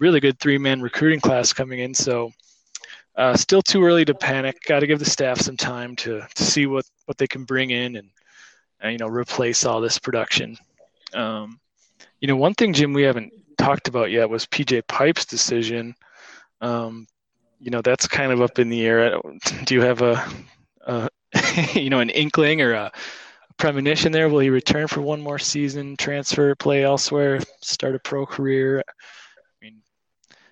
really 0.00 0.20
good 0.20 0.40
three 0.40 0.56
man 0.56 0.80
recruiting 0.80 1.20
class 1.20 1.52
coming 1.52 1.80
in. 1.80 1.92
So, 1.92 2.32
uh, 3.14 3.36
still 3.36 3.60
too 3.60 3.84
early 3.84 4.06
to 4.06 4.14
panic. 4.14 4.56
Got 4.66 4.80
to 4.80 4.86
give 4.86 5.00
the 5.00 5.04
staff 5.04 5.38
some 5.38 5.58
time 5.58 5.96
to 5.96 6.26
to 6.34 6.42
see 6.42 6.64
what 6.64 6.86
what 7.04 7.18
they 7.18 7.26
can 7.26 7.44
bring 7.44 7.72
in 7.72 7.96
and, 7.96 8.08
and 8.80 8.92
you 8.92 8.98
know 8.98 9.08
replace 9.08 9.66
all 9.66 9.82
this 9.82 9.98
production. 9.98 10.56
Um, 11.14 11.60
you 12.20 12.28
know, 12.28 12.36
one 12.36 12.54
thing, 12.54 12.72
Jim, 12.72 12.92
we 12.92 13.02
haven't 13.02 13.32
talked 13.58 13.88
about 13.88 14.10
yet 14.10 14.28
was 14.28 14.46
PJ 14.46 14.86
Pipes' 14.88 15.24
decision. 15.24 15.94
Um, 16.60 17.06
you 17.60 17.70
know, 17.70 17.82
that's 17.82 18.06
kind 18.06 18.32
of 18.32 18.42
up 18.42 18.58
in 18.58 18.68
the 18.68 18.84
air. 18.84 19.18
Do 19.64 19.74
you 19.74 19.82
have 19.82 20.02
a, 20.02 20.26
a 20.86 21.08
you 21.74 21.90
know, 21.90 22.00
an 22.00 22.10
inkling 22.10 22.60
or 22.60 22.72
a 22.72 22.92
premonition 23.58 24.12
there? 24.12 24.28
Will 24.28 24.40
he 24.40 24.50
return 24.50 24.88
for 24.88 25.00
one 25.00 25.20
more 25.20 25.38
season, 25.38 25.96
transfer, 25.96 26.54
play 26.54 26.84
elsewhere, 26.84 27.40
start 27.60 27.94
a 27.94 27.98
pro 27.98 28.26
career? 28.26 28.82
I 28.88 29.64
mean, 29.64 29.82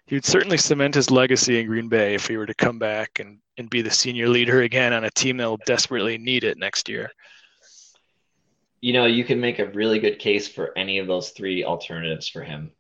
he 0.07 0.17
would 0.17 0.25
certainly 0.25 0.59
cement 0.59 0.95
his 0.95 1.11
legacy 1.11 1.61
in 1.61 1.67
Green 1.67 1.89
Bay 1.89 2.15
if 2.15 2.27
he 2.27 2.37
were 2.37 2.47
to 2.47 2.55
come 2.55 2.79
back 2.79 3.19
and, 3.19 3.39
and 3.59 3.69
be 3.69 3.83
the 3.83 3.91
senior 3.91 4.29
leader 4.29 4.63
again 4.63 4.93
on 4.93 5.05
a 5.05 5.11
team 5.11 5.37
that 5.39 5.49
will 5.49 5.61
desperately 5.67 6.19
need 6.19 6.45
it 6.45 6.59
next 6.59 6.89
year 6.89 7.11
you 8.83 8.93
know, 8.93 9.07
you 9.07 9.25
can 9.25 9.41
make 9.41 9.61
a 9.61 9.71
really 9.71 10.01
good 10.01 10.19
case 10.19 10.49
for 10.49 10.77
any 10.77 10.99
of 10.99 11.07
those 11.07 11.31
three 11.31 11.65
alternatives 11.65 12.29
for 12.29 12.43
him 12.43 12.73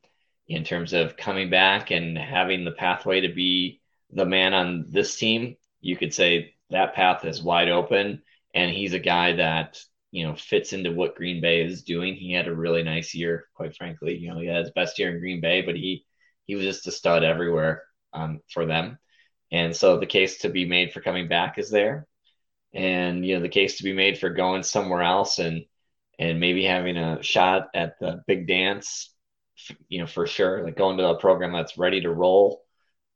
in 0.48 0.64
terms 0.64 0.92
of 0.92 1.16
coming 1.16 1.48
back 1.48 1.92
and 1.92 2.18
having 2.18 2.64
the 2.64 2.72
pathway 2.72 3.20
to 3.20 3.32
be 3.32 3.80
the 4.10 4.26
man 4.26 4.52
on 4.52 4.86
this 4.88 5.16
team. 5.16 5.56
You 5.80 5.96
could 5.96 6.12
say 6.12 6.54
that 6.70 6.94
path 6.94 7.24
is 7.24 7.40
wide 7.40 7.68
open, 7.68 8.22
and 8.52 8.70
he's 8.72 8.94
a 8.94 8.98
guy 8.98 9.34
that 9.34 9.80
you 10.10 10.26
know 10.26 10.34
fits 10.34 10.72
into 10.72 10.90
what 10.90 11.14
Green 11.14 11.40
Bay 11.40 11.62
is 11.62 11.84
doing. 11.84 12.16
He 12.16 12.32
had 12.32 12.48
a 12.48 12.54
really 12.54 12.82
nice 12.82 13.14
year, 13.14 13.46
quite 13.54 13.76
frankly. 13.76 14.16
You 14.16 14.30
know, 14.30 14.40
he 14.40 14.46
had 14.46 14.64
his 14.64 14.72
best 14.72 14.98
year 14.98 15.14
in 15.14 15.20
Green 15.20 15.40
Bay, 15.40 15.62
but 15.62 15.76
he 15.76 16.04
he 16.46 16.56
was 16.56 16.64
just 16.64 16.86
a 16.88 16.92
stud 16.92 17.22
everywhere 17.22 17.84
um, 18.12 18.40
for 18.52 18.66
them. 18.66 18.98
And 19.52 19.74
so 19.76 19.98
the 19.98 20.06
case 20.06 20.38
to 20.38 20.48
be 20.48 20.64
made 20.64 20.92
for 20.92 21.00
coming 21.00 21.28
back 21.28 21.58
is 21.58 21.70
there, 21.70 22.08
and 22.74 23.24
you 23.24 23.36
know 23.36 23.42
the 23.42 23.48
case 23.48 23.78
to 23.78 23.84
be 23.84 23.92
made 23.92 24.18
for 24.18 24.30
going 24.30 24.64
somewhere 24.64 25.02
else 25.02 25.38
and 25.38 25.64
and 26.18 26.40
maybe 26.40 26.64
having 26.64 26.96
a 26.96 27.22
shot 27.22 27.68
at 27.74 27.98
the 27.98 28.22
big 28.26 28.46
dance, 28.46 29.12
you 29.88 30.00
know, 30.00 30.06
for 30.06 30.26
sure, 30.26 30.64
like 30.64 30.76
going 30.76 30.98
to 30.98 31.08
a 31.08 31.18
program 31.18 31.52
that's 31.52 31.78
ready 31.78 32.00
to 32.02 32.10
roll 32.10 32.62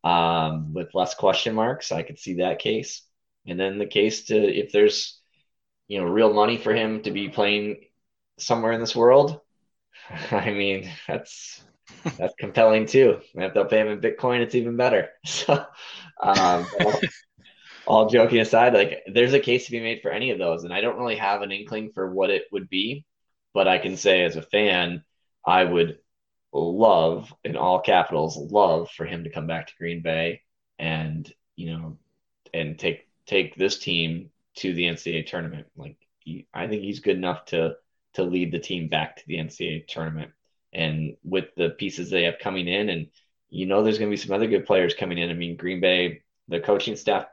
um, 0.04 0.72
with 0.72 0.94
less 0.94 1.14
question 1.14 1.54
marks. 1.54 1.92
I 1.92 2.02
could 2.02 2.18
see 2.18 2.34
that 2.34 2.58
case. 2.58 3.02
And 3.46 3.58
then 3.58 3.78
the 3.78 3.86
case 3.86 4.24
to 4.24 4.36
if 4.36 4.72
there's, 4.72 5.20
you 5.88 5.98
know, 5.98 6.06
real 6.06 6.32
money 6.32 6.56
for 6.56 6.74
him 6.74 7.02
to 7.02 7.10
be 7.10 7.28
playing 7.28 7.84
somewhere 8.38 8.72
in 8.72 8.80
this 8.80 8.96
world, 8.96 9.40
I 10.30 10.50
mean, 10.50 10.90
that's 11.06 11.62
that's 12.18 12.34
compelling 12.38 12.86
too. 12.86 13.20
If 13.34 13.54
they'll 13.54 13.64
pay 13.66 13.80
him 13.80 13.88
in 13.88 14.00
Bitcoin, 14.00 14.40
it's 14.40 14.54
even 14.54 14.76
better. 14.76 15.10
So, 15.26 15.64
um, 16.22 16.66
all 17.86 18.08
joking 18.08 18.40
aside, 18.40 18.74
like 18.74 19.02
there's 19.06 19.34
a 19.34 19.40
case 19.40 19.66
to 19.66 19.70
be 19.72 19.80
made 19.80 20.02
for 20.02 20.10
any 20.10 20.30
of 20.30 20.38
those, 20.38 20.64
and 20.64 20.72
I 20.72 20.80
don't 20.80 20.98
really 20.98 21.16
have 21.16 21.42
an 21.42 21.52
inkling 21.52 21.92
for 21.92 22.12
what 22.12 22.30
it 22.30 22.44
would 22.52 22.68
be, 22.68 23.04
but 23.54 23.68
I 23.68 23.78
can 23.78 23.96
say 23.96 24.24
as 24.24 24.36
a 24.36 24.42
fan, 24.42 25.04
I 25.44 25.64
would 25.64 25.98
love 26.52 27.32
in 27.44 27.56
all 27.56 27.80
capitals 27.80 28.36
love 28.36 28.90
for 28.90 29.04
him 29.04 29.24
to 29.24 29.30
come 29.30 29.46
back 29.46 29.66
to 29.66 29.76
Green 29.78 30.02
Bay 30.02 30.42
and 30.78 31.30
you 31.56 31.76
know 31.76 31.98
and 32.54 32.78
take 32.78 33.08
take 33.26 33.54
this 33.56 33.78
team 33.78 34.30
to 34.56 34.72
the 34.72 34.84
NCAA 34.84 35.26
tournament. 35.26 35.66
Like 35.76 35.96
he, 36.18 36.46
I 36.52 36.66
think 36.66 36.82
he's 36.82 37.00
good 37.00 37.16
enough 37.16 37.46
to 37.46 37.76
to 38.14 38.22
lead 38.22 38.52
the 38.52 38.58
team 38.58 38.88
back 38.88 39.16
to 39.16 39.22
the 39.26 39.36
NCAA 39.36 39.86
tournament. 39.86 40.32
And 40.72 41.16
with 41.22 41.54
the 41.56 41.70
pieces 41.70 42.10
they 42.10 42.24
have 42.24 42.38
coming 42.38 42.66
in, 42.66 42.88
and 42.88 43.06
you 43.48 43.66
know, 43.66 43.82
there's 43.82 43.98
going 43.98 44.10
to 44.10 44.16
be 44.16 44.20
some 44.20 44.34
other 44.34 44.46
good 44.46 44.66
players 44.66 44.94
coming 44.94 45.18
in. 45.18 45.30
I 45.30 45.34
mean, 45.34 45.56
Green 45.56 45.80
Bay, 45.80 46.22
the 46.48 46.60
coaching 46.60 46.96
staff 46.96 47.26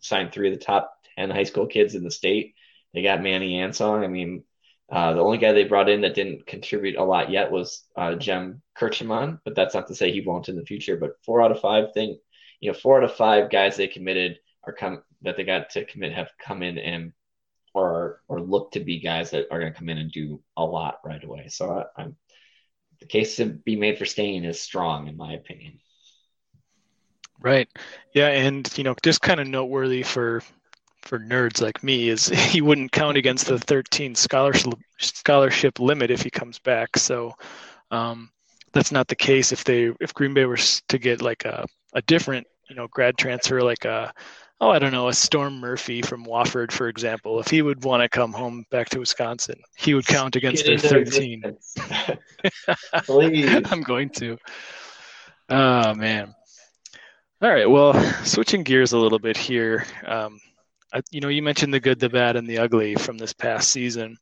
signed 0.00 0.32
three 0.32 0.52
of 0.52 0.58
the 0.58 0.64
top 0.64 0.92
10 1.16 1.30
high 1.30 1.44
school 1.44 1.66
kids 1.66 1.94
in 1.94 2.04
the 2.04 2.10
state. 2.10 2.54
They 2.94 3.02
got 3.02 3.22
Manny 3.22 3.54
Ansong. 3.54 4.04
I 4.04 4.08
mean, 4.08 4.44
uh, 4.90 5.14
the 5.14 5.20
only 5.20 5.38
guy 5.38 5.52
they 5.52 5.64
brought 5.64 5.88
in 5.88 6.00
that 6.00 6.14
didn't 6.14 6.46
contribute 6.46 6.96
a 6.96 7.04
lot 7.04 7.30
yet 7.30 7.52
was 7.52 7.84
uh, 7.96 8.16
Jem 8.16 8.62
Kirchmann, 8.76 9.40
but 9.44 9.54
that's 9.54 9.74
not 9.74 9.86
to 9.88 9.94
say 9.94 10.10
he 10.10 10.20
won't 10.20 10.48
in 10.48 10.56
the 10.56 10.64
future. 10.64 10.96
But 10.96 11.12
four 11.24 11.42
out 11.42 11.52
of 11.52 11.60
five 11.60 11.92
thing, 11.94 12.18
you 12.60 12.72
know, 12.72 12.78
four 12.78 12.98
out 12.98 13.04
of 13.04 13.14
five 13.14 13.50
guys 13.50 13.76
they 13.76 13.86
committed 13.86 14.38
are 14.64 14.72
come 14.72 15.02
that 15.22 15.36
they 15.36 15.44
got 15.44 15.70
to 15.70 15.84
commit 15.84 16.12
have 16.12 16.30
come 16.44 16.62
in 16.62 16.78
and 16.78 17.12
or 17.72 18.20
or 18.26 18.40
look 18.40 18.72
to 18.72 18.80
be 18.80 18.98
guys 18.98 19.30
that 19.30 19.46
are 19.50 19.60
going 19.60 19.72
to 19.72 19.78
come 19.78 19.88
in 19.88 19.98
and 19.98 20.10
do 20.10 20.42
a 20.56 20.64
lot 20.64 20.98
right 21.04 21.22
away. 21.22 21.46
So 21.48 21.70
I, 21.70 22.02
I'm 22.02 22.16
the 23.00 23.06
case 23.06 23.36
to 23.36 23.46
be 23.46 23.76
made 23.76 23.98
for 23.98 24.06
staying 24.06 24.44
is 24.44 24.60
strong 24.60 25.08
in 25.08 25.16
my 25.16 25.34
opinion. 25.34 25.78
Right. 27.42 27.68
Yeah, 28.14 28.28
and 28.28 28.70
you 28.76 28.84
know, 28.84 28.94
just 29.02 29.22
kind 29.22 29.40
of 29.40 29.46
noteworthy 29.46 30.02
for 30.02 30.42
for 31.02 31.18
nerds 31.18 31.60
like 31.62 31.82
me 31.82 32.08
is 32.08 32.28
he 32.28 32.60
wouldn't 32.60 32.92
count 32.92 33.16
against 33.16 33.46
the 33.46 33.58
13 33.58 34.14
scholarship 34.14 34.74
scholarship 34.98 35.78
limit 35.78 36.10
if 36.10 36.22
he 36.22 36.30
comes 36.30 36.58
back. 36.58 36.96
So 36.96 37.34
um, 37.90 38.30
that's 38.72 38.92
not 38.92 39.08
the 39.08 39.16
case 39.16 39.52
if 39.52 39.64
they 39.64 39.92
if 40.00 40.14
Green 40.14 40.34
Bay 40.34 40.44
were 40.44 40.58
to 40.88 40.98
get 40.98 41.22
like 41.22 41.44
a 41.44 41.66
a 41.94 42.02
different 42.02 42.46
you 42.68 42.76
know 42.76 42.86
grad 42.88 43.16
transfer 43.18 43.62
like 43.62 43.84
a 43.84 44.12
oh 44.60 44.70
I 44.70 44.78
don't 44.78 44.92
know 44.92 45.08
a 45.08 45.14
Storm 45.14 45.58
Murphy 45.58 46.02
from 46.02 46.24
Wofford 46.24 46.70
for 46.70 46.88
example 46.88 47.40
if 47.40 47.48
he 47.48 47.62
would 47.62 47.82
want 47.84 48.02
to 48.02 48.08
come 48.08 48.32
home 48.32 48.64
back 48.70 48.90
to 48.90 49.00
Wisconsin 49.00 49.60
he 49.76 49.94
would 49.94 50.06
count 50.06 50.36
against 50.36 50.66
their 50.66 50.78
13. 50.78 51.42
I'm 53.70 53.82
going 53.82 54.10
to. 54.10 54.36
Oh 55.48 55.94
man. 55.94 56.34
All 57.42 57.50
right. 57.50 57.68
Well, 57.68 57.94
switching 58.24 58.64
gears 58.64 58.92
a 58.92 58.98
little 58.98 59.18
bit 59.18 59.36
here. 59.36 59.86
Um, 60.04 60.40
I, 60.92 61.00
you 61.10 61.22
know, 61.22 61.28
you 61.28 61.42
mentioned 61.42 61.72
the 61.72 61.80
good, 61.80 61.98
the 61.98 62.10
bad, 62.10 62.36
and 62.36 62.46
the 62.46 62.58
ugly 62.58 62.96
from 62.96 63.16
this 63.16 63.32
past 63.32 63.70
season. 63.70 64.18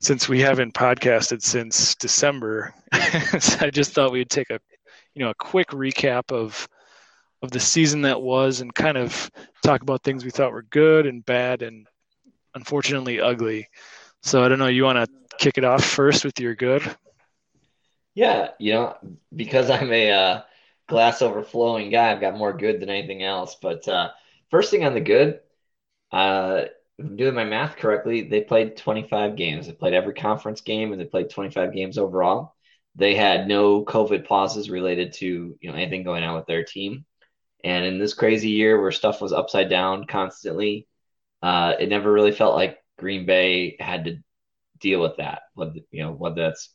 Since 0.00 0.28
we 0.28 0.40
haven't 0.40 0.74
podcasted 0.74 1.42
since 1.42 1.96
December, 1.96 2.72
I 2.92 3.70
just 3.72 3.92
thought 3.92 4.12
we'd 4.12 4.30
take 4.30 4.50
a, 4.50 4.60
you 5.14 5.24
know, 5.24 5.30
a 5.30 5.34
quick 5.34 5.68
recap 5.68 6.32
of 6.32 6.68
of 7.42 7.50
the 7.50 7.60
season 7.60 8.02
that 8.02 8.22
was, 8.22 8.60
and 8.60 8.72
kind 8.72 8.96
of 8.96 9.30
talk 9.62 9.82
about 9.82 10.02
things 10.04 10.24
we 10.24 10.30
thought 10.30 10.52
were 10.52 10.62
good 10.62 11.06
and 11.06 11.26
bad, 11.26 11.62
and 11.62 11.88
unfortunately 12.54 13.20
ugly. 13.20 13.68
So 14.22 14.44
I 14.44 14.48
don't 14.48 14.60
know. 14.60 14.68
You 14.68 14.84
want 14.84 14.98
to 14.98 15.36
kick 15.38 15.58
it 15.58 15.64
off 15.64 15.84
first 15.84 16.24
with 16.24 16.38
your 16.38 16.54
good? 16.54 16.82
Yeah, 18.14 18.50
you 18.60 18.74
know, 18.74 18.96
because 19.34 19.70
I'm 19.70 19.92
a 19.92 20.12
uh, 20.12 20.42
glass 20.88 21.22
overflowing 21.22 21.90
guy. 21.90 22.10
I've 22.10 22.20
got 22.20 22.36
more 22.36 22.52
good 22.52 22.80
than 22.80 22.90
anything 22.90 23.22
else. 23.22 23.56
But 23.60 23.86
uh, 23.88 24.10
first 24.50 24.70
thing 24.70 24.84
on 24.84 24.94
the 24.94 25.00
good, 25.00 25.40
uh, 26.12 26.64
if 26.98 27.04
I'm 27.06 27.16
doing 27.16 27.34
my 27.34 27.44
math 27.44 27.76
correctly, 27.76 28.22
they 28.22 28.42
played 28.42 28.76
25 28.76 29.36
games. 29.36 29.66
They 29.66 29.72
played 29.72 29.94
every 29.94 30.14
conference 30.14 30.60
game 30.60 30.92
and 30.92 31.00
they 31.00 31.06
played 31.06 31.30
25 31.30 31.72
games 31.72 31.98
overall. 31.98 32.54
They 32.94 33.14
had 33.16 33.48
no 33.48 33.84
COVID 33.84 34.26
pauses 34.26 34.70
related 34.70 35.14
to 35.14 35.56
you 35.60 35.70
know 35.70 35.76
anything 35.76 36.04
going 36.04 36.22
on 36.22 36.36
with 36.36 36.46
their 36.46 36.64
team. 36.64 37.04
And 37.64 37.84
in 37.84 37.98
this 37.98 38.14
crazy 38.14 38.50
year 38.50 38.80
where 38.80 38.92
stuff 38.92 39.20
was 39.20 39.32
upside 39.32 39.70
down 39.70 40.06
constantly, 40.06 40.86
uh, 41.42 41.74
it 41.80 41.88
never 41.88 42.12
really 42.12 42.32
felt 42.32 42.54
like 42.54 42.78
Green 42.98 43.26
Bay 43.26 43.76
had 43.80 44.04
to 44.04 44.18
deal 44.78 45.00
with 45.00 45.16
that. 45.16 45.42
Whether 45.54 45.80
you 45.90 46.04
know 46.04 46.12
whether 46.12 46.42
that's 46.42 46.70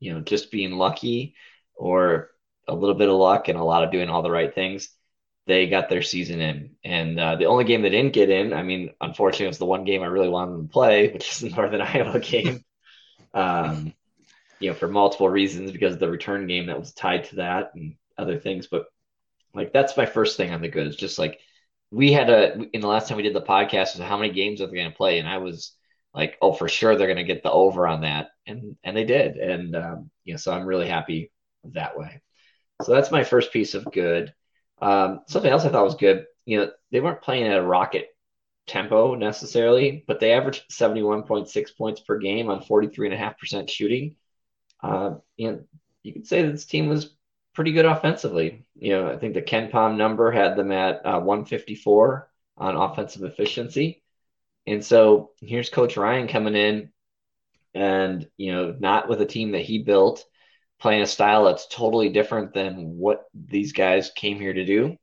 you 0.00 0.14
know 0.14 0.20
just 0.20 0.50
being 0.50 0.72
lucky 0.72 1.34
or 1.74 2.30
a 2.68 2.74
little 2.74 2.94
bit 2.94 3.08
of 3.08 3.16
luck 3.16 3.48
and 3.48 3.58
a 3.58 3.64
lot 3.64 3.84
of 3.84 3.90
doing 3.90 4.08
all 4.08 4.22
the 4.22 4.30
right 4.30 4.54
things. 4.54 4.88
They 5.46 5.66
got 5.66 5.88
their 5.88 6.02
season 6.02 6.40
in, 6.40 6.76
and 6.84 7.18
uh, 7.18 7.36
the 7.36 7.46
only 7.46 7.64
game 7.64 7.80
they 7.80 7.88
didn't 7.88 8.12
get 8.12 8.28
in, 8.28 8.52
I 8.52 8.62
mean, 8.62 8.90
unfortunately, 9.00 9.46
it 9.46 9.50
was 9.50 9.58
the 9.58 9.64
one 9.64 9.84
game 9.84 10.02
I 10.02 10.06
really 10.06 10.28
wanted 10.28 10.52
them 10.52 10.68
to 10.68 10.72
play, 10.72 11.10
which 11.10 11.32
is 11.32 11.38
the 11.38 11.48
Northern 11.48 11.80
Iowa 11.82 12.20
game. 12.20 12.62
Um, 13.32 13.94
you 14.60 14.68
know, 14.68 14.74
for 14.74 14.88
multiple 14.88 15.28
reasons 15.28 15.72
because 15.72 15.94
of 15.94 16.00
the 16.00 16.10
return 16.10 16.46
game 16.46 16.66
that 16.66 16.78
was 16.78 16.92
tied 16.92 17.24
to 17.24 17.36
that 17.36 17.72
and 17.74 17.94
other 18.18 18.38
things. 18.38 18.66
But 18.66 18.86
like 19.54 19.72
that's 19.72 19.96
my 19.96 20.06
first 20.06 20.36
thing 20.36 20.52
on 20.52 20.60
the 20.60 20.68
good. 20.68 20.86
It's 20.86 20.96
just 20.96 21.18
like 21.18 21.40
we 21.90 22.12
had 22.12 22.28
a 22.28 22.66
in 22.72 22.80
the 22.80 22.88
last 22.88 23.08
time 23.08 23.16
we 23.16 23.22
did 23.22 23.34
the 23.34 23.40
podcast 23.40 23.96
was 23.96 24.00
how 24.00 24.18
many 24.18 24.32
games 24.32 24.60
are 24.60 24.66
they 24.66 24.76
going 24.76 24.90
to 24.90 24.96
play, 24.96 25.18
and 25.18 25.28
I 25.28 25.38
was 25.38 25.72
like, 26.14 26.36
oh, 26.42 26.52
for 26.52 26.68
sure 26.68 26.96
they're 26.96 27.06
going 27.06 27.16
to 27.16 27.24
get 27.24 27.42
the 27.42 27.50
over 27.50 27.86
on 27.86 28.02
that, 28.02 28.28
and 28.46 28.76
and 28.84 28.96
they 28.96 29.04
did, 29.04 29.36
and 29.36 29.76
um, 29.76 30.10
you 30.24 30.34
know, 30.34 30.38
so 30.38 30.52
I'm 30.52 30.66
really 30.66 30.88
happy 30.88 31.30
that 31.72 31.98
way. 31.98 32.20
So 32.82 32.92
that's 32.92 33.10
my 33.10 33.24
first 33.24 33.52
piece 33.52 33.74
of 33.74 33.84
good. 33.92 34.32
Um, 34.80 35.22
something 35.26 35.50
else 35.50 35.64
I 35.64 35.70
thought 35.70 35.84
was 35.84 35.96
good. 35.96 36.26
You 36.44 36.58
know, 36.58 36.70
they 36.90 37.00
weren't 37.00 37.22
playing 37.22 37.46
at 37.46 37.58
a 37.58 37.62
rocket 37.62 38.08
tempo 38.66 39.14
necessarily, 39.14 40.04
but 40.06 40.20
they 40.20 40.32
averaged 40.32 40.70
71.6 40.70 41.76
points 41.76 42.00
per 42.00 42.18
game 42.18 42.50
on 42.50 42.62
43.5% 42.62 43.68
shooting. 43.68 44.16
Uh, 44.82 45.16
you 45.36 45.50
know, 45.50 45.64
you 46.02 46.12
could 46.12 46.26
say 46.26 46.42
this 46.42 46.66
team 46.66 46.88
was 46.88 47.16
pretty 47.54 47.72
good 47.72 47.86
offensively. 47.86 48.64
You 48.76 48.92
know, 48.92 49.10
I 49.10 49.16
think 49.16 49.34
the 49.34 49.42
KenPom 49.42 49.96
number 49.96 50.30
had 50.30 50.54
them 50.54 50.70
at 50.70 51.04
uh, 51.04 51.18
154 51.18 52.30
on 52.58 52.76
offensive 52.76 53.24
efficiency. 53.24 54.02
And 54.66 54.84
so 54.84 55.32
here's 55.40 55.70
Coach 55.70 55.96
Ryan 55.96 56.28
coming 56.28 56.54
in 56.54 56.90
and, 57.74 58.28
you 58.36 58.52
know, 58.52 58.76
not 58.78 59.08
with 59.08 59.20
a 59.20 59.26
team 59.26 59.52
that 59.52 59.62
he 59.62 59.78
built, 59.78 60.24
playing 60.80 61.02
a 61.02 61.06
style 61.06 61.44
that's 61.44 61.66
totally 61.68 62.08
different 62.08 62.54
than 62.54 62.98
what 62.98 63.24
these 63.34 63.72
guys 63.72 64.12
came 64.14 64.38
here 64.38 64.52
to 64.52 64.64
do. 64.64 64.96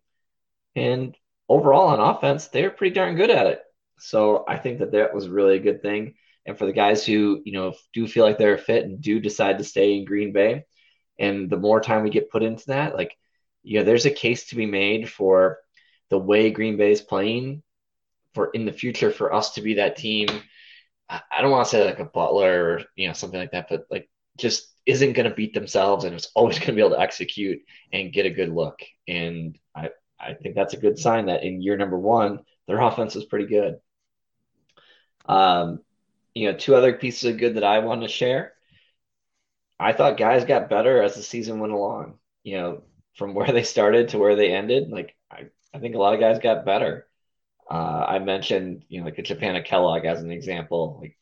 And 0.76 1.15
overall 1.49 1.88
on 1.88 1.99
offense, 1.99 2.47
they're 2.47 2.69
pretty 2.69 2.93
darn 2.93 3.15
good 3.15 3.30
at 3.30 3.47
it. 3.47 3.61
So 3.99 4.45
I 4.47 4.57
think 4.57 4.80
that 4.80 4.91
that 4.91 5.13
was 5.13 5.28
really 5.28 5.55
a 5.55 5.61
good 5.61 5.82
thing. 5.82 6.15
And 6.45 6.57
for 6.57 6.65
the 6.65 6.73
guys 6.73 7.05
who, 7.05 7.41
you 7.43 7.53
know, 7.53 7.73
do 7.93 8.07
feel 8.07 8.23
like 8.23 8.38
they're 8.38 8.57
fit 8.57 8.86
and 8.86 9.01
do 9.01 9.19
decide 9.19 9.57
to 9.57 9.63
stay 9.63 9.95
in 9.95 10.05
Green 10.05 10.32
Bay, 10.32 10.65
and 11.17 11.49
the 11.49 11.57
more 11.57 11.80
time 11.80 12.03
we 12.03 12.09
get 12.09 12.30
put 12.30 12.43
into 12.43 12.65
that, 12.67 12.95
like, 12.95 13.17
you 13.63 13.80
know, 13.80 13.86
there's 13.86 14.05
a 14.05 14.11
case 14.11 14.49
to 14.49 14.55
be 14.55 14.65
made 14.65 15.09
for 15.09 15.57
the 16.09 16.19
way 16.19 16.51
Green 16.51 16.78
Bay 16.78 16.91
is 16.91 17.01
playing 17.01 17.63
for 18.34 18.51
in 18.51 18.65
the 18.65 18.73
future 18.73 19.11
for 19.11 19.34
us 19.34 19.53
to 19.53 19.61
be 19.61 19.76
that 19.76 19.95
team. 19.95 20.28
I 21.09 21.41
don't 21.41 21.51
want 21.51 21.65
to 21.65 21.71
say 21.71 21.86
like 21.86 21.99
a 21.99 22.05
Butler 22.05 22.65
or, 22.65 22.84
you 22.95 23.07
know, 23.07 23.13
something 23.13 23.39
like 23.39 23.51
that, 23.51 23.67
but 23.69 23.86
like 23.89 24.09
just 24.38 24.67
isn't 24.86 25.13
going 25.13 25.29
to 25.29 25.36
beat 25.36 25.53
themselves 25.53 26.05
and 26.05 26.15
is 26.15 26.29
always 26.36 26.59
going 26.59 26.67
to 26.67 26.73
be 26.73 26.81
able 26.81 26.91
to 26.91 26.99
execute 26.99 27.61
and 27.91 28.13
get 28.13 28.25
a 28.25 28.31
good 28.31 28.49
look. 28.49 28.79
And 29.07 29.57
I, 29.75 29.89
I 30.19 30.33
think 30.33 30.55
that's 30.55 30.73
a 30.73 30.79
good 30.79 30.97
sign 30.97 31.27
that 31.27 31.43
in 31.43 31.61
year 31.61 31.77
number 31.77 31.97
one, 31.97 32.39
their 32.67 32.81
offense 32.81 33.15
is 33.15 33.25
pretty 33.25 33.45
good. 33.45 33.79
Um, 35.27 35.79
you 36.33 36.51
know, 36.51 36.57
two 36.57 36.75
other 36.75 36.93
pieces 36.93 37.31
of 37.31 37.38
good 37.38 37.55
that 37.55 37.63
I 37.63 37.79
want 37.79 38.01
to 38.01 38.07
share. 38.07 38.53
I 39.79 39.93
thought 39.93 40.17
guys 40.17 40.45
got 40.45 40.69
better 40.69 41.01
as 41.01 41.15
the 41.15 41.23
season 41.23 41.59
went 41.59 41.73
along. 41.73 42.19
You 42.43 42.57
know, 42.57 42.83
from 43.15 43.33
where 43.36 43.51
they 43.51 43.63
started 43.63 44.09
to 44.09 44.19
where 44.19 44.36
they 44.36 44.53
ended, 44.53 44.89
like 44.89 45.15
I, 45.31 45.45
I 45.73 45.79
think 45.79 45.95
a 45.95 45.99
lot 45.99 46.13
of 46.13 46.19
guys 46.19 46.39
got 46.39 46.65
better. 46.65 47.07
Uh, 47.69 48.05
I 48.07 48.19
mentioned, 48.19 48.86
you 48.89 48.99
know, 48.99 49.05
like 49.05 49.17
a 49.17 49.23
Japannah 49.23 49.63
Kellogg 49.63 50.05
as 50.05 50.21
an 50.21 50.31
example. 50.31 50.99
Like, 51.01 51.17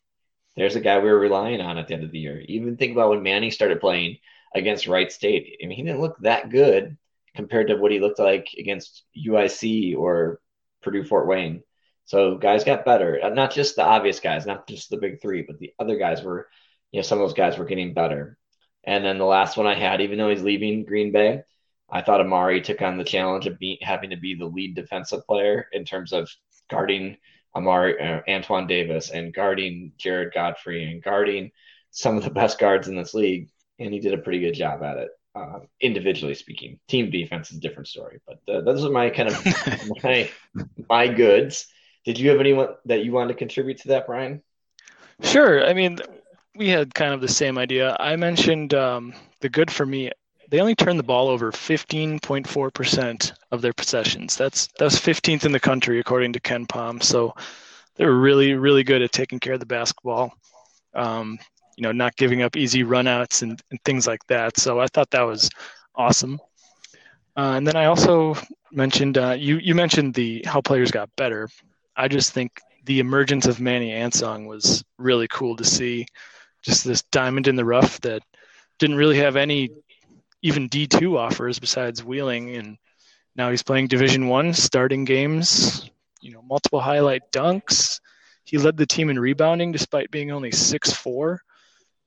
there's 0.56 0.76
a 0.76 0.82
guy 0.82 1.00
we 1.00 1.10
were 1.10 1.20
relying 1.20 1.62
on 1.62 1.78
at 1.78 1.88
the 1.88 1.94
end 1.94 2.04
of 2.04 2.12
the 2.12 2.20
year. 2.20 2.42
Even 2.48 2.78
think 2.78 2.92
about 2.94 3.10
when 3.10 3.24
Manny 3.24 3.50
started 3.52 3.80
playing 3.80 4.18
against 4.56 4.88
Wright 4.88 5.12
State. 5.12 5.58
I 5.64 5.68
mean, 5.68 5.78
he 5.78 5.84
didn't 5.84 6.02
look 6.02 6.18
that 6.20 6.50
good 6.50 6.98
compared 7.36 7.68
to 7.68 7.76
what 7.76 7.92
he 7.92 8.00
looked 8.00 8.20
like 8.20 8.50
against 8.58 9.04
UIC 9.18 9.98
or 9.98 10.40
Purdue 10.82 11.04
Fort 11.04 11.28
Wayne. 11.28 11.64
So 12.06 12.38
guys 12.38 12.64
got 12.64 12.86
better. 12.86 13.20
Not 13.34 13.52
just 13.52 13.76
the 13.76 13.84
obvious 13.84 14.20
guys, 14.20 14.46
not 14.46 14.68
just 14.68 14.90
the 14.90 14.98
big 14.98 15.22
three, 15.22 15.42
but 15.42 15.58
the 15.58 15.74
other 15.80 15.98
guys 15.98 16.22
were, 16.22 16.48
you 16.92 17.00
know, 17.00 17.04
some 17.04 17.20
of 17.20 17.28
those 17.28 17.36
guys 17.36 17.58
were 17.58 17.66
getting 17.66 17.94
better. 17.94 18.38
And 18.84 19.04
then 19.04 19.18
the 19.18 19.26
last 19.26 19.58
one 19.58 19.66
I 19.66 19.74
had, 19.74 20.02
even 20.02 20.18
though 20.18 20.30
he's 20.30 20.44
leaving 20.44 20.86
Green 20.86 21.12
Bay, 21.12 21.44
I 21.90 22.02
thought 22.02 22.22
Amari 22.22 22.62
took 22.62 22.82
on 22.82 22.98
the 22.98 23.04
challenge 23.04 23.48
of 23.48 23.58
being 23.58 23.78
having 23.82 24.10
to 24.10 24.18
be 24.18 24.36
the 24.36 24.46
lead 24.46 24.76
defensive 24.76 25.26
player 25.26 25.68
in 25.72 25.86
terms 25.86 26.12
of 26.12 26.30
guarding 26.70 27.18
Amari 27.56 28.00
uh, 28.00 28.22
Antoine 28.28 28.68
Davis 28.68 29.10
and 29.12 29.34
guarding 29.34 29.92
Jared 29.98 30.34
Godfrey 30.34 30.92
and 30.92 31.04
guarding 31.04 31.52
some 31.92 32.18
of 32.18 32.24
the 32.24 32.30
best 32.30 32.60
guards 32.60 32.88
in 32.88 32.96
this 32.96 33.14
league, 33.14 33.50
and 33.80 33.94
he 33.94 34.00
did 34.00 34.14
a 34.14 34.18
pretty 34.18 34.40
good 34.40 34.54
job 34.54 34.84
at 34.84 34.98
it. 34.98 35.10
Uh, 35.36 35.60
individually 35.82 36.36
speaking, 36.36 36.80
team 36.88 37.10
defense 37.10 37.52
is 37.52 37.58
a 37.58 37.62
different 37.62 37.88
story, 37.88 38.20
but 38.28 38.40
uh, 38.54 38.62
those 38.62 38.86
are 38.86 38.92
my 38.92 39.10
kind 39.10 39.30
of 39.30 39.46
my 40.04 40.30
my 40.90 41.08
goods. 41.08 41.68
Did 42.06 42.20
you 42.20 42.30
have 42.30 42.40
anyone 42.40 42.70
that 42.86 43.04
you 43.04 43.12
wanted 43.12 43.34
to 43.34 43.40
contribute 43.40 43.80
to 43.80 43.88
that, 43.90 44.06
Brian? 44.06 44.44
Sure. 45.22 45.66
I 45.66 45.74
mean, 45.74 46.00
we 46.56 46.70
had 46.70 46.94
kind 46.94 47.14
of 47.14 47.22
the 47.22 47.28
same 47.28 47.58
idea. 47.58 47.96
I 48.00 48.16
mentioned 48.16 48.74
um, 48.74 49.14
the 49.40 49.50
good 49.50 49.72
for 49.72 49.86
me. 49.86 50.12
They 50.54 50.60
only 50.60 50.76
turned 50.76 51.00
the 51.00 51.04
ball 51.04 51.30
over 51.30 51.52
15.4% 51.52 53.34
of 53.50 53.62
their 53.64 53.74
possessions. 53.74 54.38
That's 54.38 54.68
that's 54.78 55.00
15th 55.00 55.46
in 55.46 55.52
the 55.52 55.60
country 55.60 56.00
according 56.00 56.34
to 56.34 56.40
KenPom. 56.40 57.02
So 57.02 57.34
they're 57.96 58.14
really 58.14 58.54
really 58.54 58.84
good 58.84 59.02
at 59.02 59.12
taking 59.12 59.40
care 59.40 59.54
of 59.56 59.60
the 59.60 59.66
basketball. 59.66 60.32
Um, 60.94 61.40
you 61.76 61.82
know, 61.82 61.92
not 61.92 62.16
giving 62.18 62.44
up 62.44 62.56
easy 62.56 62.84
runouts 62.84 63.42
and, 63.42 63.60
and 63.72 63.80
things 63.84 64.06
like 64.06 64.24
that. 64.28 64.60
So 64.60 64.80
I 64.80 64.86
thought 64.86 65.10
that 65.10 65.24
was 65.24 65.50
awesome. 65.96 66.40
Uh, 67.36 67.54
and 67.58 67.66
then 67.66 67.76
I 67.76 67.86
also 67.86 68.36
mentioned 68.72 69.18
uh, 69.18 69.36
you 69.36 69.58
you 69.58 69.74
mentioned 69.74 70.14
the 70.14 70.44
how 70.46 70.62
players 70.62 70.92
got 70.92 71.10
better. 71.16 71.50
I 71.96 72.08
just 72.08 72.32
think 72.32 72.52
the 72.86 73.00
emergence 73.00 73.48
of 73.48 73.60
Manny 73.60 73.90
Ansong 73.90 74.46
was 74.46 74.84
really 75.00 75.28
cool 75.30 75.56
to 75.56 75.66
see. 75.66 76.06
Just 76.62 76.86
this 76.86 77.02
diamond 77.12 77.48
in 77.48 77.56
the 77.56 77.66
rough 77.66 78.00
that 78.02 78.22
didn't 78.80 78.98
really 78.98 79.18
have 79.18 79.36
any 79.36 79.70
even 80.44 80.70
D2 80.70 81.18
offers 81.18 81.58
besides 81.58 82.04
Wheeling, 82.04 82.56
and 82.56 82.78
now 83.36 83.50
he's 83.50 83.64
playing 83.64 83.88
Division 83.88 84.28
One, 84.28 84.54
starting 84.54 85.06
games. 85.06 85.90
You 86.22 86.34
know, 86.34 86.42
multiple 86.44 86.82
highlight 86.82 87.32
dunks. 87.32 88.00
He 88.44 88.58
led 88.58 88.78
the 88.78 88.86
team 88.86 89.10
in 89.10 89.18
rebounding 89.18 89.72
despite 89.72 90.12
being 90.12 90.32
only 90.32 90.52
six 90.52 90.92
four. 90.92 91.42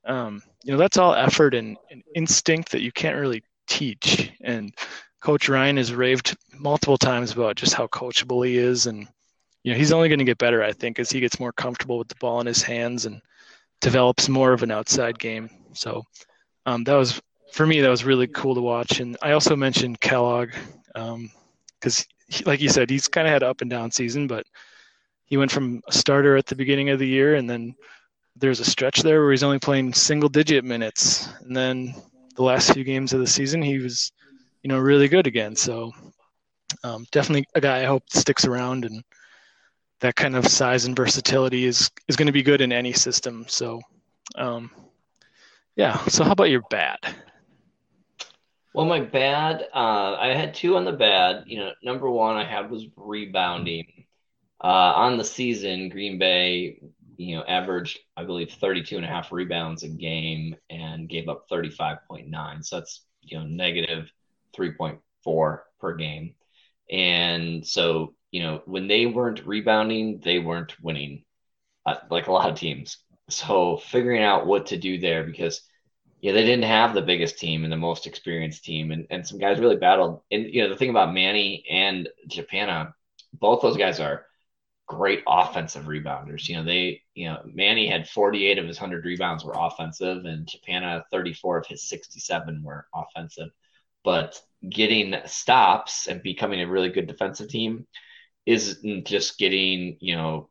Um, 0.04 0.42
you 0.62 0.72
know, 0.72 0.78
that's 0.78 0.98
all 0.98 1.14
effort 1.14 1.54
and, 1.54 1.76
and 1.90 2.02
instinct 2.14 2.70
that 2.72 2.82
you 2.82 2.92
can't 2.92 3.18
really 3.18 3.42
teach. 3.66 4.30
And 4.42 4.72
Coach 5.20 5.48
Ryan 5.48 5.78
has 5.78 5.92
raved 5.92 6.36
multiple 6.54 6.98
times 6.98 7.32
about 7.32 7.56
just 7.56 7.74
how 7.74 7.86
coachable 7.88 8.46
he 8.46 8.58
is, 8.58 8.86
and 8.86 9.08
you 9.64 9.72
know 9.72 9.78
he's 9.78 9.92
only 9.92 10.08
going 10.08 10.18
to 10.18 10.24
get 10.24 10.38
better, 10.38 10.62
I 10.62 10.72
think, 10.72 10.98
as 10.98 11.10
he 11.10 11.20
gets 11.20 11.40
more 11.40 11.52
comfortable 11.52 11.98
with 11.98 12.08
the 12.08 12.14
ball 12.20 12.40
in 12.40 12.46
his 12.46 12.62
hands 12.62 13.06
and 13.06 13.20
develops 13.80 14.28
more 14.28 14.52
of 14.52 14.62
an 14.62 14.70
outside 14.70 15.18
game. 15.18 15.48
So 15.72 16.04
um, 16.66 16.84
that 16.84 16.94
was 16.94 17.20
for 17.56 17.66
me 17.66 17.80
that 17.80 17.88
was 17.88 18.04
really 18.04 18.26
cool 18.26 18.54
to 18.54 18.60
watch. 18.60 19.00
And 19.00 19.16
I 19.22 19.32
also 19.32 19.56
mentioned 19.56 19.98
Kellogg 20.00 20.50
because, 20.92 22.00
um, 22.00 22.44
like 22.44 22.60
you 22.60 22.68
said, 22.68 22.90
he's 22.90 23.08
kind 23.08 23.26
of 23.26 23.32
had 23.32 23.42
up 23.42 23.62
and 23.62 23.70
down 23.70 23.90
season, 23.90 24.26
but 24.26 24.44
he 25.24 25.38
went 25.38 25.50
from 25.50 25.80
a 25.88 25.92
starter 25.92 26.36
at 26.36 26.44
the 26.44 26.54
beginning 26.54 26.90
of 26.90 26.98
the 26.98 27.08
year, 27.08 27.36
and 27.36 27.48
then 27.48 27.74
there's 28.36 28.60
a 28.60 28.64
stretch 28.64 29.00
there 29.02 29.22
where 29.22 29.30
he's 29.30 29.42
only 29.42 29.58
playing 29.58 29.94
single 29.94 30.28
digit 30.28 30.66
minutes, 30.66 31.30
and 31.40 31.56
then 31.56 31.94
the 32.34 32.42
last 32.42 32.74
few 32.74 32.84
games 32.84 33.14
of 33.14 33.20
the 33.20 33.26
season 33.26 33.62
he 33.62 33.78
was, 33.78 34.12
you 34.62 34.68
know, 34.68 34.78
really 34.78 35.08
good 35.08 35.26
again. 35.26 35.56
So 35.56 35.92
um, 36.84 37.06
definitely 37.10 37.46
a 37.54 37.60
guy 37.62 37.80
I 37.80 37.86
hope 37.86 38.02
sticks 38.10 38.44
around 38.44 38.84
and 38.84 39.02
that 40.00 40.14
kind 40.14 40.36
of 40.36 40.46
size 40.46 40.84
and 40.84 40.94
versatility 40.94 41.64
is 41.64 41.90
is 42.06 42.16
going 42.16 42.26
to 42.26 42.32
be 42.32 42.42
good 42.42 42.60
in 42.60 42.70
any 42.70 42.92
system. 42.92 43.46
So, 43.48 43.80
um, 44.36 44.70
yeah. 45.74 45.96
So 46.08 46.22
how 46.22 46.32
about 46.32 46.50
your 46.50 46.62
bad? 46.68 46.98
Well, 48.76 48.86
my 48.86 49.00
bad, 49.00 49.62
uh, 49.74 50.16
I 50.20 50.34
had 50.34 50.54
two 50.54 50.76
on 50.76 50.84
the 50.84 50.92
bad. 50.92 51.44
You 51.46 51.60
know, 51.60 51.72
number 51.82 52.10
one 52.10 52.36
I 52.36 52.44
had 52.44 52.70
was 52.70 52.86
rebounding. 52.96 53.86
Uh, 54.62 54.66
on 54.96 55.18
the 55.18 55.24
season, 55.24 55.90
Green 55.90 56.18
Bay, 56.18 56.80
you 57.16 57.36
know, 57.36 57.44
averaged, 57.44 58.00
I 58.16 58.24
believe, 58.24 58.52
32 58.52 58.96
and 58.96 59.06
a 59.06 59.08
half 59.08 59.32
rebounds 59.32 59.84
a 59.84 59.88
game 59.88 60.56
and 60.70 61.08
gave 61.08 61.28
up 61.28 61.48
35.9. 61.50 62.62
So 62.62 62.76
that's, 62.78 63.04
you 63.22 63.38
know, 63.38 63.46
negative 63.46 64.12
3.4 64.54 65.64
per 65.80 65.94
game. 65.96 66.34
And 66.90 67.66
so 67.66 68.14
you 68.32 68.42
know, 68.42 68.62
when 68.66 68.88
they 68.88 69.06
weren't 69.06 69.46
rebounding, 69.46 70.20
they 70.20 70.38
weren't 70.40 70.74
winning, 70.82 71.24
uh, 71.86 71.96
like 72.10 72.28
a 72.28 72.32
lot 72.32 72.50
of 72.50 72.58
teams. 72.58 72.98
So 73.30 73.78
figuring 73.78 74.22
out 74.22 74.46
what 74.46 74.66
to 74.68 74.78
do 74.78 74.98
there 75.00 75.24
because 75.24 75.62
yeah, 76.20 76.32
they 76.32 76.44
didn't 76.44 76.64
have 76.64 76.94
the 76.94 77.02
biggest 77.02 77.38
team 77.38 77.64
and 77.64 77.72
the 77.72 77.76
most 77.76 78.06
experienced 78.06 78.64
team, 78.64 78.90
and, 78.90 79.06
and 79.10 79.26
some 79.26 79.38
guys 79.38 79.58
really 79.58 79.76
battled. 79.76 80.22
And 80.30 80.52
you 80.52 80.62
know, 80.62 80.68
the 80.68 80.76
thing 80.76 80.90
about 80.90 81.12
Manny 81.12 81.64
and 81.70 82.08
Japannah, 82.28 82.94
both 83.34 83.62
those 83.62 83.76
guys 83.76 84.00
are 84.00 84.26
great 84.86 85.22
offensive 85.26 85.84
rebounders. 85.84 86.48
You 86.48 86.56
know, 86.56 86.64
they, 86.64 87.02
you 87.14 87.26
know, 87.28 87.42
Manny 87.44 87.88
had 87.88 88.08
48 88.08 88.58
of 88.58 88.66
his 88.66 88.80
100 88.80 89.04
rebounds 89.04 89.44
were 89.44 89.54
offensive, 89.56 90.24
and 90.24 90.46
Japannah 90.46 91.04
34 91.10 91.58
of 91.58 91.66
his 91.66 91.88
67 91.88 92.62
were 92.62 92.86
offensive. 92.94 93.50
But 94.04 94.40
getting 94.68 95.16
stops 95.26 96.06
and 96.06 96.22
becoming 96.22 96.60
a 96.60 96.68
really 96.68 96.88
good 96.88 97.08
defensive 97.08 97.48
team 97.48 97.86
isn't 98.46 99.06
just 99.06 99.38
getting, 99.38 99.98
you 100.00 100.16
know, 100.16 100.48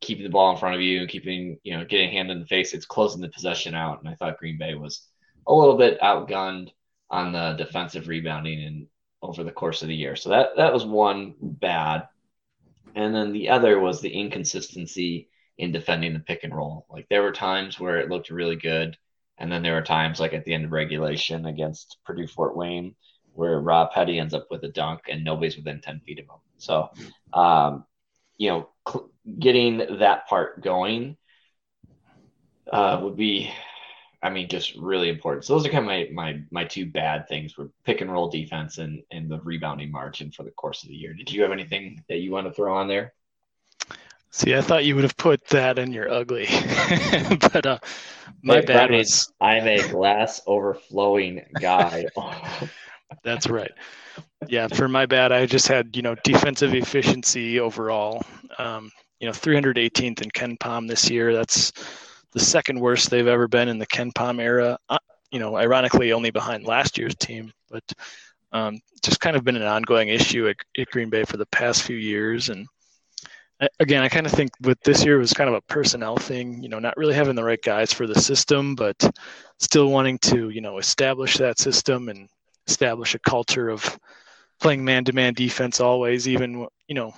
keeping 0.00 0.24
the 0.24 0.30
ball 0.30 0.52
in 0.52 0.58
front 0.58 0.74
of 0.74 0.80
you 0.80 1.00
and 1.00 1.08
keeping, 1.08 1.58
you 1.62 1.76
know, 1.76 1.84
getting 1.84 2.08
a 2.10 2.12
hand 2.12 2.30
in 2.30 2.40
the 2.40 2.46
face. 2.46 2.74
It's 2.74 2.86
closing 2.86 3.20
the 3.20 3.28
possession 3.28 3.74
out. 3.74 4.00
And 4.00 4.08
I 4.08 4.14
thought 4.14 4.38
Green 4.38 4.58
Bay 4.58 4.74
was 4.74 5.06
a 5.46 5.54
little 5.54 5.76
bit 5.76 6.00
outgunned 6.00 6.70
on 7.10 7.32
the 7.32 7.54
defensive 7.56 8.08
rebounding 8.08 8.62
and 8.64 8.86
over 9.22 9.44
the 9.44 9.52
course 9.52 9.82
of 9.82 9.88
the 9.88 9.94
year. 9.94 10.16
So 10.16 10.30
that 10.30 10.50
that 10.56 10.72
was 10.72 10.84
one 10.84 11.34
bad. 11.40 12.08
And 12.94 13.14
then 13.14 13.32
the 13.32 13.50
other 13.50 13.78
was 13.78 14.00
the 14.00 14.10
inconsistency 14.10 15.28
in 15.58 15.72
defending 15.72 16.12
the 16.12 16.20
pick 16.20 16.44
and 16.44 16.54
roll. 16.54 16.86
Like 16.90 17.06
there 17.08 17.22
were 17.22 17.32
times 17.32 17.78
where 17.80 17.98
it 17.98 18.10
looked 18.10 18.30
really 18.30 18.56
good, 18.56 18.96
and 19.38 19.50
then 19.50 19.62
there 19.62 19.74
were 19.74 19.82
times 19.82 20.20
like 20.20 20.34
at 20.34 20.44
the 20.44 20.54
end 20.54 20.64
of 20.64 20.72
regulation 20.72 21.46
against 21.46 21.98
Purdue 22.04 22.26
Fort 22.26 22.56
Wayne 22.56 22.94
where 23.36 23.60
Rob 23.60 23.92
Petty 23.92 24.18
ends 24.18 24.34
up 24.34 24.48
with 24.50 24.64
a 24.64 24.68
dunk 24.68 25.02
and 25.08 25.22
nobody's 25.22 25.56
within 25.56 25.80
10 25.80 26.00
feet 26.00 26.18
of 26.18 26.24
him. 26.24 26.40
So, 26.56 26.90
um, 27.32 27.84
you 28.38 28.48
know, 28.48 28.68
cl- 28.88 29.10
getting 29.38 29.98
that 29.98 30.26
part 30.28 30.62
going 30.62 31.16
uh, 32.72 33.00
would 33.02 33.16
be 33.16 33.50
I 34.22 34.30
mean, 34.30 34.48
just 34.48 34.74
really 34.76 35.08
important. 35.08 35.44
So 35.44 35.54
those 35.54 35.66
are 35.66 35.70
kind 35.70 35.84
of 35.84 35.86
my 35.86 36.08
my 36.12 36.40
my 36.50 36.64
two 36.64 36.86
bad 36.86 37.28
things 37.28 37.56
were 37.56 37.70
pick 37.84 38.00
and 38.00 38.10
roll 38.10 38.28
defense 38.28 38.78
and 38.78 39.02
and 39.12 39.30
the 39.30 39.40
rebounding 39.40 39.90
margin 39.90 40.32
for 40.32 40.42
the 40.42 40.50
course 40.50 40.82
of 40.82 40.88
the 40.88 40.96
year. 40.96 41.14
Did 41.14 41.30
you 41.30 41.42
have 41.42 41.52
anything 41.52 42.02
that 42.08 42.18
you 42.18 42.32
want 42.32 42.46
to 42.46 42.52
throw 42.52 42.76
on 42.76 42.88
there? 42.88 43.12
See, 44.30 44.54
I 44.54 44.60
thought 44.60 44.84
you 44.84 44.94
would 44.96 45.04
have 45.04 45.16
put 45.16 45.46
that 45.48 45.78
in 45.78 45.92
your 45.92 46.10
ugly, 46.10 46.46
but 47.52 47.66
uh, 47.66 47.78
my 48.42 48.60
hey, 48.60 48.62
bad 48.62 48.90
was 48.90 49.32
I'm 49.40 49.66
a 49.66 49.82
glass 49.88 50.42
overflowing 50.46 51.42
guy. 51.58 52.10
That's 53.24 53.48
right. 53.48 53.72
Yeah, 54.48 54.68
for 54.68 54.88
my 54.88 55.06
bad, 55.06 55.32
I 55.32 55.46
just 55.46 55.68
had 55.68 55.96
you 55.96 56.02
know 56.02 56.16
defensive 56.24 56.74
efficiency 56.74 57.60
overall. 57.60 58.22
Um, 58.58 58.90
you 59.20 59.26
know, 59.26 59.32
318th 59.32 60.22
in 60.22 60.30
KenPom 60.30 60.88
this 60.88 61.10
year. 61.10 61.34
That's 61.34 61.72
the 62.32 62.40
second 62.40 62.80
worst 62.80 63.10
they've 63.10 63.26
ever 63.26 63.48
been 63.48 63.68
in 63.68 63.78
the 63.78 63.86
KenPom 63.86 64.40
era. 64.40 64.78
Uh, 64.88 64.98
you 65.30 65.38
know, 65.38 65.56
ironically, 65.56 66.12
only 66.12 66.30
behind 66.30 66.64
last 66.64 66.98
year's 66.98 67.14
team, 67.14 67.52
but 67.70 67.82
um, 68.52 68.78
just 69.02 69.20
kind 69.20 69.36
of 69.36 69.44
been 69.44 69.56
an 69.56 69.62
ongoing 69.62 70.08
issue 70.08 70.48
at, 70.48 70.56
at, 70.78 70.90
Green 70.90 71.10
Bay 71.10 71.24
for 71.24 71.36
the 71.36 71.46
past 71.46 71.82
few 71.82 71.96
years. 71.96 72.48
And 72.48 72.66
again, 73.80 74.02
I 74.02 74.08
kind 74.08 74.26
of 74.26 74.32
think 74.32 74.50
with 74.60 74.80
this 74.82 75.04
year 75.04 75.18
was 75.18 75.32
kind 75.32 75.48
of 75.48 75.56
a 75.56 75.60
personnel 75.62 76.16
thing. 76.16 76.62
You 76.62 76.68
know, 76.68 76.78
not 76.78 76.96
really 76.96 77.14
having 77.14 77.34
the 77.34 77.44
right 77.44 77.60
guys 77.60 77.92
for 77.92 78.06
the 78.06 78.20
system, 78.20 78.74
but 78.74 79.10
still 79.58 79.88
wanting 79.88 80.18
to 80.18 80.50
you 80.50 80.60
know 80.60 80.78
establish 80.78 81.36
that 81.38 81.58
system 81.58 82.08
and 82.08 82.28
establish 82.66 83.14
a 83.14 83.18
culture 83.20 83.68
of 83.68 83.98
playing 84.60 84.84
man-to-man 84.84 85.34
defense 85.34 85.80
always, 85.80 86.28
even 86.28 86.66
you 86.88 86.94
know, 86.94 87.14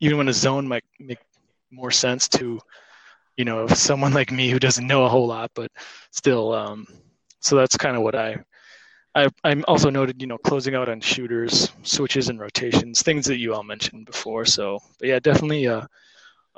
even 0.00 0.18
when 0.18 0.28
a 0.28 0.32
zone 0.32 0.66
might 0.66 0.84
make 0.98 1.18
more 1.70 1.90
sense 1.90 2.28
to 2.28 2.60
you 3.36 3.44
know 3.44 3.66
someone 3.68 4.12
like 4.12 4.32
me 4.32 4.50
who 4.50 4.58
doesn't 4.58 4.86
know 4.86 5.04
a 5.04 5.08
whole 5.08 5.26
lot 5.26 5.50
but 5.54 5.70
still 6.10 6.52
um, 6.52 6.86
so 7.40 7.56
that's 7.56 7.76
kind 7.76 7.96
of 7.96 8.02
what 8.02 8.14
I, 8.14 8.36
I 9.14 9.28
i'm 9.44 9.64
also 9.68 9.90
noted 9.90 10.20
you 10.20 10.26
know 10.26 10.38
closing 10.38 10.74
out 10.74 10.88
on 10.88 11.00
shooters 11.00 11.70
switches 11.82 12.28
and 12.28 12.40
rotations 12.40 13.02
things 13.02 13.26
that 13.26 13.38
you 13.38 13.54
all 13.54 13.62
mentioned 13.62 14.06
before 14.06 14.44
so 14.44 14.78
but 14.98 15.08
yeah 15.08 15.18
definitely 15.18 15.66
a, 15.66 15.86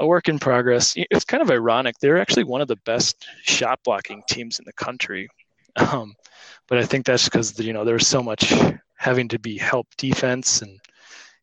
a 0.00 0.06
work 0.06 0.28
in 0.28 0.38
progress. 0.38 0.94
It's 0.96 1.24
kind 1.24 1.42
of 1.42 1.50
ironic 1.50 1.96
they're 2.00 2.20
actually 2.20 2.44
one 2.44 2.60
of 2.60 2.68
the 2.68 2.78
best 2.84 3.26
shot 3.42 3.80
blocking 3.84 4.22
teams 4.28 4.58
in 4.58 4.64
the 4.64 4.72
country 4.72 5.28
um, 5.76 6.14
but 6.68 6.78
i 6.78 6.84
think 6.84 7.06
that's 7.06 7.24
because 7.24 7.58
you 7.58 7.72
know 7.72 7.84
there's 7.84 8.06
so 8.06 8.22
much 8.22 8.52
having 8.96 9.28
to 9.28 9.38
be 9.38 9.56
help 9.56 9.86
defense 9.96 10.62
and 10.62 10.80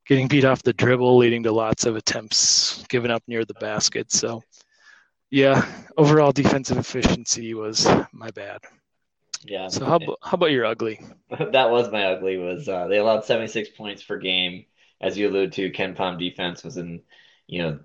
getting 0.07 0.27
beat 0.27 0.45
off 0.45 0.63
the 0.63 0.73
dribble 0.73 1.17
leading 1.17 1.43
to 1.43 1.51
lots 1.51 1.85
of 1.85 1.95
attempts 1.95 2.83
given 2.89 3.11
up 3.11 3.23
near 3.27 3.45
the 3.45 3.53
basket 3.55 4.11
so 4.11 4.41
yeah, 5.35 5.65
overall 5.97 6.31
defensive 6.31 6.77
efficiency 6.77 7.53
was 7.53 7.87
my 8.13 8.31
bad. 8.31 8.61
Yeah. 9.43 9.67
So 9.67 9.85
how 9.85 9.97
about, 9.97 10.17
how 10.23 10.35
about 10.35 10.51
your 10.51 10.65
ugly? 10.65 11.01
that 11.29 11.69
was 11.69 11.91
my 11.91 12.05
ugly. 12.05 12.37
Was 12.37 12.69
uh, 12.69 12.87
they 12.87 12.97
allowed 12.97 13.25
76 13.25 13.69
points 13.69 14.03
per 14.03 14.17
game, 14.17 14.65
as 15.01 15.17
you 15.17 15.27
alluded 15.27 15.53
to. 15.53 15.71
KenPom 15.71 16.19
defense 16.19 16.63
was 16.63 16.77
in, 16.77 17.01
you 17.47 17.61
know, 17.61 17.79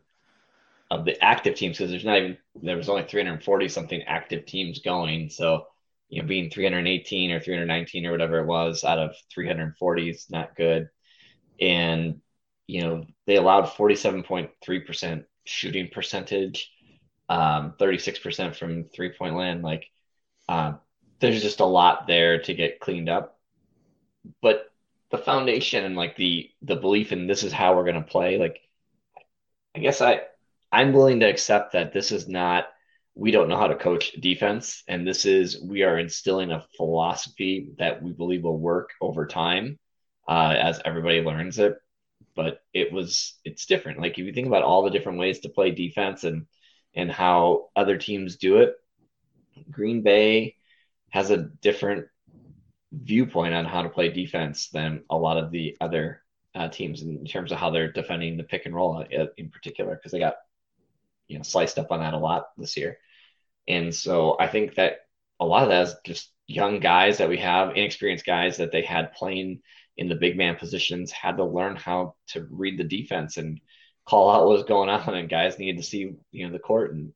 of 0.91 1.05
the 1.05 1.23
active 1.23 1.57
teams 1.57 1.77
because 1.77 1.91
there's 1.91 2.05
not 2.05 2.19
even 2.19 2.39
there 2.63 2.77
was 2.77 2.89
only 2.89 3.05
340 3.05 3.69
something 3.69 4.03
active 4.03 4.47
teams 4.47 4.81
going. 4.81 5.29
So 5.29 5.67
you 6.09 6.23
know, 6.23 6.29
being 6.29 6.51
318 6.51 7.31
or 7.31 7.41
319 7.41 8.07
or 8.07 8.13
whatever 8.13 8.39
it 8.39 8.47
was 8.47 8.85
out 8.85 8.99
of 8.99 9.15
340 9.33 10.09
is 10.09 10.27
not 10.31 10.57
good. 10.57 10.89
And 11.61 12.21
you 12.67 12.83
know, 12.83 13.05
they 13.27 13.37
allowed 13.37 13.67
47.3 13.67 14.87
percent 14.87 15.25
shooting 15.45 15.89
percentage 15.93 16.71
um, 17.31 17.75
36% 17.79 18.57
from 18.57 18.85
three 18.85 19.13
point 19.17 19.37
land. 19.37 19.63
Like, 19.63 19.87
uh, 20.49 20.75
there's 21.21 21.43
just 21.43 21.61
a 21.61 21.65
lot 21.65 22.07
there 22.09 22.43
to 22.43 22.55
get 22.55 22.81
cleaned 22.81 23.09
up. 23.09 23.39
But 24.43 24.71
the 25.11 25.19
foundation 25.19 25.85
and 25.85 25.97
like 25.97 26.17
the 26.17 26.51
the 26.63 26.77
belief 26.77 27.13
in 27.13 27.27
this 27.27 27.43
is 27.45 27.53
how 27.53 27.75
we're 27.75 27.87
gonna 27.87 28.03
play, 28.03 28.37
like, 28.37 28.61
I 29.75 29.79
guess 29.79 30.01
I 30.01 30.23
I'm 30.73 30.93
willing 30.93 31.21
to 31.21 31.31
accept 31.31 31.73
that 31.73 31.93
this 31.93 32.11
is 32.13 32.29
not 32.29 32.67
we 33.15 33.31
don't 33.31 33.49
know 33.49 33.57
how 33.57 33.67
to 33.69 33.77
coach 33.77 34.13
defense, 34.13 34.83
and 34.89 35.07
this 35.07 35.25
is 35.25 35.63
we 35.63 35.85
are 35.85 35.99
instilling 35.99 36.51
a 36.51 36.67
philosophy 36.77 37.71
that 37.79 38.03
we 38.03 38.13
believe 38.13 38.43
will 38.43 38.59
work 38.59 38.91
over 39.01 39.27
time 39.27 39.79
uh, 40.31 40.55
as 40.57 40.81
everybody 40.85 41.21
learns 41.21 41.59
it. 41.59 41.77
But 42.37 42.63
it 42.73 42.93
was 42.93 43.39
it's 43.45 43.67
different. 43.67 44.01
Like 44.01 44.13
if 44.13 44.19
you 44.19 44.33
think 44.33 44.47
about 44.47 44.63
all 44.63 44.85
the 44.85 44.91
different 44.91 45.19
ways 45.19 45.41
to 45.41 45.49
play 45.49 45.73
defense 45.73 46.25
and 46.25 46.47
and 46.95 47.11
how 47.11 47.69
other 47.77 47.99
teams 47.99 48.37
do 48.37 48.59
it. 48.59 48.75
Green 49.71 50.03
Bay 50.03 50.57
has 51.11 51.31
a 51.31 51.37
different 51.37 52.07
viewpoint 52.93 53.55
on 53.55 53.65
how 53.65 53.83
to 53.83 53.89
play 53.89 54.09
defense 54.09 54.69
than 54.69 55.05
a 55.11 55.17
lot 55.17 55.37
of 55.37 55.51
the 55.51 55.77
other 55.81 56.23
uh, 56.55 56.69
teams 56.69 57.03
in 57.03 57.25
terms 57.25 57.53
of 57.53 57.59
how 57.59 57.71
they're 57.71 57.93
defending 57.93 58.37
the 58.37 58.43
pick 58.43 58.67
and 58.67 58.75
roll 58.75 59.05
uh, 59.17 59.27
in 59.37 59.51
particular 59.51 59.95
because 59.95 60.11
they 60.13 60.19
got 60.19 60.35
you 61.29 61.37
know 61.37 61.43
sliced 61.43 61.79
up 61.79 61.93
on 61.93 62.01
that 62.01 62.15
a 62.15 62.19
lot 62.19 62.47
this 62.57 62.77
year. 62.77 62.99
And 63.69 63.95
so 63.95 64.37
I 64.41 64.49
think 64.49 64.77
that 64.77 65.01
a 65.39 65.45
lot 65.45 65.63
of 65.63 65.69
that 65.69 65.89
is 65.89 65.95
just 66.05 66.33
young 66.47 66.81
guys 66.81 67.19
that 67.19 67.29
we 67.29 67.39
have, 67.39 67.77
inexperienced 67.77 68.27
guys 68.27 68.57
that 68.57 68.73
they 68.73 68.83
had 68.83 69.13
playing 69.13 69.61
in 70.01 70.09
the 70.09 70.17
big 70.17 70.37
man 70.37 70.57
positions 70.57 71.13
had 71.13 71.37
to 71.37 71.45
learn 71.45 71.77
how 71.77 72.17
to 72.27 72.47
read 72.51 72.79
the 72.79 72.85
defense 72.85 73.37
and 73.37 73.61
call 74.05 74.31
out 74.31 74.45
what 74.47 74.57
was 74.57 74.65
going 74.65 74.89
on 74.89 75.15
and 75.15 75.29
guys 75.29 75.59
needed 75.59 75.77
to 75.77 75.87
see 75.87 76.13
you 76.33 76.47
know 76.47 76.53
the 76.53 76.59
court 76.59 76.93
and 76.93 77.13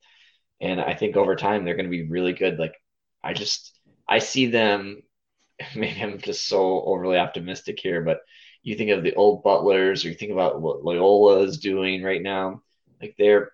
and 0.60 0.80
I 0.80 0.94
think 0.94 1.16
over 1.16 1.34
time 1.34 1.64
they're 1.64 1.74
going 1.74 1.86
to 1.86 1.90
be 1.90 2.08
really 2.08 2.32
good. 2.32 2.58
Like 2.58 2.74
I 3.22 3.32
just 3.32 3.78
I 4.08 4.18
see 4.18 4.46
them. 4.46 5.02
Maybe 5.74 6.00
I'm 6.02 6.18
just 6.18 6.46
so 6.46 6.82
overly 6.84 7.18
optimistic 7.18 7.78
here, 7.80 8.02
but 8.02 8.20
you 8.62 8.76
think 8.76 8.90
of 8.90 9.02
the 9.02 9.14
old 9.14 9.42
Butlers, 9.42 10.04
or 10.04 10.08
you 10.08 10.14
think 10.14 10.32
about 10.32 10.60
what 10.60 10.82
Loyola 10.84 11.42
is 11.42 11.58
doing 11.58 12.02
right 12.02 12.22
now. 12.22 12.62
Like 13.00 13.14
they're 13.18 13.50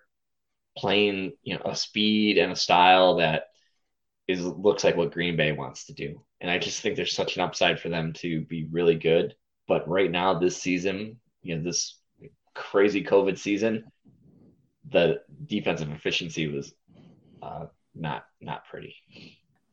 playing, 0.77 1.33
you 1.43 1.55
know, 1.55 1.61
a 1.65 1.75
speed 1.75 2.37
and 2.37 2.51
a 2.53 2.55
style 2.55 3.15
that 3.17 3.45
is 4.31 4.45
looks 4.45 4.83
like 4.83 4.95
what 4.95 5.11
Green 5.11 5.35
Bay 5.35 5.51
wants 5.51 5.85
to 5.85 5.93
do. 5.93 6.21
And 6.39 6.49
I 6.49 6.57
just 6.57 6.81
think 6.81 6.95
there's 6.95 7.13
such 7.13 7.35
an 7.35 7.41
upside 7.41 7.79
for 7.79 7.89
them 7.89 8.13
to 8.13 8.41
be 8.41 8.67
really 8.71 8.95
good. 8.95 9.35
But 9.67 9.87
right 9.87 10.09
now, 10.09 10.37
this 10.37 10.57
season, 10.57 11.19
you 11.41 11.55
know, 11.55 11.63
this 11.63 11.97
crazy 12.53 13.03
COVID 13.03 13.37
season, 13.37 13.91
the 14.89 15.21
defensive 15.45 15.91
efficiency 15.91 16.47
was 16.47 16.73
uh, 17.41 17.67
not 17.95 18.25
not 18.41 18.65
pretty. 18.65 18.95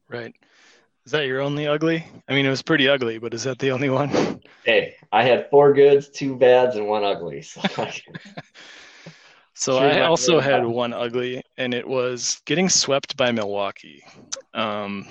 Right. 0.09 0.35
Is 1.07 1.13
that 1.13 1.27
your 1.27 1.41
only 1.41 1.67
ugly? 1.67 2.05
I 2.29 2.35
mean, 2.35 2.45
it 2.45 2.51
was 2.51 2.61
pretty 2.61 2.87
ugly, 2.87 3.19
but 3.19 3.33
is 3.33 3.45
that 3.45 3.59
the 3.59 3.71
only 3.71 3.89
one? 3.89 4.43
Hey, 4.65 4.97
I 5.11 5.23
had 5.23 5.49
four 5.49 5.73
goods, 5.73 6.11
two 6.11 6.37
bads, 6.37 6.77
and 6.77 6.87
one 6.87 7.03
ugly. 7.03 7.41
So, 7.41 7.63
so 9.59 9.79
I 9.79 10.03
also 10.03 10.39
had 10.39 10.65
one 10.65 10.93
ugly, 10.93 11.43
and 11.57 11.75
it 11.75 11.87
was 11.87 12.41
getting 12.45 12.69
swept 12.69 13.17
by 13.17 13.33
Milwaukee. 13.33 14.05
Um, 14.55 15.07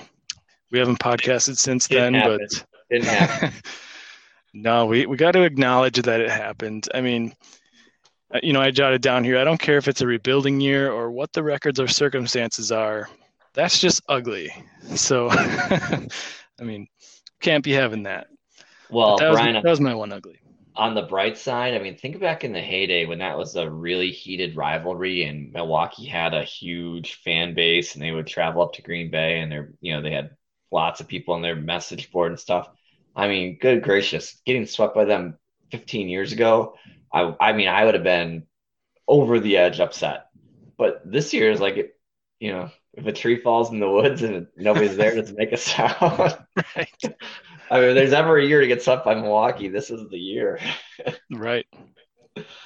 we 0.72 0.80
haven't 0.80 1.00
podcasted 1.00 1.58
since 1.58 1.88
then, 1.88 2.14
but 2.14 2.66
didn't 2.90 3.54
no, 4.54 4.86
we 4.86 5.06
we 5.06 5.18
got 5.18 5.32
to 5.32 5.44
acknowledge 5.44 6.02
that 6.02 6.22
it 6.22 6.30
happened. 6.30 6.88
I 6.94 7.02
mean, 7.02 7.34
uh, 8.34 8.40
you 8.42 8.54
know, 8.54 8.62
I 8.62 8.72
jotted 8.72 9.02
down 9.02 9.26
here. 9.26 9.38
I 9.38 9.44
don't 9.44 9.60
care 9.60 9.78
if 9.78 9.90
it's 9.90 10.02
a 10.02 10.08
rebuilding 10.08 10.62
year 10.62 10.92
or 10.92 11.12
what 11.12 11.34
the 11.34 11.44
records 11.44 11.80
or 11.80 11.88
circumstances 11.88 12.72
are. 12.72 13.10
That's 13.54 13.82
just 13.82 14.02
ugly. 14.08 14.50
So, 14.96 15.30
I 15.32 16.08
mean, 16.62 16.88
can't 17.42 17.64
be 17.64 17.74
having 17.74 18.04
that. 18.04 18.28
Well, 18.90 19.18
that 19.18 19.30
was, 19.30 19.38
that 19.40 19.64
was 19.66 19.82
my 19.82 19.94
one 19.94 20.14
ugly. 20.14 20.40
On 20.78 20.94
the 20.94 21.02
bright 21.02 21.38
side, 21.38 21.74
I 21.74 21.80
mean, 21.80 21.98
think 21.98 22.20
back 22.20 22.44
in 22.44 22.54
the 22.54 22.62
heyday 22.62 23.06
when 23.06 23.20
that 23.20 23.38
was 23.38 23.56
a 23.56 23.70
really 23.70 24.12
heated 24.12 24.56
rivalry 24.56 25.24
and 25.24 25.52
Milwaukee 25.52 26.06
had 26.06 26.34
a 26.34 26.44
huge 26.44 27.16
fan 27.24 27.56
base 27.56 27.96
and 27.96 28.04
they 28.04 28.12
would 28.12 28.28
travel 28.28 28.62
up 28.62 28.74
to 28.74 28.82
Green 28.82 29.10
Bay 29.10 29.40
and 29.40 29.52
they're, 29.52 29.74
you 29.82 29.94
know, 29.94 30.02
they 30.02 30.12
had 30.12 30.38
lots 30.72 31.02
of 31.02 31.08
people 31.08 31.34
on 31.34 31.42
their 31.42 31.56
message 31.56 32.12
board 32.12 32.32
and 32.32 32.40
stuff. 32.40 32.70
I 33.16 33.28
mean, 33.28 33.58
good 33.60 33.82
gracious, 33.82 34.40
getting 34.46 34.68
swept 34.68 34.94
by 34.94 35.06
them 35.06 35.38
15 35.72 36.10
years 36.10 36.32
ago, 36.32 36.76
I, 37.12 37.36
I 37.40 37.54
mean, 37.54 37.68
I 37.68 37.84
would 37.84 37.96
have 37.96 38.04
been 38.04 38.44
over 39.08 39.40
the 39.40 39.58
edge 39.58 39.80
upset. 39.80 40.28
But 40.78 41.02
this 41.10 41.34
year 41.34 41.50
is 41.52 41.60
like, 41.60 41.96
you 42.40 42.52
know, 42.52 42.70
if 42.94 43.06
a 43.06 43.12
tree 43.12 43.42
falls 43.42 43.72
in 43.72 43.80
the 43.80 43.90
woods 43.90 44.22
and 44.22 44.48
nobody's 44.56 44.96
there 44.96 45.22
to 45.22 45.34
make 45.34 45.52
a 45.52 45.58
sound. 45.58 46.38
right. 46.76 47.04
I 47.70 47.80
mean, 47.80 47.96
there's 47.96 48.14
ever 48.14 48.38
a 48.38 48.46
year 48.46 48.62
to 48.62 48.68
get 48.68 48.82
swept 48.82 49.06
by 49.06 49.16
Milwaukee. 49.16 49.68
This 49.68 49.92
is 49.92 50.08
the 50.10 50.18
year. 50.18 50.60
right. 51.32 51.66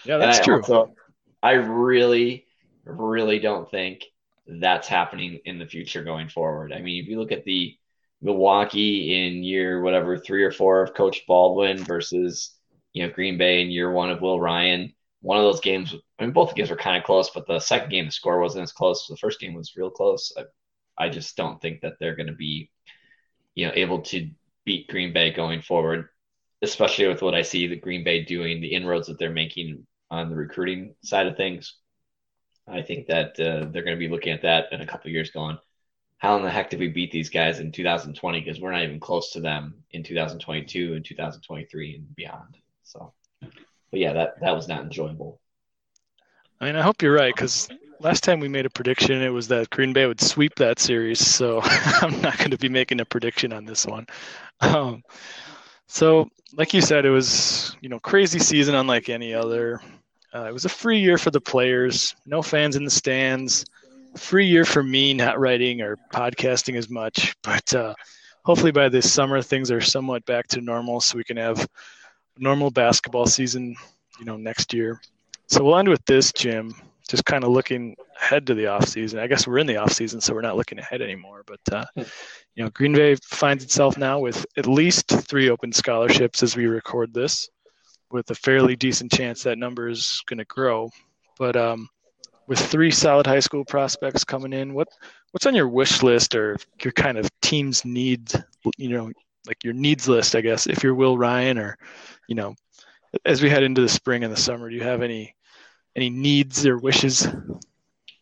Yeah, 0.04 0.18
that's 0.18 0.40
I 0.40 0.44
true. 0.44 0.58
Also, 0.58 0.94
I 1.42 1.54
really, 1.54 2.46
really 2.86 3.40
don't 3.40 3.70
think 3.70 4.04
that's 4.48 4.88
happening 4.88 5.40
in 5.46 5.60
the 5.60 5.66
future 5.66 6.04
going 6.04 6.30
forward. 6.30 6.74
I 6.74 6.82
mean, 6.82 7.02
if 7.02 7.10
you 7.10 7.20
look 7.20 7.32
at 7.32 7.46
the 7.46 7.78
Milwaukee 8.22 9.26
in 9.26 9.44
year 9.44 9.82
whatever 9.82 10.18
three 10.18 10.44
or 10.44 10.52
four 10.52 10.84
of 10.84 10.94
Coach 10.94 11.24
Baldwin 11.28 11.84
versus 11.84 12.56
you 12.94 13.06
know 13.06 13.14
Green 13.14 13.38
Bay 13.38 13.62
in 13.62 13.72
year 13.72 13.92
one 13.92 14.12
of 14.12 14.22
Will 14.22 14.40
Ryan, 14.40 14.94
one 15.22 15.38
of 15.38 15.44
those 15.44 15.62
games. 15.62 15.96
I 16.20 16.24
mean, 16.24 16.34
both 16.34 16.50
of 16.50 16.56
games 16.56 16.70
were 16.70 16.76
kind 16.76 16.98
of 16.98 17.04
close, 17.04 17.30
but 17.32 17.48
the 17.48 17.60
second 17.60 17.90
game 17.90 18.06
the 18.06 18.12
score 18.12 18.40
wasn't 18.40 18.64
as 18.64 18.72
close. 18.72 19.08
The 19.08 19.18
first 19.18 19.40
game 19.40 19.54
was 19.54 19.76
real 19.76 19.90
close. 19.90 20.32
I, 20.38 21.06
I 21.06 21.10
just 21.10 21.36
don't 21.36 21.60
think 21.62 21.82
that 21.82 21.94
they're 22.00 22.16
going 22.16 22.28
to 22.28 22.34
be, 22.34 22.70
you 23.56 23.66
know, 23.66 23.74
able 23.76 24.02
to 24.04 24.30
beat 24.66 24.88
Green 24.88 25.14
Bay 25.14 25.32
going 25.32 25.62
forward, 25.62 26.10
especially 26.62 27.08
with 27.08 27.22
what 27.22 27.36
I 27.36 27.42
see 27.42 27.68
the 27.68 27.76
Green 27.76 28.04
Bay 28.04 28.24
doing, 28.24 28.62
the 28.62 28.74
inroads 28.74 29.08
that 29.08 29.20
they're 29.20 29.32
making 29.32 29.86
on 30.10 30.30
the 30.30 30.36
recruiting 30.36 30.96
side 31.04 31.28
of 31.28 31.38
things. 31.38 31.76
I 32.68 32.82
think 32.82 33.08
that 33.08 33.40
uh, 33.40 33.66
they're 33.72 33.84
going 33.84 33.96
to 33.96 34.00
be 34.00 34.10
looking 34.10 34.34
at 34.34 34.44
that 34.44 34.72
in 34.72 34.82
a 34.82 34.86
couple 34.86 35.10
of 35.10 35.14
years, 35.14 35.32
going, 35.32 35.58
how 36.22 36.36
in 36.38 36.44
the 36.44 36.52
heck 36.52 36.70
did 36.70 36.80
we 36.80 36.88
beat 36.88 37.12
these 37.12 37.30
guys 37.30 37.60
in 37.60 37.72
2020? 37.72 38.40
Because 38.40 38.62
we're 38.62 38.72
not 38.72 38.84
even 38.84 39.00
close 39.00 39.32
to 39.32 39.40
them 39.40 39.84
in 39.92 40.04
2022 40.04 40.94
and 40.94 41.04
2023 41.04 41.96
and 41.96 42.16
beyond. 42.16 42.58
So, 42.84 43.14
but 43.40 44.00
yeah, 44.00 44.14
that 44.14 44.40
that 44.42 44.56
was 44.56 44.68
not 44.68 44.82
enjoyable. 44.84 45.42
I 46.60 46.66
mean, 46.66 46.76
I 46.76 46.84
hope 46.84 47.02
you're 47.02 47.16
right 47.16 47.34
because 47.34 47.68
last 48.00 48.24
time 48.24 48.40
we 48.40 48.48
made 48.48 48.68
a 48.68 48.70
prediction, 48.70 49.22
it 49.22 49.30
was 49.30 49.48
that 49.48 49.72
Green 49.72 49.94
Bay 49.94 50.06
would 50.06 50.22
sweep 50.22 50.54
that 50.56 50.78
series. 50.78 51.26
So 51.26 51.62
I'm 51.64 52.22
not 52.22 52.38
going 52.38 52.52
to 52.52 52.58
be 52.58 52.70
making 52.70 53.00
a 53.00 53.06
prediction 53.06 53.52
on 53.52 53.66
this 53.66 53.86
one. 53.86 54.06
Um, 54.62 55.04
so, 55.88 56.30
like 56.56 56.74
you 56.74 56.82
said, 56.82 57.06
it 57.06 57.10
was 57.10 57.76
you 57.82 57.90
know 57.90 58.00
crazy 58.00 58.40
season 58.40 58.76
unlike 58.76 59.10
any 59.10 59.34
other. 59.34 59.82
Uh, 60.34 60.46
it 60.46 60.54
was 60.54 60.66
a 60.66 60.70
free 60.70 61.00
year 61.00 61.18
for 61.18 61.32
the 61.32 61.42
players, 61.42 62.16
no 62.26 62.42
fans 62.42 62.76
in 62.76 62.86
the 62.86 62.92
stands. 62.92 63.66
Free 64.18 64.46
year 64.46 64.66
for 64.66 64.84
me, 64.84 65.14
not 65.14 65.40
writing 65.40 65.82
or 65.82 65.98
podcasting 66.14 66.78
as 66.78 66.90
much. 66.90 67.36
But 67.44 67.74
uh, 67.74 67.94
hopefully 68.44 68.72
by 68.72 68.90
this 68.90 69.12
summer, 69.12 69.42
things 69.42 69.72
are 69.72 69.82
somewhat 69.82 70.26
back 70.26 70.48
to 70.50 70.62
normal, 70.62 71.02
so 71.02 71.18
we 71.18 71.24
can 71.24 71.38
have 71.38 71.68
normal 72.38 72.72
basketball 72.72 73.26
season, 73.26 73.76
you 74.20 74.26
know, 74.26 74.38
next 74.38 74.74
year. 74.74 75.02
So 75.48 75.64
we'll 75.64 75.78
end 75.78 75.90
with 75.90 76.06
this, 76.06 76.32
Jim 76.32 76.74
just 77.08 77.26
kind 77.26 77.44
of 77.44 77.52
looking 77.52 77.96
ahead 78.22 78.48
to 78.48 78.54
the 78.54 78.68
off 78.68 78.88
season. 78.88 79.20
I 79.20 79.28
guess 79.28 79.48
we're 79.48 79.58
in 79.58 79.68
the 79.68 79.78
off 79.78 79.92
season, 79.92 80.22
so 80.22 80.34
we're 80.34 80.42
not 80.42 80.58
looking 80.58 80.80
ahead 80.80 81.02
anymore. 81.02 81.44
But 81.46 81.60
uh, 81.72 81.86
hmm. 81.96 82.04
you 82.56 82.64
know, 82.64 82.70
Green 82.70 82.94
Bay 82.94 83.16
finds 83.24 83.64
itself 83.64 83.98
now 83.98 84.20
with 84.20 84.46
at 84.58 84.68
least 84.68 85.08
three 85.08 85.50
open 85.50 85.72
scholarships 85.72 86.44
as 86.44 86.56
we 86.56 86.66
record 86.66 87.14
this, 87.14 87.50
with 88.12 88.30
a 88.32 88.36
fairly 88.36 88.76
decent 88.76 89.12
chance 89.12 89.44
that 89.44 89.58
number 89.58 89.90
is 89.90 90.22
going 90.28 90.40
to 90.40 90.46
grow. 90.46 90.90
But 91.38 91.56
um, 91.56 91.90
with 92.48 92.60
three 92.60 92.92
solid 92.92 93.26
high 93.26 93.40
school 93.40 93.66
prospects 93.66 94.24
coming 94.24 94.54
in, 94.54 94.74
what 94.74 94.88
what's 95.32 95.46
on 95.46 95.56
your 95.56 95.70
wish 95.70 96.04
list 96.04 96.36
or 96.36 96.58
your 96.84 96.92
kind 96.94 97.18
of 97.18 97.30
team's 97.42 97.86
needs? 97.86 98.36
You 98.78 98.90
know, 98.90 99.12
like 99.48 99.64
your 99.64 99.74
needs 99.74 100.08
list, 100.08 100.36
I 100.36 100.42
guess. 100.42 100.68
If 100.68 100.84
you're 100.84 100.96
Will 100.96 101.18
Ryan, 101.18 101.58
or 101.58 101.78
you 102.28 102.36
know, 102.36 102.56
as 103.26 103.42
we 103.42 103.50
head 103.50 103.64
into 103.64 103.82
the 103.82 103.90
spring 103.90 104.24
and 104.24 104.34
the 104.34 104.38
summer, 104.40 104.70
do 104.70 104.76
you 104.76 104.84
have 104.84 105.02
any 105.02 105.36
any 105.96 106.10
needs 106.10 106.66
or 106.66 106.78
wishes? 106.78 107.28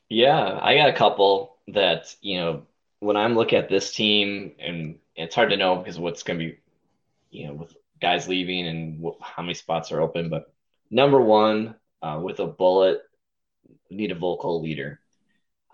Yeah, 0.09 0.59
I 0.61 0.75
got 0.75 0.89
a 0.89 0.93
couple 0.93 1.57
that, 1.69 2.15
you 2.21 2.37
know, 2.37 2.63
when 2.99 3.15
I'm 3.15 3.35
looking 3.35 3.59
at 3.59 3.69
this 3.69 3.93
team, 3.93 4.53
and 4.59 4.99
it's 5.15 5.35
hard 5.35 5.51
to 5.51 5.57
know 5.57 5.75
because 5.77 5.99
what's 5.99 6.23
going 6.23 6.39
to 6.39 6.45
be, 6.45 6.57
you 7.29 7.47
know, 7.47 7.53
with 7.53 7.75
guys 8.01 8.27
leaving 8.27 8.67
and 8.67 9.05
how 9.21 9.43
many 9.43 9.53
spots 9.53 9.91
are 9.91 10.01
open. 10.01 10.29
But 10.29 10.51
number 10.89 11.21
one, 11.21 11.75
uh, 12.01 12.19
with 12.23 12.39
a 12.39 12.47
bullet, 12.47 13.01
need 13.89 14.11
a 14.11 14.15
vocal 14.15 14.61
leader. 14.61 14.99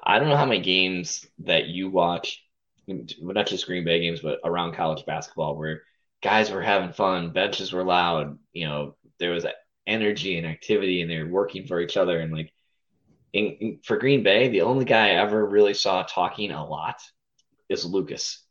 I 0.04 0.20
don't 0.20 0.30
know 0.30 0.38
how 0.38 0.46
many 0.46 0.62
games 0.62 1.26
that 1.40 1.66
you 1.66 1.90
watch, 1.90 2.44
not 2.88 3.48
just 3.48 3.66
Green 3.66 3.86
Bay 3.86 4.02
games, 4.02 4.20
but 4.20 4.40
around 4.44 4.76
college 4.76 5.06
basketball, 5.06 5.56
where 5.56 5.84
guys 6.22 6.52
were 6.52 6.62
having 6.62 6.94
fun, 6.94 7.32
benches 7.32 7.74
were 7.74 7.84
loud, 7.84 8.38
you 8.54 8.68
know, 8.68 8.96
there 9.20 9.32
was 9.32 9.46
energy 9.88 10.38
and 10.38 10.48
activity 10.48 11.02
and 11.02 11.10
they're 11.10 11.28
working 11.28 11.68
for 11.68 11.80
each 11.80 11.98
other 11.98 12.20
and 12.20 12.34
like 12.34 12.52
in, 13.36 13.46
in, 13.60 13.80
for 13.84 13.98
Green 13.98 14.24
Bay, 14.24 14.48
the 14.48 14.62
only 14.62 14.86
guy 14.86 15.08
I 15.08 15.22
ever 15.22 15.46
really 15.46 15.74
saw 15.74 16.04
talking 16.04 16.52
a 16.52 16.66
lot 16.66 17.02
is 17.68 17.86
Lucas. 17.86 18.42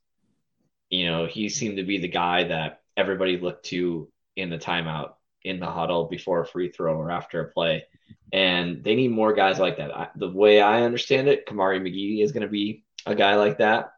You 0.90 1.06
know, 1.06 1.26
he 1.26 1.48
seemed 1.48 1.78
to 1.78 1.84
be 1.84 1.98
the 1.98 2.08
guy 2.08 2.44
that 2.44 2.82
everybody 2.94 3.38
looked 3.38 3.64
to 3.66 4.12
in 4.36 4.50
the 4.50 4.58
timeout, 4.58 5.14
in 5.42 5.58
the 5.58 5.70
huddle 5.70 6.04
before 6.04 6.42
a 6.42 6.46
free 6.46 6.70
throw 6.70 6.96
or 6.96 7.10
after 7.10 7.40
a 7.40 7.50
play. 7.50 7.86
And 8.30 8.84
they 8.84 8.94
need 8.94 9.10
more 9.10 9.32
guys 9.32 9.58
like 9.58 9.78
that. 9.78 9.96
I, 9.96 10.08
the 10.16 10.30
way 10.30 10.60
I 10.60 10.82
understand 10.82 11.28
it, 11.28 11.46
Kamari 11.46 11.80
McGee 11.80 12.22
is 12.22 12.32
going 12.32 12.42
to 12.42 12.48
be 12.48 12.84
a 13.06 13.14
guy 13.14 13.36
like 13.36 13.58
that 13.58 13.92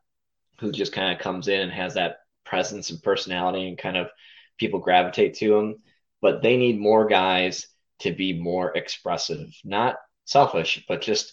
who 0.61 0.71
just 0.71 0.93
kind 0.93 1.13
of 1.13 1.19
comes 1.19 1.49
in 1.49 1.61
and 1.61 1.73
has 1.73 1.95
that 1.95 2.19
presence 2.45 2.91
and 2.91 3.03
personality 3.03 3.67
and 3.67 3.77
kind 3.77 3.97
of 3.97 4.09
people 4.57 4.79
gravitate 4.79 5.35
to 5.35 5.57
him 5.57 5.77
but 6.21 6.43
they 6.43 6.57
need 6.57 6.79
more 6.79 7.07
guys 7.07 7.67
to 8.01 8.13
be 8.13 8.33
more 8.39 8.77
expressive, 8.77 9.55
not 9.65 9.97
selfish, 10.25 10.85
but 10.89 11.03
just, 11.03 11.33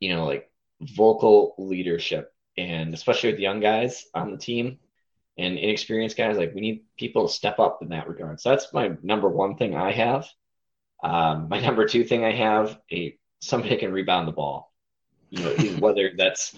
you 0.00 0.14
know, 0.14 0.26
like 0.26 0.50
vocal 0.80 1.54
leadership. 1.58 2.32
And 2.56 2.94
especially 2.94 3.32
with 3.32 3.40
young 3.40 3.60
guys 3.60 4.06
on 4.14 4.32
the 4.32 4.38
team 4.38 4.78
and 5.36 5.58
inexperienced 5.58 6.16
guys, 6.16 6.36
like 6.36 6.54
we 6.54 6.60
need 6.60 6.84
people 6.96 7.26
to 7.26 7.32
step 7.32 7.58
up 7.58 7.78
in 7.82 7.90
that 7.90 8.08
regard. 8.08 8.40
So 8.40 8.50
that's 8.50 8.72
my 8.72 8.92
number 9.02 9.28
one 9.28 9.56
thing 9.56 9.76
I 9.76 9.92
have. 9.92 10.28
Um, 11.02 11.48
my 11.48 11.60
number 11.68 11.86
two 11.86 12.04
thing 12.04 12.24
I 12.24 12.32
have 12.32 12.78
a 12.92 13.16
somebody 13.40 13.76
can 13.76 13.92
rebound 13.92 14.26
the 14.28 14.32
ball. 14.32 14.72
You 15.30 15.44
know, 15.44 15.50
whether 15.78 16.12
that's 16.16 16.54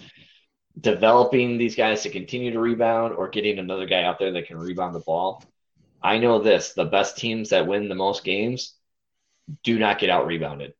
developing 0.79 1.57
these 1.57 1.75
guys 1.75 2.03
to 2.03 2.09
continue 2.09 2.51
to 2.51 2.59
rebound 2.59 3.13
or 3.13 3.27
getting 3.29 3.59
another 3.59 3.85
guy 3.85 4.03
out 4.03 4.19
there 4.19 4.31
that 4.31 4.47
can 4.47 4.57
rebound 4.57 4.95
the 4.95 4.99
ball. 4.99 5.43
I 6.01 6.17
know 6.17 6.39
this 6.39 6.73
the 6.73 6.85
best 6.85 7.17
teams 7.17 7.49
that 7.49 7.67
win 7.67 7.89
the 7.89 7.95
most 7.95 8.23
games 8.23 8.75
do 9.63 9.77
not 9.77 9.99
get 9.99 10.09
out 10.09 10.25
rebounded. 10.25 10.73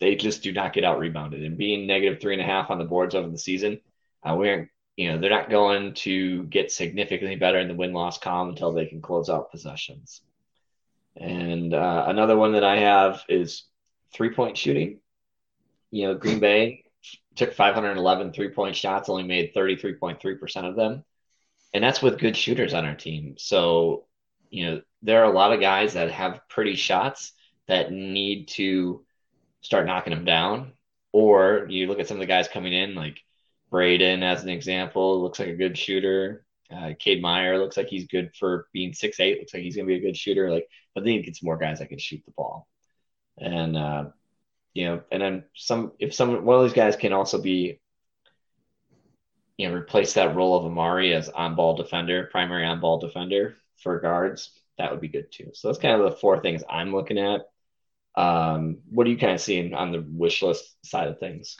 They 0.00 0.16
just 0.16 0.42
do 0.42 0.52
not 0.52 0.72
get 0.72 0.84
out 0.84 0.98
rebounded. 0.98 1.44
And 1.44 1.58
being 1.58 1.86
negative 1.86 2.20
three 2.20 2.32
and 2.32 2.42
a 2.42 2.46
half 2.46 2.70
on 2.70 2.78
the 2.78 2.84
boards 2.84 3.14
over 3.14 3.28
the 3.28 3.38
season, 3.38 3.80
uh, 4.22 4.34
we're, 4.34 4.70
you 4.96 5.10
know, 5.12 5.18
they're 5.18 5.30
not 5.30 5.50
going 5.50 5.94
to 5.94 6.44
get 6.44 6.72
significantly 6.72 7.36
better 7.36 7.58
in 7.58 7.68
the 7.68 7.74
win 7.74 7.92
loss 7.92 8.18
column 8.18 8.48
until 8.48 8.72
they 8.72 8.86
can 8.86 9.02
close 9.02 9.28
out 9.28 9.50
possessions. 9.50 10.22
And 11.16 11.74
uh, 11.74 12.04
another 12.08 12.36
one 12.36 12.52
that 12.52 12.64
I 12.64 12.78
have 12.78 13.22
is 13.28 13.64
three 14.12 14.30
point 14.30 14.56
shooting. 14.56 15.00
You 15.90 16.08
know, 16.08 16.14
Green 16.14 16.40
Bay 16.40 16.84
took 17.36 17.52
511 17.52 18.32
three 18.32 18.50
point 18.50 18.76
shots, 18.76 19.08
only 19.08 19.24
made 19.24 19.54
33.3% 19.54 20.68
of 20.68 20.76
them 20.76 21.04
and 21.72 21.82
that's 21.82 22.02
with 22.02 22.18
good 22.18 22.36
shooters 22.36 22.74
on 22.74 22.84
our 22.84 22.94
team. 22.94 23.34
So, 23.38 24.06
you 24.50 24.66
know, 24.66 24.82
there 25.02 25.22
are 25.22 25.30
a 25.30 25.34
lot 25.34 25.52
of 25.52 25.60
guys 25.60 25.94
that 25.94 26.10
have 26.10 26.40
pretty 26.48 26.74
shots 26.74 27.32
that 27.68 27.92
need 27.92 28.48
to 28.48 29.04
start 29.60 29.86
knocking 29.86 30.12
them 30.12 30.24
down. 30.24 30.72
Or 31.12 31.66
you 31.68 31.86
look 31.86 31.98
at 31.98 32.08
some 32.08 32.16
of 32.16 32.20
the 32.20 32.26
guys 32.26 32.48
coming 32.48 32.72
in, 32.72 32.94
like 32.94 33.18
Braden 33.70 34.22
as 34.22 34.42
an 34.42 34.48
example, 34.48 35.22
looks 35.22 35.38
like 35.38 35.48
a 35.48 35.56
good 35.56 35.76
shooter. 35.76 36.44
Uh, 36.72 36.92
Cade 36.98 37.20
Meyer 37.20 37.58
looks 37.58 37.76
like 37.76 37.88
he's 37.88 38.06
good 38.06 38.30
for 38.36 38.68
being 38.72 38.92
six 38.92 39.18
eight. 39.18 39.38
Looks 39.38 39.52
like 39.52 39.62
he's 39.62 39.74
gonna 39.74 39.88
be 39.88 39.96
a 39.96 40.00
good 40.00 40.16
shooter. 40.16 40.50
Like, 40.52 40.68
but 40.94 41.04
need 41.04 41.18
to 41.18 41.24
get 41.24 41.36
some 41.36 41.46
more 41.46 41.58
guys 41.58 41.80
that 41.80 41.88
can 41.88 41.98
shoot 41.98 42.22
the 42.24 42.32
ball. 42.32 42.68
And 43.38 43.76
uh, 43.76 44.04
you 44.72 44.86
know, 44.86 45.02
and 45.10 45.20
then 45.20 45.44
some 45.54 45.92
if 45.98 46.14
some 46.14 46.44
one 46.44 46.58
of 46.58 46.62
these 46.62 46.72
guys 46.72 46.94
can 46.94 47.12
also 47.12 47.40
be 47.42 47.80
you 49.60 49.68
know, 49.68 49.74
replace 49.74 50.14
that 50.14 50.34
role 50.34 50.56
of 50.56 50.64
Amari 50.64 51.12
as 51.14 51.28
on 51.28 51.54
ball 51.54 51.76
defender, 51.76 52.28
primary 52.30 52.64
on 52.66 52.80
ball 52.80 52.98
defender 52.98 53.56
for 53.76 54.00
guards, 54.00 54.50
that 54.78 54.90
would 54.90 55.00
be 55.00 55.08
good 55.08 55.30
too. 55.30 55.50
So 55.54 55.68
that's 55.68 55.78
kind 55.78 56.00
of 56.00 56.10
the 56.10 56.16
four 56.16 56.40
things 56.40 56.62
I'm 56.68 56.92
looking 56.92 57.18
at. 57.18 57.42
Um, 58.16 58.78
what 58.90 59.06
are 59.06 59.10
you 59.10 59.18
kind 59.18 59.34
of 59.34 59.40
seeing 59.40 59.74
on 59.74 59.92
the 59.92 60.00
wish 60.00 60.42
list 60.42 60.64
side 60.84 61.08
of 61.08 61.18
things? 61.18 61.56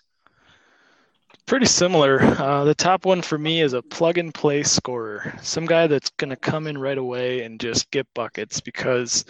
pretty 1.50 1.66
similar. 1.66 2.22
Uh, 2.22 2.62
the 2.62 2.74
top 2.76 3.04
one 3.04 3.20
for 3.20 3.36
me 3.36 3.60
is 3.60 3.72
a 3.72 3.82
plug 3.82 4.18
and 4.18 4.32
play 4.32 4.62
scorer, 4.62 5.34
some 5.42 5.66
guy 5.66 5.88
that's 5.88 6.10
going 6.10 6.30
to 6.30 6.36
come 6.36 6.68
in 6.68 6.78
right 6.78 6.96
away 6.96 7.42
and 7.42 7.58
just 7.58 7.90
get 7.90 8.06
buckets 8.14 8.60
because 8.60 9.24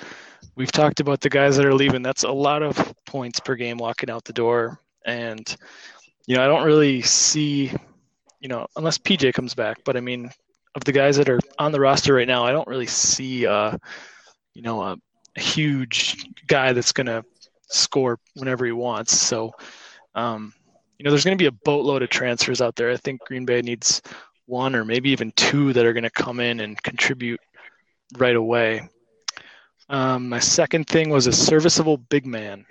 we've 0.55 0.71
talked 0.71 1.01
about 1.01 1.23
the 1.23 1.31
guys 1.31 1.57
that 1.57 1.65
are 1.65 1.73
leaving. 1.73 2.03
That's 2.03 2.25
a 2.25 2.31
lot 2.31 2.63
of 2.63 2.95
points 3.07 3.41
per 3.41 3.55
game 3.55 3.79
walking 3.79 4.11
out 4.11 4.25
the 4.27 4.35
door. 4.35 4.79
And, 5.07 5.57
you 6.27 6.37
know, 6.37 6.45
I 6.45 6.47
don't 6.47 6.67
really 6.67 7.01
see, 7.01 7.73
you 8.41 8.49
know, 8.49 8.67
unless 8.77 8.99
PJ 8.99 9.33
comes 9.35 9.55
back, 9.55 9.79
but 9.85 9.97
I 9.97 10.01
mean, 10.01 10.31
of 10.75 10.85
the 10.85 10.93
guys 10.93 11.17
that 11.17 11.29
are 11.29 11.41
on 11.59 11.73
the 11.73 11.81
roster 11.81 12.15
right 12.15 12.29
now, 12.29 12.45
I 12.45 12.53
don't 12.53 12.69
really 12.69 12.87
see, 12.87 13.47
uh, 13.47 13.77
you 14.55 14.63
know, 14.63 14.83
a, 14.83 14.97
a 15.37 15.41
huge 15.41 16.27
guy 16.47 16.73
that's 16.73 16.93
going 16.93 17.07
to 17.07 17.25
score 17.69 18.19
whenever 18.35 18.65
he 18.65 18.73
wants. 18.73 19.17
So, 19.17 19.53
um, 20.15 20.53
you 20.99 21.05
know, 21.05 21.11
there's 21.11 21.25
going 21.25 21.37
to 21.37 21.43
be 21.43 21.47
a 21.47 21.65
boatload 21.65 22.03
of 22.03 22.11
transfers 22.11 22.61
out 22.61 22.77
there. 22.77 22.91
I 22.91 22.97
think 22.97 23.21
Green 23.27 23.45
Bay 23.45 23.63
needs 23.63 24.03
one 24.47 24.75
or 24.75 24.85
maybe 24.85 25.11
even 25.11 25.33
two 25.37 25.73
that 25.73 25.87
are 25.87 25.93
going 25.93 26.05
to 26.05 26.11
come 26.11 26.41
in 26.41 26.61
and 26.61 26.81
contribute 26.83 27.41
right 28.19 28.37
away. 28.37 28.89
Um, 29.89 30.29
my 30.29 30.39
second 30.39 30.87
thing 30.87 31.11
was 31.11 31.27
a 31.27 31.33
serviceable 31.33 31.97
big 31.97 32.27
man. 32.27 32.65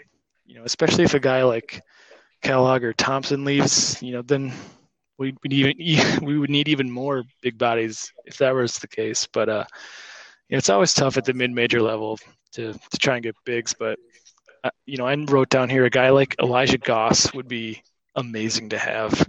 You 0.46 0.56
know, 0.56 0.64
especially 0.64 1.04
if 1.04 1.14
a 1.14 1.20
guy 1.20 1.44
like 1.44 1.82
Kellogg 2.42 2.84
or 2.84 2.94
Thompson 2.94 3.44
leaves, 3.46 4.02
you 4.02 4.14
know, 4.14 4.22
then 4.22 4.54
we 5.20 5.36
would 5.44 5.54
even 5.54 5.76
we 6.26 6.40
would 6.40 6.50
need 6.50 6.68
even 6.68 6.90
more 6.90 7.24
big 7.42 7.58
bodies 7.58 8.12
if 8.26 8.38
that 8.38 8.56
was 8.56 8.80
the 8.80 8.88
case. 8.88 9.28
But 9.32 9.50
uh, 9.50 9.66
you 10.48 10.56
know, 10.56 10.58
it's 10.58 10.70
always 10.70 10.94
tough 10.94 11.18
at 11.18 11.26
the 11.26 11.34
mid-major 11.34 11.82
level 11.82 12.18
to 12.54 12.74
to 12.74 12.98
try 12.98 13.16
and 13.16 13.24
get 13.24 13.36
bigs. 13.46 13.76
But 13.78 14.00
uh, 14.64 14.72
you 14.86 14.98
know, 14.98 15.06
I 15.06 15.16
wrote 15.16 15.50
down 15.50 15.70
here 15.70 15.86
a 15.86 15.90
guy 15.92 16.10
like 16.10 16.36
Elijah 16.42 16.80
Goss 16.80 17.34
would 17.34 17.48
be 17.48 17.84
amazing 18.16 18.70
to 18.70 18.78
have, 18.78 19.28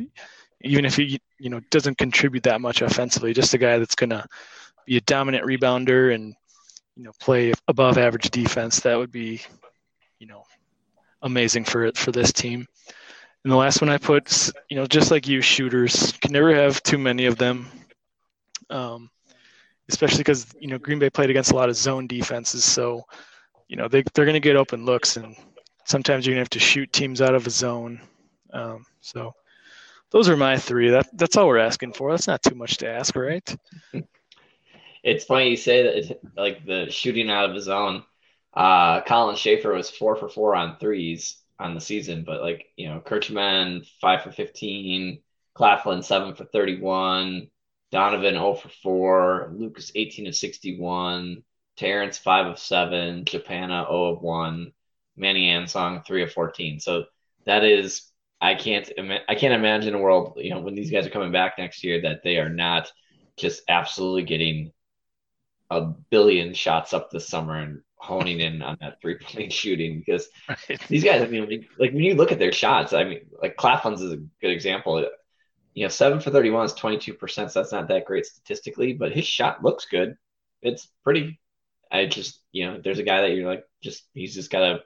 even 0.62 0.84
if 0.84 0.96
he 0.96 1.20
you 1.38 1.50
know 1.50 1.60
doesn't 1.70 1.98
contribute 1.98 2.44
that 2.44 2.60
much 2.60 2.80
offensively. 2.80 3.34
Just 3.34 3.54
a 3.54 3.58
guy 3.58 3.78
that's 3.78 3.96
gonna 3.96 4.24
be 4.86 4.96
a 4.96 5.02
dominant 5.02 5.44
rebounder 5.44 6.14
and 6.14 6.34
you 6.96 7.02
know 7.02 7.12
play 7.20 7.52
above 7.68 7.98
average 7.98 8.30
defense. 8.30 8.80
That 8.80 8.96
would 8.96 9.12
be 9.12 9.42
you 10.20 10.28
know 10.28 10.44
amazing 11.22 11.64
for 11.64 11.90
for 11.96 12.12
this 12.12 12.32
team. 12.32 12.66
And 13.44 13.52
the 13.52 13.56
last 13.56 13.80
one 13.80 13.88
I 13.88 13.98
put, 13.98 14.50
you 14.68 14.76
know, 14.76 14.86
just 14.86 15.10
like 15.10 15.26
you, 15.26 15.40
shooters 15.40 16.12
can 16.20 16.32
never 16.32 16.54
have 16.54 16.82
too 16.82 16.98
many 16.98 17.26
of 17.26 17.38
them. 17.38 17.70
Um, 18.68 19.10
especially 19.88 20.18
because 20.18 20.46
you 20.60 20.68
know 20.68 20.78
Green 20.78 20.98
Bay 20.98 21.10
played 21.10 21.30
against 21.30 21.50
a 21.50 21.56
lot 21.56 21.68
of 21.68 21.76
zone 21.76 22.06
defenses, 22.06 22.64
so 22.64 23.02
you 23.68 23.76
know 23.76 23.88
they 23.88 24.04
they're 24.14 24.24
going 24.24 24.34
to 24.34 24.40
get 24.40 24.56
open 24.56 24.84
looks, 24.84 25.16
and 25.16 25.34
sometimes 25.84 26.24
you're 26.24 26.34
going 26.34 26.40
to 26.40 26.44
have 26.44 26.50
to 26.50 26.60
shoot 26.60 26.92
teams 26.92 27.20
out 27.20 27.34
of 27.34 27.46
a 27.46 27.50
zone. 27.50 28.00
Um, 28.52 28.84
so 29.00 29.34
those 30.10 30.28
are 30.28 30.36
my 30.36 30.56
three. 30.56 30.90
That 30.90 31.08
that's 31.14 31.36
all 31.36 31.48
we're 31.48 31.58
asking 31.58 31.94
for. 31.94 32.10
That's 32.10 32.28
not 32.28 32.42
too 32.42 32.54
much 32.54 32.78
to 32.78 32.88
ask, 32.88 33.14
right? 33.16 33.56
It's 35.02 35.24
funny 35.24 35.48
you 35.48 35.56
say 35.56 35.82
that, 35.82 36.20
like 36.36 36.66
the 36.66 36.90
shooting 36.90 37.30
out 37.30 37.48
of 37.48 37.54
the 37.54 37.62
zone. 37.62 38.04
Uh, 38.52 39.00
Colin 39.00 39.34
Schaefer 39.34 39.72
was 39.72 39.88
four 39.88 40.14
for 40.14 40.28
four 40.28 40.54
on 40.54 40.76
threes 40.76 41.39
on 41.60 41.74
the 41.74 41.80
season, 41.80 42.24
but 42.24 42.40
like 42.40 42.66
you 42.76 42.88
know, 42.88 43.00
Kirchman 43.00 43.84
five 44.00 44.22
for 44.22 44.32
fifteen, 44.32 45.20
Claflin 45.54 46.02
seven 46.02 46.34
for 46.34 46.44
thirty-one, 46.44 47.48
Donovan 47.92 48.34
0 48.34 48.54
for 48.54 48.68
four, 48.82 49.52
Lucas 49.54 49.92
eighteen 49.94 50.26
of 50.26 50.34
sixty-one, 50.34 51.42
Terrence 51.76 52.18
five 52.18 52.46
of 52.46 52.58
seven, 52.58 53.24
Japannah 53.24 53.86
0 53.86 54.16
of 54.16 54.22
one, 54.22 54.72
Manny 55.16 55.48
Ansong 55.48 56.04
three 56.06 56.22
of 56.22 56.32
fourteen. 56.32 56.80
So 56.80 57.04
that 57.46 57.64
is 57.64 58.10
I 58.40 58.54
can't 58.54 58.90
I 59.28 59.34
can't 59.34 59.54
imagine 59.54 59.94
a 59.94 59.98
world 59.98 60.34
you 60.36 60.50
know 60.50 60.60
when 60.60 60.74
these 60.74 60.90
guys 60.90 61.06
are 61.06 61.10
coming 61.10 61.32
back 61.32 61.58
next 61.58 61.84
year 61.84 62.00
that 62.02 62.22
they 62.24 62.38
are 62.38 62.48
not 62.48 62.90
just 63.36 63.62
absolutely 63.68 64.24
getting 64.24 64.72
a 65.70 65.82
billion 65.82 66.54
shots 66.54 66.92
up 66.92 67.10
this 67.10 67.28
summer 67.28 67.56
and 67.56 67.82
honing 68.00 68.40
in 68.40 68.62
on 68.62 68.76
that 68.80 69.00
three 69.00 69.16
point 69.18 69.52
shooting 69.60 69.98
because 69.98 70.28
right. 70.48 70.80
these 70.88 71.04
guys 71.04 71.22
I 71.22 71.26
mean 71.26 71.66
like 71.78 71.92
when 71.92 72.02
you 72.02 72.14
look 72.14 72.32
at 72.32 72.38
their 72.38 72.52
shots 72.52 72.92
I 72.92 73.04
mean 73.04 73.20
like 73.42 73.56
Claflin's 73.56 74.00
is 74.00 74.12
a 74.12 74.16
good 74.16 74.50
example 74.50 75.06
you 75.74 75.84
know 75.84 75.88
seven 75.88 76.20
for 76.20 76.30
thirty 76.30 76.50
one 76.50 76.64
is 76.64 76.72
twenty 76.72 76.98
two 76.98 77.14
percent 77.14 77.52
so 77.52 77.60
that's 77.60 77.72
not 77.72 77.88
that 77.88 78.06
great 78.06 78.26
statistically 78.26 78.94
but 78.94 79.12
his 79.12 79.26
shot 79.26 79.62
looks 79.62 79.86
good 79.86 80.16
it's 80.62 80.88
pretty 81.04 81.40
I 81.90 82.06
just 82.06 82.40
you 82.52 82.66
know 82.66 82.80
there's 82.82 82.98
a 82.98 83.04
guy 83.04 83.22
that 83.22 83.32
you're 83.32 83.48
like 83.48 83.64
just 83.82 84.04
he's 84.14 84.34
just 84.34 84.50
got 84.50 84.60
to 84.60 84.82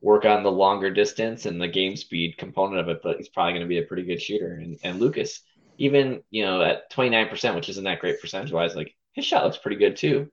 work 0.00 0.26
on 0.26 0.42
the 0.42 0.52
longer 0.52 0.90
distance 0.90 1.46
and 1.46 1.60
the 1.60 1.66
game 1.66 1.96
speed 1.96 2.36
component 2.36 2.78
of 2.78 2.88
it, 2.90 3.00
but 3.02 3.16
he's 3.16 3.30
probably 3.30 3.52
going 3.52 3.62
to 3.62 3.68
be 3.68 3.78
a 3.78 3.86
pretty 3.86 4.02
good 4.02 4.20
shooter. 4.20 4.52
And, 4.52 4.78
and 4.84 5.00
Lucas, 5.00 5.40
even 5.78 6.22
you 6.30 6.44
know 6.44 6.62
at 6.62 6.92
29%, 6.92 7.54
which 7.54 7.70
isn't 7.70 7.84
that 7.84 8.00
great 8.00 8.20
percentage 8.20 8.52
wise, 8.52 8.76
like 8.76 8.94
his 9.14 9.24
shot 9.24 9.44
looks 9.44 9.56
pretty 9.56 9.78
good 9.78 9.96
too. 9.96 10.30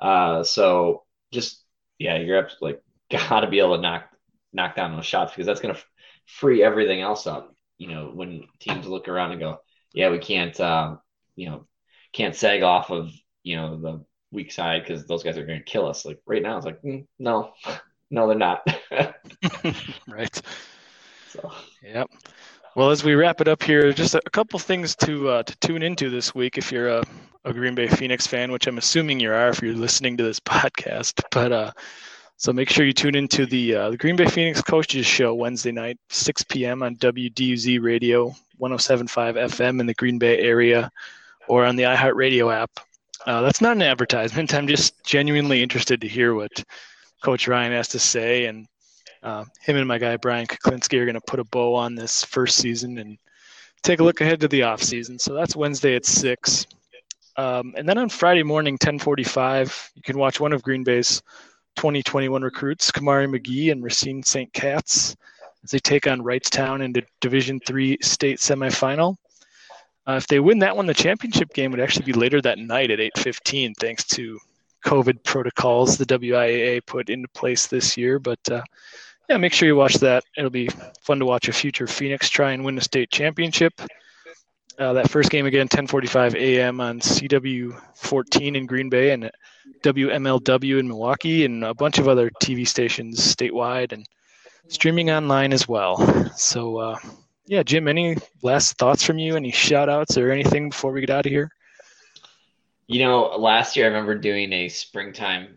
Uh, 0.00 0.42
so 0.42 1.03
just 1.34 1.62
yeah, 1.98 2.16
you're 2.16 2.38
up 2.38 2.48
like 2.60 2.82
got 3.10 3.40
to 3.40 3.48
be 3.48 3.58
able 3.58 3.76
to 3.76 3.82
knock 3.82 4.04
knock 4.52 4.76
down 4.76 4.94
those 4.94 5.06
shots 5.06 5.32
because 5.32 5.46
that's 5.46 5.60
going 5.60 5.74
to 5.74 5.80
f- 5.80 5.86
free 6.26 6.62
everything 6.62 7.00
else 7.00 7.26
up. 7.26 7.54
You 7.78 7.88
know, 7.88 8.10
when 8.14 8.44
teams 8.60 8.86
look 8.86 9.08
around 9.08 9.32
and 9.32 9.40
go, 9.40 9.58
yeah, 9.92 10.10
we 10.10 10.18
can't, 10.18 10.58
um, 10.60 11.00
you 11.34 11.50
know, 11.50 11.66
can't 12.12 12.36
sag 12.36 12.62
off 12.62 12.90
of 12.90 13.10
you 13.42 13.56
know 13.56 13.80
the 13.80 14.04
weak 14.32 14.52
side 14.52 14.82
because 14.82 15.06
those 15.06 15.22
guys 15.22 15.36
are 15.36 15.46
going 15.46 15.58
to 15.58 15.64
kill 15.64 15.86
us. 15.86 16.04
Like 16.04 16.20
right 16.26 16.42
now, 16.42 16.56
it's 16.56 16.66
like 16.66 16.80
mm, 16.82 17.06
no, 17.18 17.52
no, 18.10 18.28
they're 18.28 18.38
not. 18.38 18.66
right. 20.08 20.42
So. 21.28 21.52
Yep. 21.82 22.10
Well, 22.76 22.90
as 22.90 23.04
we 23.04 23.14
wrap 23.14 23.40
it 23.40 23.46
up 23.46 23.62
here, 23.62 23.92
just 23.92 24.16
a, 24.16 24.20
couple 24.32 24.58
things 24.58 24.96
to 24.96 25.28
uh, 25.28 25.42
to 25.44 25.56
tune 25.58 25.84
into 25.84 26.10
this 26.10 26.34
week 26.34 26.58
if 26.58 26.72
you're 26.72 26.88
a, 26.88 27.04
a, 27.44 27.52
Green 27.52 27.76
Bay 27.76 27.86
Phoenix 27.86 28.26
fan, 28.26 28.50
which 28.50 28.66
I'm 28.66 28.78
assuming 28.78 29.20
you 29.20 29.32
are 29.32 29.48
if 29.48 29.62
you're 29.62 29.74
listening 29.74 30.16
to 30.16 30.24
this 30.24 30.40
podcast. 30.40 31.22
But 31.30 31.52
uh, 31.52 31.70
so 32.36 32.52
make 32.52 32.68
sure 32.68 32.84
you 32.84 32.92
tune 32.92 33.14
into 33.14 33.46
the 33.46 33.76
uh, 33.76 33.90
the 33.90 33.96
Green 33.96 34.16
Bay 34.16 34.26
Phoenix 34.26 34.60
Coaches 34.60 35.06
Show 35.06 35.34
Wednesday 35.34 35.70
night, 35.70 35.98
6 36.08 36.42
p.m. 36.48 36.82
on 36.82 36.96
WDUZ 36.96 37.80
Radio, 37.80 38.34
107.5 38.60 39.08
FM 39.34 39.78
in 39.78 39.86
the 39.86 39.94
Green 39.94 40.18
Bay 40.18 40.40
area, 40.40 40.90
or 41.46 41.64
on 41.64 41.76
the 41.76 41.84
iHeartRadio 41.84 42.52
app. 42.52 42.70
Uh, 43.24 43.40
that's 43.40 43.60
not 43.60 43.76
an 43.76 43.82
advertisement. 43.82 44.52
I'm 44.54 44.66
just 44.66 45.04
genuinely 45.04 45.62
interested 45.62 46.00
to 46.00 46.08
hear 46.08 46.34
what 46.34 46.64
Coach 47.22 47.46
Ryan 47.46 47.70
has 47.70 47.86
to 47.88 48.00
say. 48.00 48.46
And 48.46 48.66
uh, 49.24 49.44
him 49.60 49.76
and 49.76 49.88
my 49.88 49.98
guy 49.98 50.16
Brian 50.18 50.46
Kuklinski 50.46 50.98
are 50.98 51.06
going 51.06 51.14
to 51.14 51.20
put 51.22 51.40
a 51.40 51.44
bow 51.44 51.74
on 51.74 51.94
this 51.94 52.22
first 52.22 52.58
season 52.58 52.98
and 52.98 53.18
take 53.82 54.00
a 54.00 54.04
look 54.04 54.20
ahead 54.20 54.40
to 54.40 54.48
the 54.48 54.62
off 54.62 54.82
season. 54.82 55.18
So 55.18 55.34
that's 55.34 55.56
Wednesday 55.56 55.96
at 55.96 56.04
six. 56.04 56.66
Um, 57.36 57.74
and 57.76 57.88
then 57.88 57.98
on 57.98 58.10
Friday 58.10 58.42
morning, 58.42 58.78
10:45, 58.78 59.90
you 59.94 60.02
can 60.02 60.18
watch 60.18 60.40
one 60.40 60.52
of 60.52 60.62
Green 60.62 60.84
Bay's 60.84 61.22
2021 61.76 62.42
recruits, 62.42 62.92
Kamari 62.92 63.26
McGee 63.26 63.72
and 63.72 63.82
Racine 63.82 64.22
St. 64.22 64.52
Cat's, 64.52 65.16
as 65.64 65.70
they 65.70 65.78
take 65.78 66.06
on 66.06 66.20
Wrightstown 66.20 66.84
in 66.84 66.92
the 66.92 67.02
Division 67.20 67.58
Three 67.66 67.98
state 68.02 68.38
semifinal. 68.38 69.16
Uh, 70.06 70.12
if 70.12 70.26
they 70.26 70.38
win 70.38 70.58
that 70.58 70.76
one, 70.76 70.86
the 70.86 70.94
championship 70.94 71.52
game 71.54 71.70
would 71.70 71.80
actually 71.80 72.04
be 72.04 72.12
later 72.12 72.42
that 72.42 72.58
night 72.58 72.90
at 72.90 73.00
8:15, 73.00 73.74
thanks 73.80 74.04
to 74.04 74.38
COVID 74.84 75.24
protocols 75.24 75.96
the 75.96 76.04
WIAA 76.04 76.84
put 76.84 77.08
into 77.08 77.26
place 77.28 77.66
this 77.66 77.96
year. 77.96 78.18
But 78.18 78.38
uh, 78.50 78.62
yeah, 79.28 79.36
make 79.36 79.52
sure 79.52 79.66
you 79.66 79.76
watch 79.76 79.94
that. 79.96 80.24
It'll 80.36 80.50
be 80.50 80.68
fun 81.02 81.18
to 81.18 81.26
watch 81.26 81.48
a 81.48 81.52
future 81.52 81.86
Phoenix 81.86 82.28
try 82.28 82.52
and 82.52 82.64
win 82.64 82.74
the 82.74 82.80
state 82.80 83.10
championship. 83.10 83.72
Uh, 84.78 84.92
that 84.94 85.08
first 85.08 85.30
game 85.30 85.46
again, 85.46 85.68
10:45 85.68 86.34
a.m. 86.34 86.80
on 86.80 86.98
CW 87.00 87.80
14 87.94 88.56
in 88.56 88.66
Green 88.66 88.88
Bay 88.88 89.12
and 89.12 89.30
WMLW 89.82 90.78
in 90.78 90.88
Milwaukee, 90.88 91.44
and 91.44 91.64
a 91.64 91.74
bunch 91.74 91.98
of 91.98 92.08
other 92.08 92.30
TV 92.42 92.66
stations 92.66 93.20
statewide 93.20 93.92
and 93.92 94.04
streaming 94.68 95.10
online 95.10 95.52
as 95.52 95.68
well. 95.68 95.96
So, 96.36 96.78
uh, 96.78 96.98
yeah, 97.46 97.62
Jim, 97.62 97.86
any 97.86 98.16
last 98.42 98.76
thoughts 98.76 99.04
from 99.04 99.18
you? 99.18 99.36
Any 99.36 99.52
shout 99.52 99.88
outs 99.88 100.18
or 100.18 100.32
anything 100.32 100.70
before 100.70 100.92
we 100.92 101.00
get 101.00 101.10
out 101.10 101.26
of 101.26 101.30
here? 101.30 101.50
You 102.86 103.04
know, 103.04 103.36
last 103.36 103.76
year 103.76 103.86
I 103.86 103.88
remember 103.88 104.18
doing 104.18 104.52
a 104.52 104.68
springtime 104.68 105.56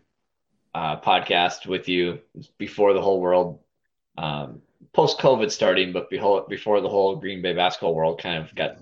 uh, 0.74 1.00
podcast 1.00 1.66
with 1.66 1.88
you 1.88 2.20
before 2.58 2.92
the 2.92 3.02
whole 3.02 3.20
world, 3.20 3.60
um, 4.16 4.62
post 4.92 5.18
COVID 5.18 5.50
starting, 5.50 5.92
but 5.92 6.10
before, 6.10 6.80
the 6.80 6.88
whole 6.88 7.16
Green 7.16 7.42
Bay 7.42 7.54
basketball 7.54 7.94
world 7.94 8.20
kind 8.20 8.42
of 8.42 8.54
got 8.54 8.78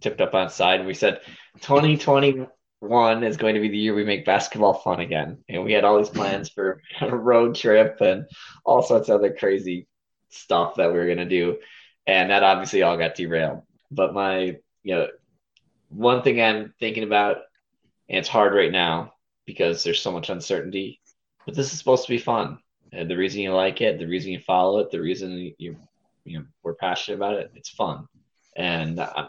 tipped 0.00 0.20
up 0.20 0.34
on 0.34 0.50
side. 0.50 0.80
And 0.80 0.86
we 0.86 0.94
said 0.94 1.20
2021 1.60 3.24
is 3.24 3.36
going 3.36 3.54
to 3.54 3.60
be 3.60 3.68
the 3.68 3.78
year 3.78 3.94
we 3.94 4.04
make 4.04 4.24
basketball 4.24 4.74
fun 4.74 5.00
again. 5.00 5.38
And 5.48 5.64
we 5.64 5.72
had 5.72 5.84
all 5.84 5.98
these 5.98 6.08
plans 6.08 6.48
for 6.48 6.82
a 7.00 7.14
road 7.14 7.54
trip 7.54 8.00
and 8.00 8.26
all 8.64 8.82
sorts 8.82 9.08
of 9.08 9.16
other 9.16 9.34
crazy 9.34 9.86
stuff 10.30 10.76
that 10.76 10.92
we 10.92 10.98
were 10.98 11.06
going 11.06 11.18
to 11.18 11.24
do. 11.24 11.58
And 12.06 12.30
that 12.30 12.42
obviously 12.42 12.82
all 12.82 12.96
got 12.96 13.14
derailed. 13.14 13.62
But 13.90 14.14
my, 14.14 14.58
you 14.82 14.94
know, 14.94 15.08
one 15.88 16.22
thing 16.22 16.40
I'm 16.40 16.74
thinking 16.78 17.04
about 17.04 17.38
and 18.08 18.18
it's 18.18 18.28
hard 18.28 18.54
right 18.54 18.72
now 18.72 19.14
because 19.44 19.84
there's 19.84 20.00
so 20.00 20.12
much 20.12 20.30
uncertainty. 20.30 21.00
But 21.48 21.54
this 21.54 21.72
is 21.72 21.78
supposed 21.78 22.04
to 22.04 22.12
be 22.12 22.18
fun. 22.18 22.58
And 22.92 23.08
the 23.08 23.16
reason 23.16 23.40
you 23.40 23.54
like 23.54 23.80
it, 23.80 23.98
the 23.98 24.06
reason 24.06 24.32
you 24.32 24.38
follow 24.38 24.80
it, 24.80 24.90
the 24.90 25.00
reason 25.00 25.54
you 25.56 25.76
you 26.26 26.38
know 26.38 26.44
we're 26.62 26.74
passionate 26.74 27.16
about 27.16 27.36
it, 27.36 27.52
it's 27.54 27.70
fun. 27.70 28.06
And 28.54 29.00
I, 29.00 29.28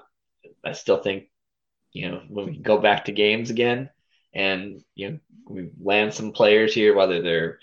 I 0.65 0.74
still 0.74 0.97
think, 0.97 1.30
you 1.93 2.11
know, 2.11 2.22
when 2.28 2.47
we 2.47 2.57
go 2.57 2.78
back 2.78 3.05
to 3.05 3.13
games 3.13 3.51
again, 3.51 3.89
and 4.34 4.84
you 4.95 5.11
know, 5.11 5.20
we 5.47 5.70
land 5.82 6.13
some 6.13 6.34
players 6.34 6.74
here, 6.74 6.93
whether 6.93 7.22
they're 7.22 7.59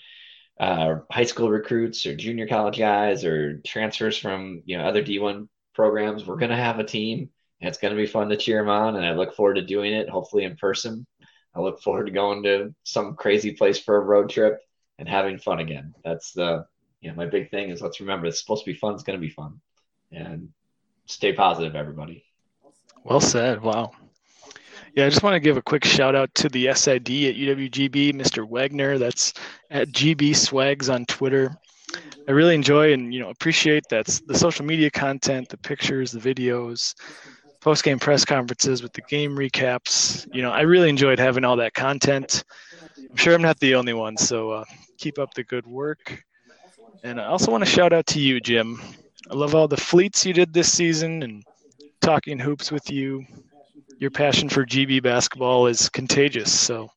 uh, 0.58 1.00
high 1.10 1.24
school 1.24 1.50
recruits 1.50 2.06
or 2.06 2.16
junior 2.16 2.48
college 2.48 2.78
guys 2.78 3.26
or 3.26 3.58
transfers 3.58 4.16
from 4.16 4.62
you 4.64 4.78
know 4.78 4.84
other 4.84 5.02
D1 5.02 5.48
programs, 5.74 6.24
we're 6.24 6.36
gonna 6.36 6.56
have 6.56 6.78
a 6.78 6.84
team, 6.84 7.28
and 7.60 7.68
it's 7.68 7.76
gonna 7.76 7.94
be 7.94 8.06
fun 8.06 8.30
to 8.30 8.38
cheer 8.38 8.62
them 8.62 8.70
on. 8.70 8.96
And 8.96 9.04
I 9.04 9.12
look 9.12 9.34
forward 9.34 9.56
to 9.56 9.62
doing 9.62 9.92
it, 9.92 10.08
hopefully 10.08 10.44
in 10.44 10.56
person. 10.56 11.06
I 11.56 11.60
look 11.60 11.80
forward 11.80 12.06
to 12.06 12.12
going 12.12 12.42
to 12.42 12.74
some 12.84 13.16
crazy 13.16 13.52
place 13.52 13.78
for 13.78 13.96
a 13.96 14.00
road 14.00 14.28
trip 14.28 14.60
and 14.98 15.08
having 15.08 15.38
fun 15.38 15.60
again. 15.60 15.94
That's 16.04 16.32
the 16.32 16.66
you 17.00 17.10
know 17.10 17.16
my 17.16 17.26
big 17.26 17.50
thing 17.50 17.70
is 17.70 17.80
let's 17.80 18.00
remember 18.00 18.26
it's 18.26 18.40
supposed 18.40 18.64
to 18.64 18.72
be 18.72 18.78
fun. 18.78 18.94
It's 18.94 19.02
going 19.02 19.18
to 19.18 19.26
be 19.26 19.30
fun, 19.30 19.60
and 20.12 20.50
stay 21.06 21.32
positive, 21.32 21.74
everybody. 21.74 22.24
Well 23.04 23.20
said. 23.20 23.62
Wow. 23.62 23.92
Yeah, 24.94 25.06
I 25.06 25.10
just 25.10 25.22
want 25.22 25.34
to 25.34 25.40
give 25.40 25.56
a 25.58 25.62
quick 25.62 25.84
shout 25.84 26.14
out 26.14 26.34
to 26.36 26.48
the 26.48 26.72
SID 26.72 26.96
at 26.96 27.36
UWGB, 27.36 28.14
Mr. 28.14 28.48
Wagner. 28.48 28.96
That's 28.96 29.34
at 29.70 29.88
GB 29.88 30.34
Swags 30.34 30.88
on 30.88 31.04
Twitter. 31.04 31.54
I 32.28 32.32
really 32.32 32.54
enjoy 32.54 32.92
and 32.92 33.14
you 33.14 33.20
know 33.20 33.30
appreciate 33.30 33.84
that's 33.88 34.20
the 34.20 34.36
social 34.36 34.64
media 34.64 34.90
content, 34.90 35.48
the 35.48 35.58
pictures, 35.58 36.12
the 36.12 36.18
videos, 36.18 36.94
post 37.66 37.82
game 37.82 37.98
press 37.98 38.24
conferences 38.24 38.80
with 38.80 38.92
the 38.92 39.00
game 39.00 39.34
recaps. 39.34 40.32
You 40.32 40.40
know, 40.40 40.52
I 40.52 40.60
really 40.60 40.88
enjoyed 40.88 41.18
having 41.18 41.44
all 41.44 41.56
that 41.56 41.74
content. 41.74 42.44
I'm 42.96 43.16
sure 43.16 43.34
I'm 43.34 43.42
not 43.42 43.58
the 43.58 43.74
only 43.74 43.92
one, 43.92 44.16
so 44.16 44.52
uh, 44.52 44.64
keep 44.98 45.18
up 45.18 45.34
the 45.34 45.42
good 45.42 45.66
work. 45.66 46.22
And 47.02 47.20
I 47.20 47.24
also 47.24 47.50
want 47.50 47.64
to 47.64 47.68
shout 47.68 47.92
out 47.92 48.06
to 48.06 48.20
you, 48.20 48.38
Jim. 48.38 48.80
I 49.28 49.34
love 49.34 49.56
all 49.56 49.66
the 49.66 49.76
fleets 49.76 50.24
you 50.24 50.32
did 50.32 50.52
this 50.52 50.72
season 50.72 51.24
and 51.24 51.42
talking 52.00 52.38
hoops 52.38 52.70
with 52.70 52.88
you. 52.88 53.26
Your 53.98 54.12
passion 54.12 54.48
for 54.48 54.64
GB 54.64 55.02
basketball 55.02 55.66
is 55.66 55.88
contagious. 55.88 56.56
So 56.56 56.88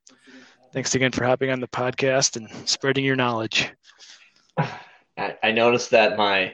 thanks 0.71 0.93
again 0.93 1.11
for 1.11 1.25
hopping 1.25 1.49
on 1.49 1.61
the 1.61 1.67
podcast 1.67 2.35
and 2.35 2.47
spreading 2.69 3.03
your 3.05 3.15
knowledge. 3.15 3.73
I, 5.17 5.35
I 5.41 5.51
noticed 5.51 5.89
that 5.89 6.15
my 6.15 6.53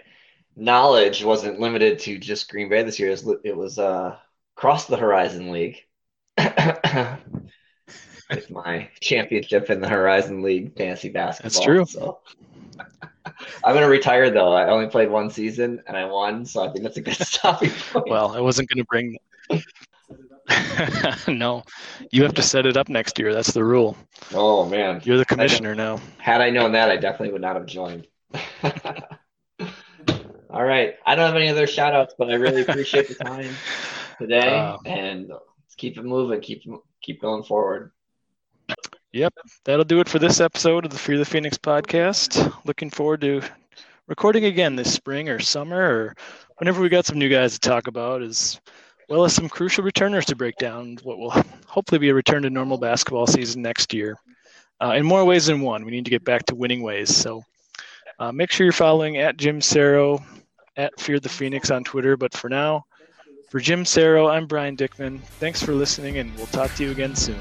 knowledge 0.55 1.23
wasn't 1.23 1.59
limited 1.59 1.99
to 1.99 2.17
just 2.17 2.49
Green 2.49 2.69
Bay 2.69 2.83
this 2.83 2.99
year. 2.99 3.09
It 3.09 3.23
was, 3.23 3.37
it 3.43 3.55
was 3.57 3.79
uh, 3.79 4.17
Cross 4.55 4.85
the 4.87 4.97
Horizon 4.97 5.51
League 5.51 5.83
with 8.29 8.49
my 8.49 8.89
championship 8.99 9.69
in 9.69 9.81
the 9.81 9.89
Horizon 9.89 10.41
League 10.41 10.77
fantasy 10.77 11.09
basketball. 11.09 11.49
That's 11.49 11.63
true. 11.63 11.85
So 11.85 12.19
I'm 13.63 13.73
going 13.73 13.81
to 13.81 13.89
retire 13.89 14.29
though. 14.29 14.53
I 14.53 14.69
only 14.69 14.87
played 14.87 15.09
one 15.09 15.29
season 15.29 15.81
and 15.87 15.97
I 15.97 16.05
won, 16.05 16.45
so 16.45 16.63
I 16.63 16.71
think 16.71 16.83
that's 16.83 16.97
a 16.97 17.01
good 17.01 17.15
stopping 17.27 17.71
point. 17.91 18.09
Well, 18.09 18.35
I 18.35 18.39
wasn't 18.39 18.69
going 18.69 18.79
to 18.79 18.85
bring. 18.85 19.17
no, 21.27 21.63
you 22.11 22.21
have 22.23 22.35
to 22.35 22.43
set 22.43 22.65
it 22.67 22.77
up 22.77 22.87
next 22.87 23.17
year. 23.17 23.33
That's 23.33 23.51
the 23.51 23.63
rule. 23.63 23.97
Oh 24.33 24.65
man, 24.69 25.01
you're 25.03 25.17
the 25.17 25.25
commissioner 25.25 25.73
now. 25.73 25.99
Had 26.19 26.41
I 26.41 26.51
known 26.51 26.73
that, 26.73 26.89
I 26.91 26.97
definitely 26.97 27.33
would 27.33 27.41
not 27.41 27.55
have 27.55 27.65
joined. 27.65 28.07
All 30.55 30.63
right. 30.63 30.95
I 31.05 31.15
don't 31.15 31.25
have 31.25 31.35
any 31.35 31.49
other 31.49 31.67
shout 31.67 31.93
outs, 31.93 32.15
but 32.17 32.29
I 32.29 32.35
really 32.35 32.61
appreciate 32.61 33.09
the 33.09 33.15
time 33.15 33.53
today 34.17 34.57
uh, 34.57 34.77
and 34.85 35.27
let's 35.27 35.75
keep 35.75 35.97
it 35.97 36.05
moving, 36.05 36.39
keep 36.39 36.63
keep 37.01 37.21
going 37.21 37.43
forward. 37.43 37.91
Yep, 39.11 39.33
that'll 39.65 39.83
do 39.83 39.99
it 39.99 40.07
for 40.07 40.17
this 40.17 40.39
episode 40.39 40.85
of 40.85 40.91
the 40.91 40.97
Fear 40.97 41.17
the 41.17 41.25
Phoenix 41.25 41.57
podcast. 41.57 42.53
Looking 42.63 42.89
forward 42.89 43.19
to 43.21 43.41
recording 44.07 44.45
again 44.45 44.77
this 44.77 44.93
spring 44.93 45.27
or 45.27 45.39
summer 45.39 45.77
or 45.77 46.15
whenever 46.57 46.81
we 46.81 46.87
got 46.87 47.05
some 47.05 47.19
new 47.19 47.27
guys 47.27 47.55
to 47.55 47.59
talk 47.59 47.87
about 47.87 48.21
as 48.21 48.57
well 49.09 49.25
as 49.25 49.33
some 49.33 49.49
crucial 49.49 49.83
returners 49.83 50.25
to 50.27 50.37
break 50.37 50.55
down 50.55 50.97
what 51.03 51.17
will 51.17 51.35
hopefully 51.67 51.99
be 51.99 52.09
a 52.09 52.13
return 52.13 52.43
to 52.43 52.49
normal 52.49 52.77
basketball 52.77 53.27
season 53.27 53.61
next 53.61 53.93
year. 53.93 54.15
Uh, 54.81 54.93
in 54.95 55.05
more 55.05 55.25
ways 55.25 55.47
than 55.47 55.59
one, 55.59 55.83
we 55.83 55.91
need 55.91 56.05
to 56.05 56.11
get 56.11 56.23
back 56.23 56.45
to 56.45 56.55
winning 56.55 56.81
ways. 56.81 57.13
So 57.13 57.43
uh, 58.19 58.31
make 58.31 58.51
sure 58.51 58.63
you're 58.63 58.71
following 58.71 59.17
at 59.17 59.35
Jim 59.35 59.59
Sarro 59.59 60.23
at 60.77 60.99
Fear 60.99 61.19
the 61.19 61.29
Phoenix 61.29 61.71
on 61.71 61.83
Twitter. 61.83 62.17
But 62.17 62.33
for 62.33 62.49
now, 62.49 62.85
for 63.49 63.59
Jim 63.59 63.85
Sarro, 63.85 64.27
I'm 64.27 64.47
Brian 64.47 64.75
Dickman. 64.75 65.21
Thanks 65.39 65.61
for 65.61 65.73
listening, 65.73 66.17
and 66.17 66.35
we'll 66.35 66.47
talk 66.47 66.73
to 66.75 66.83
you 66.83 66.91
again 66.91 67.15
soon. 67.15 67.39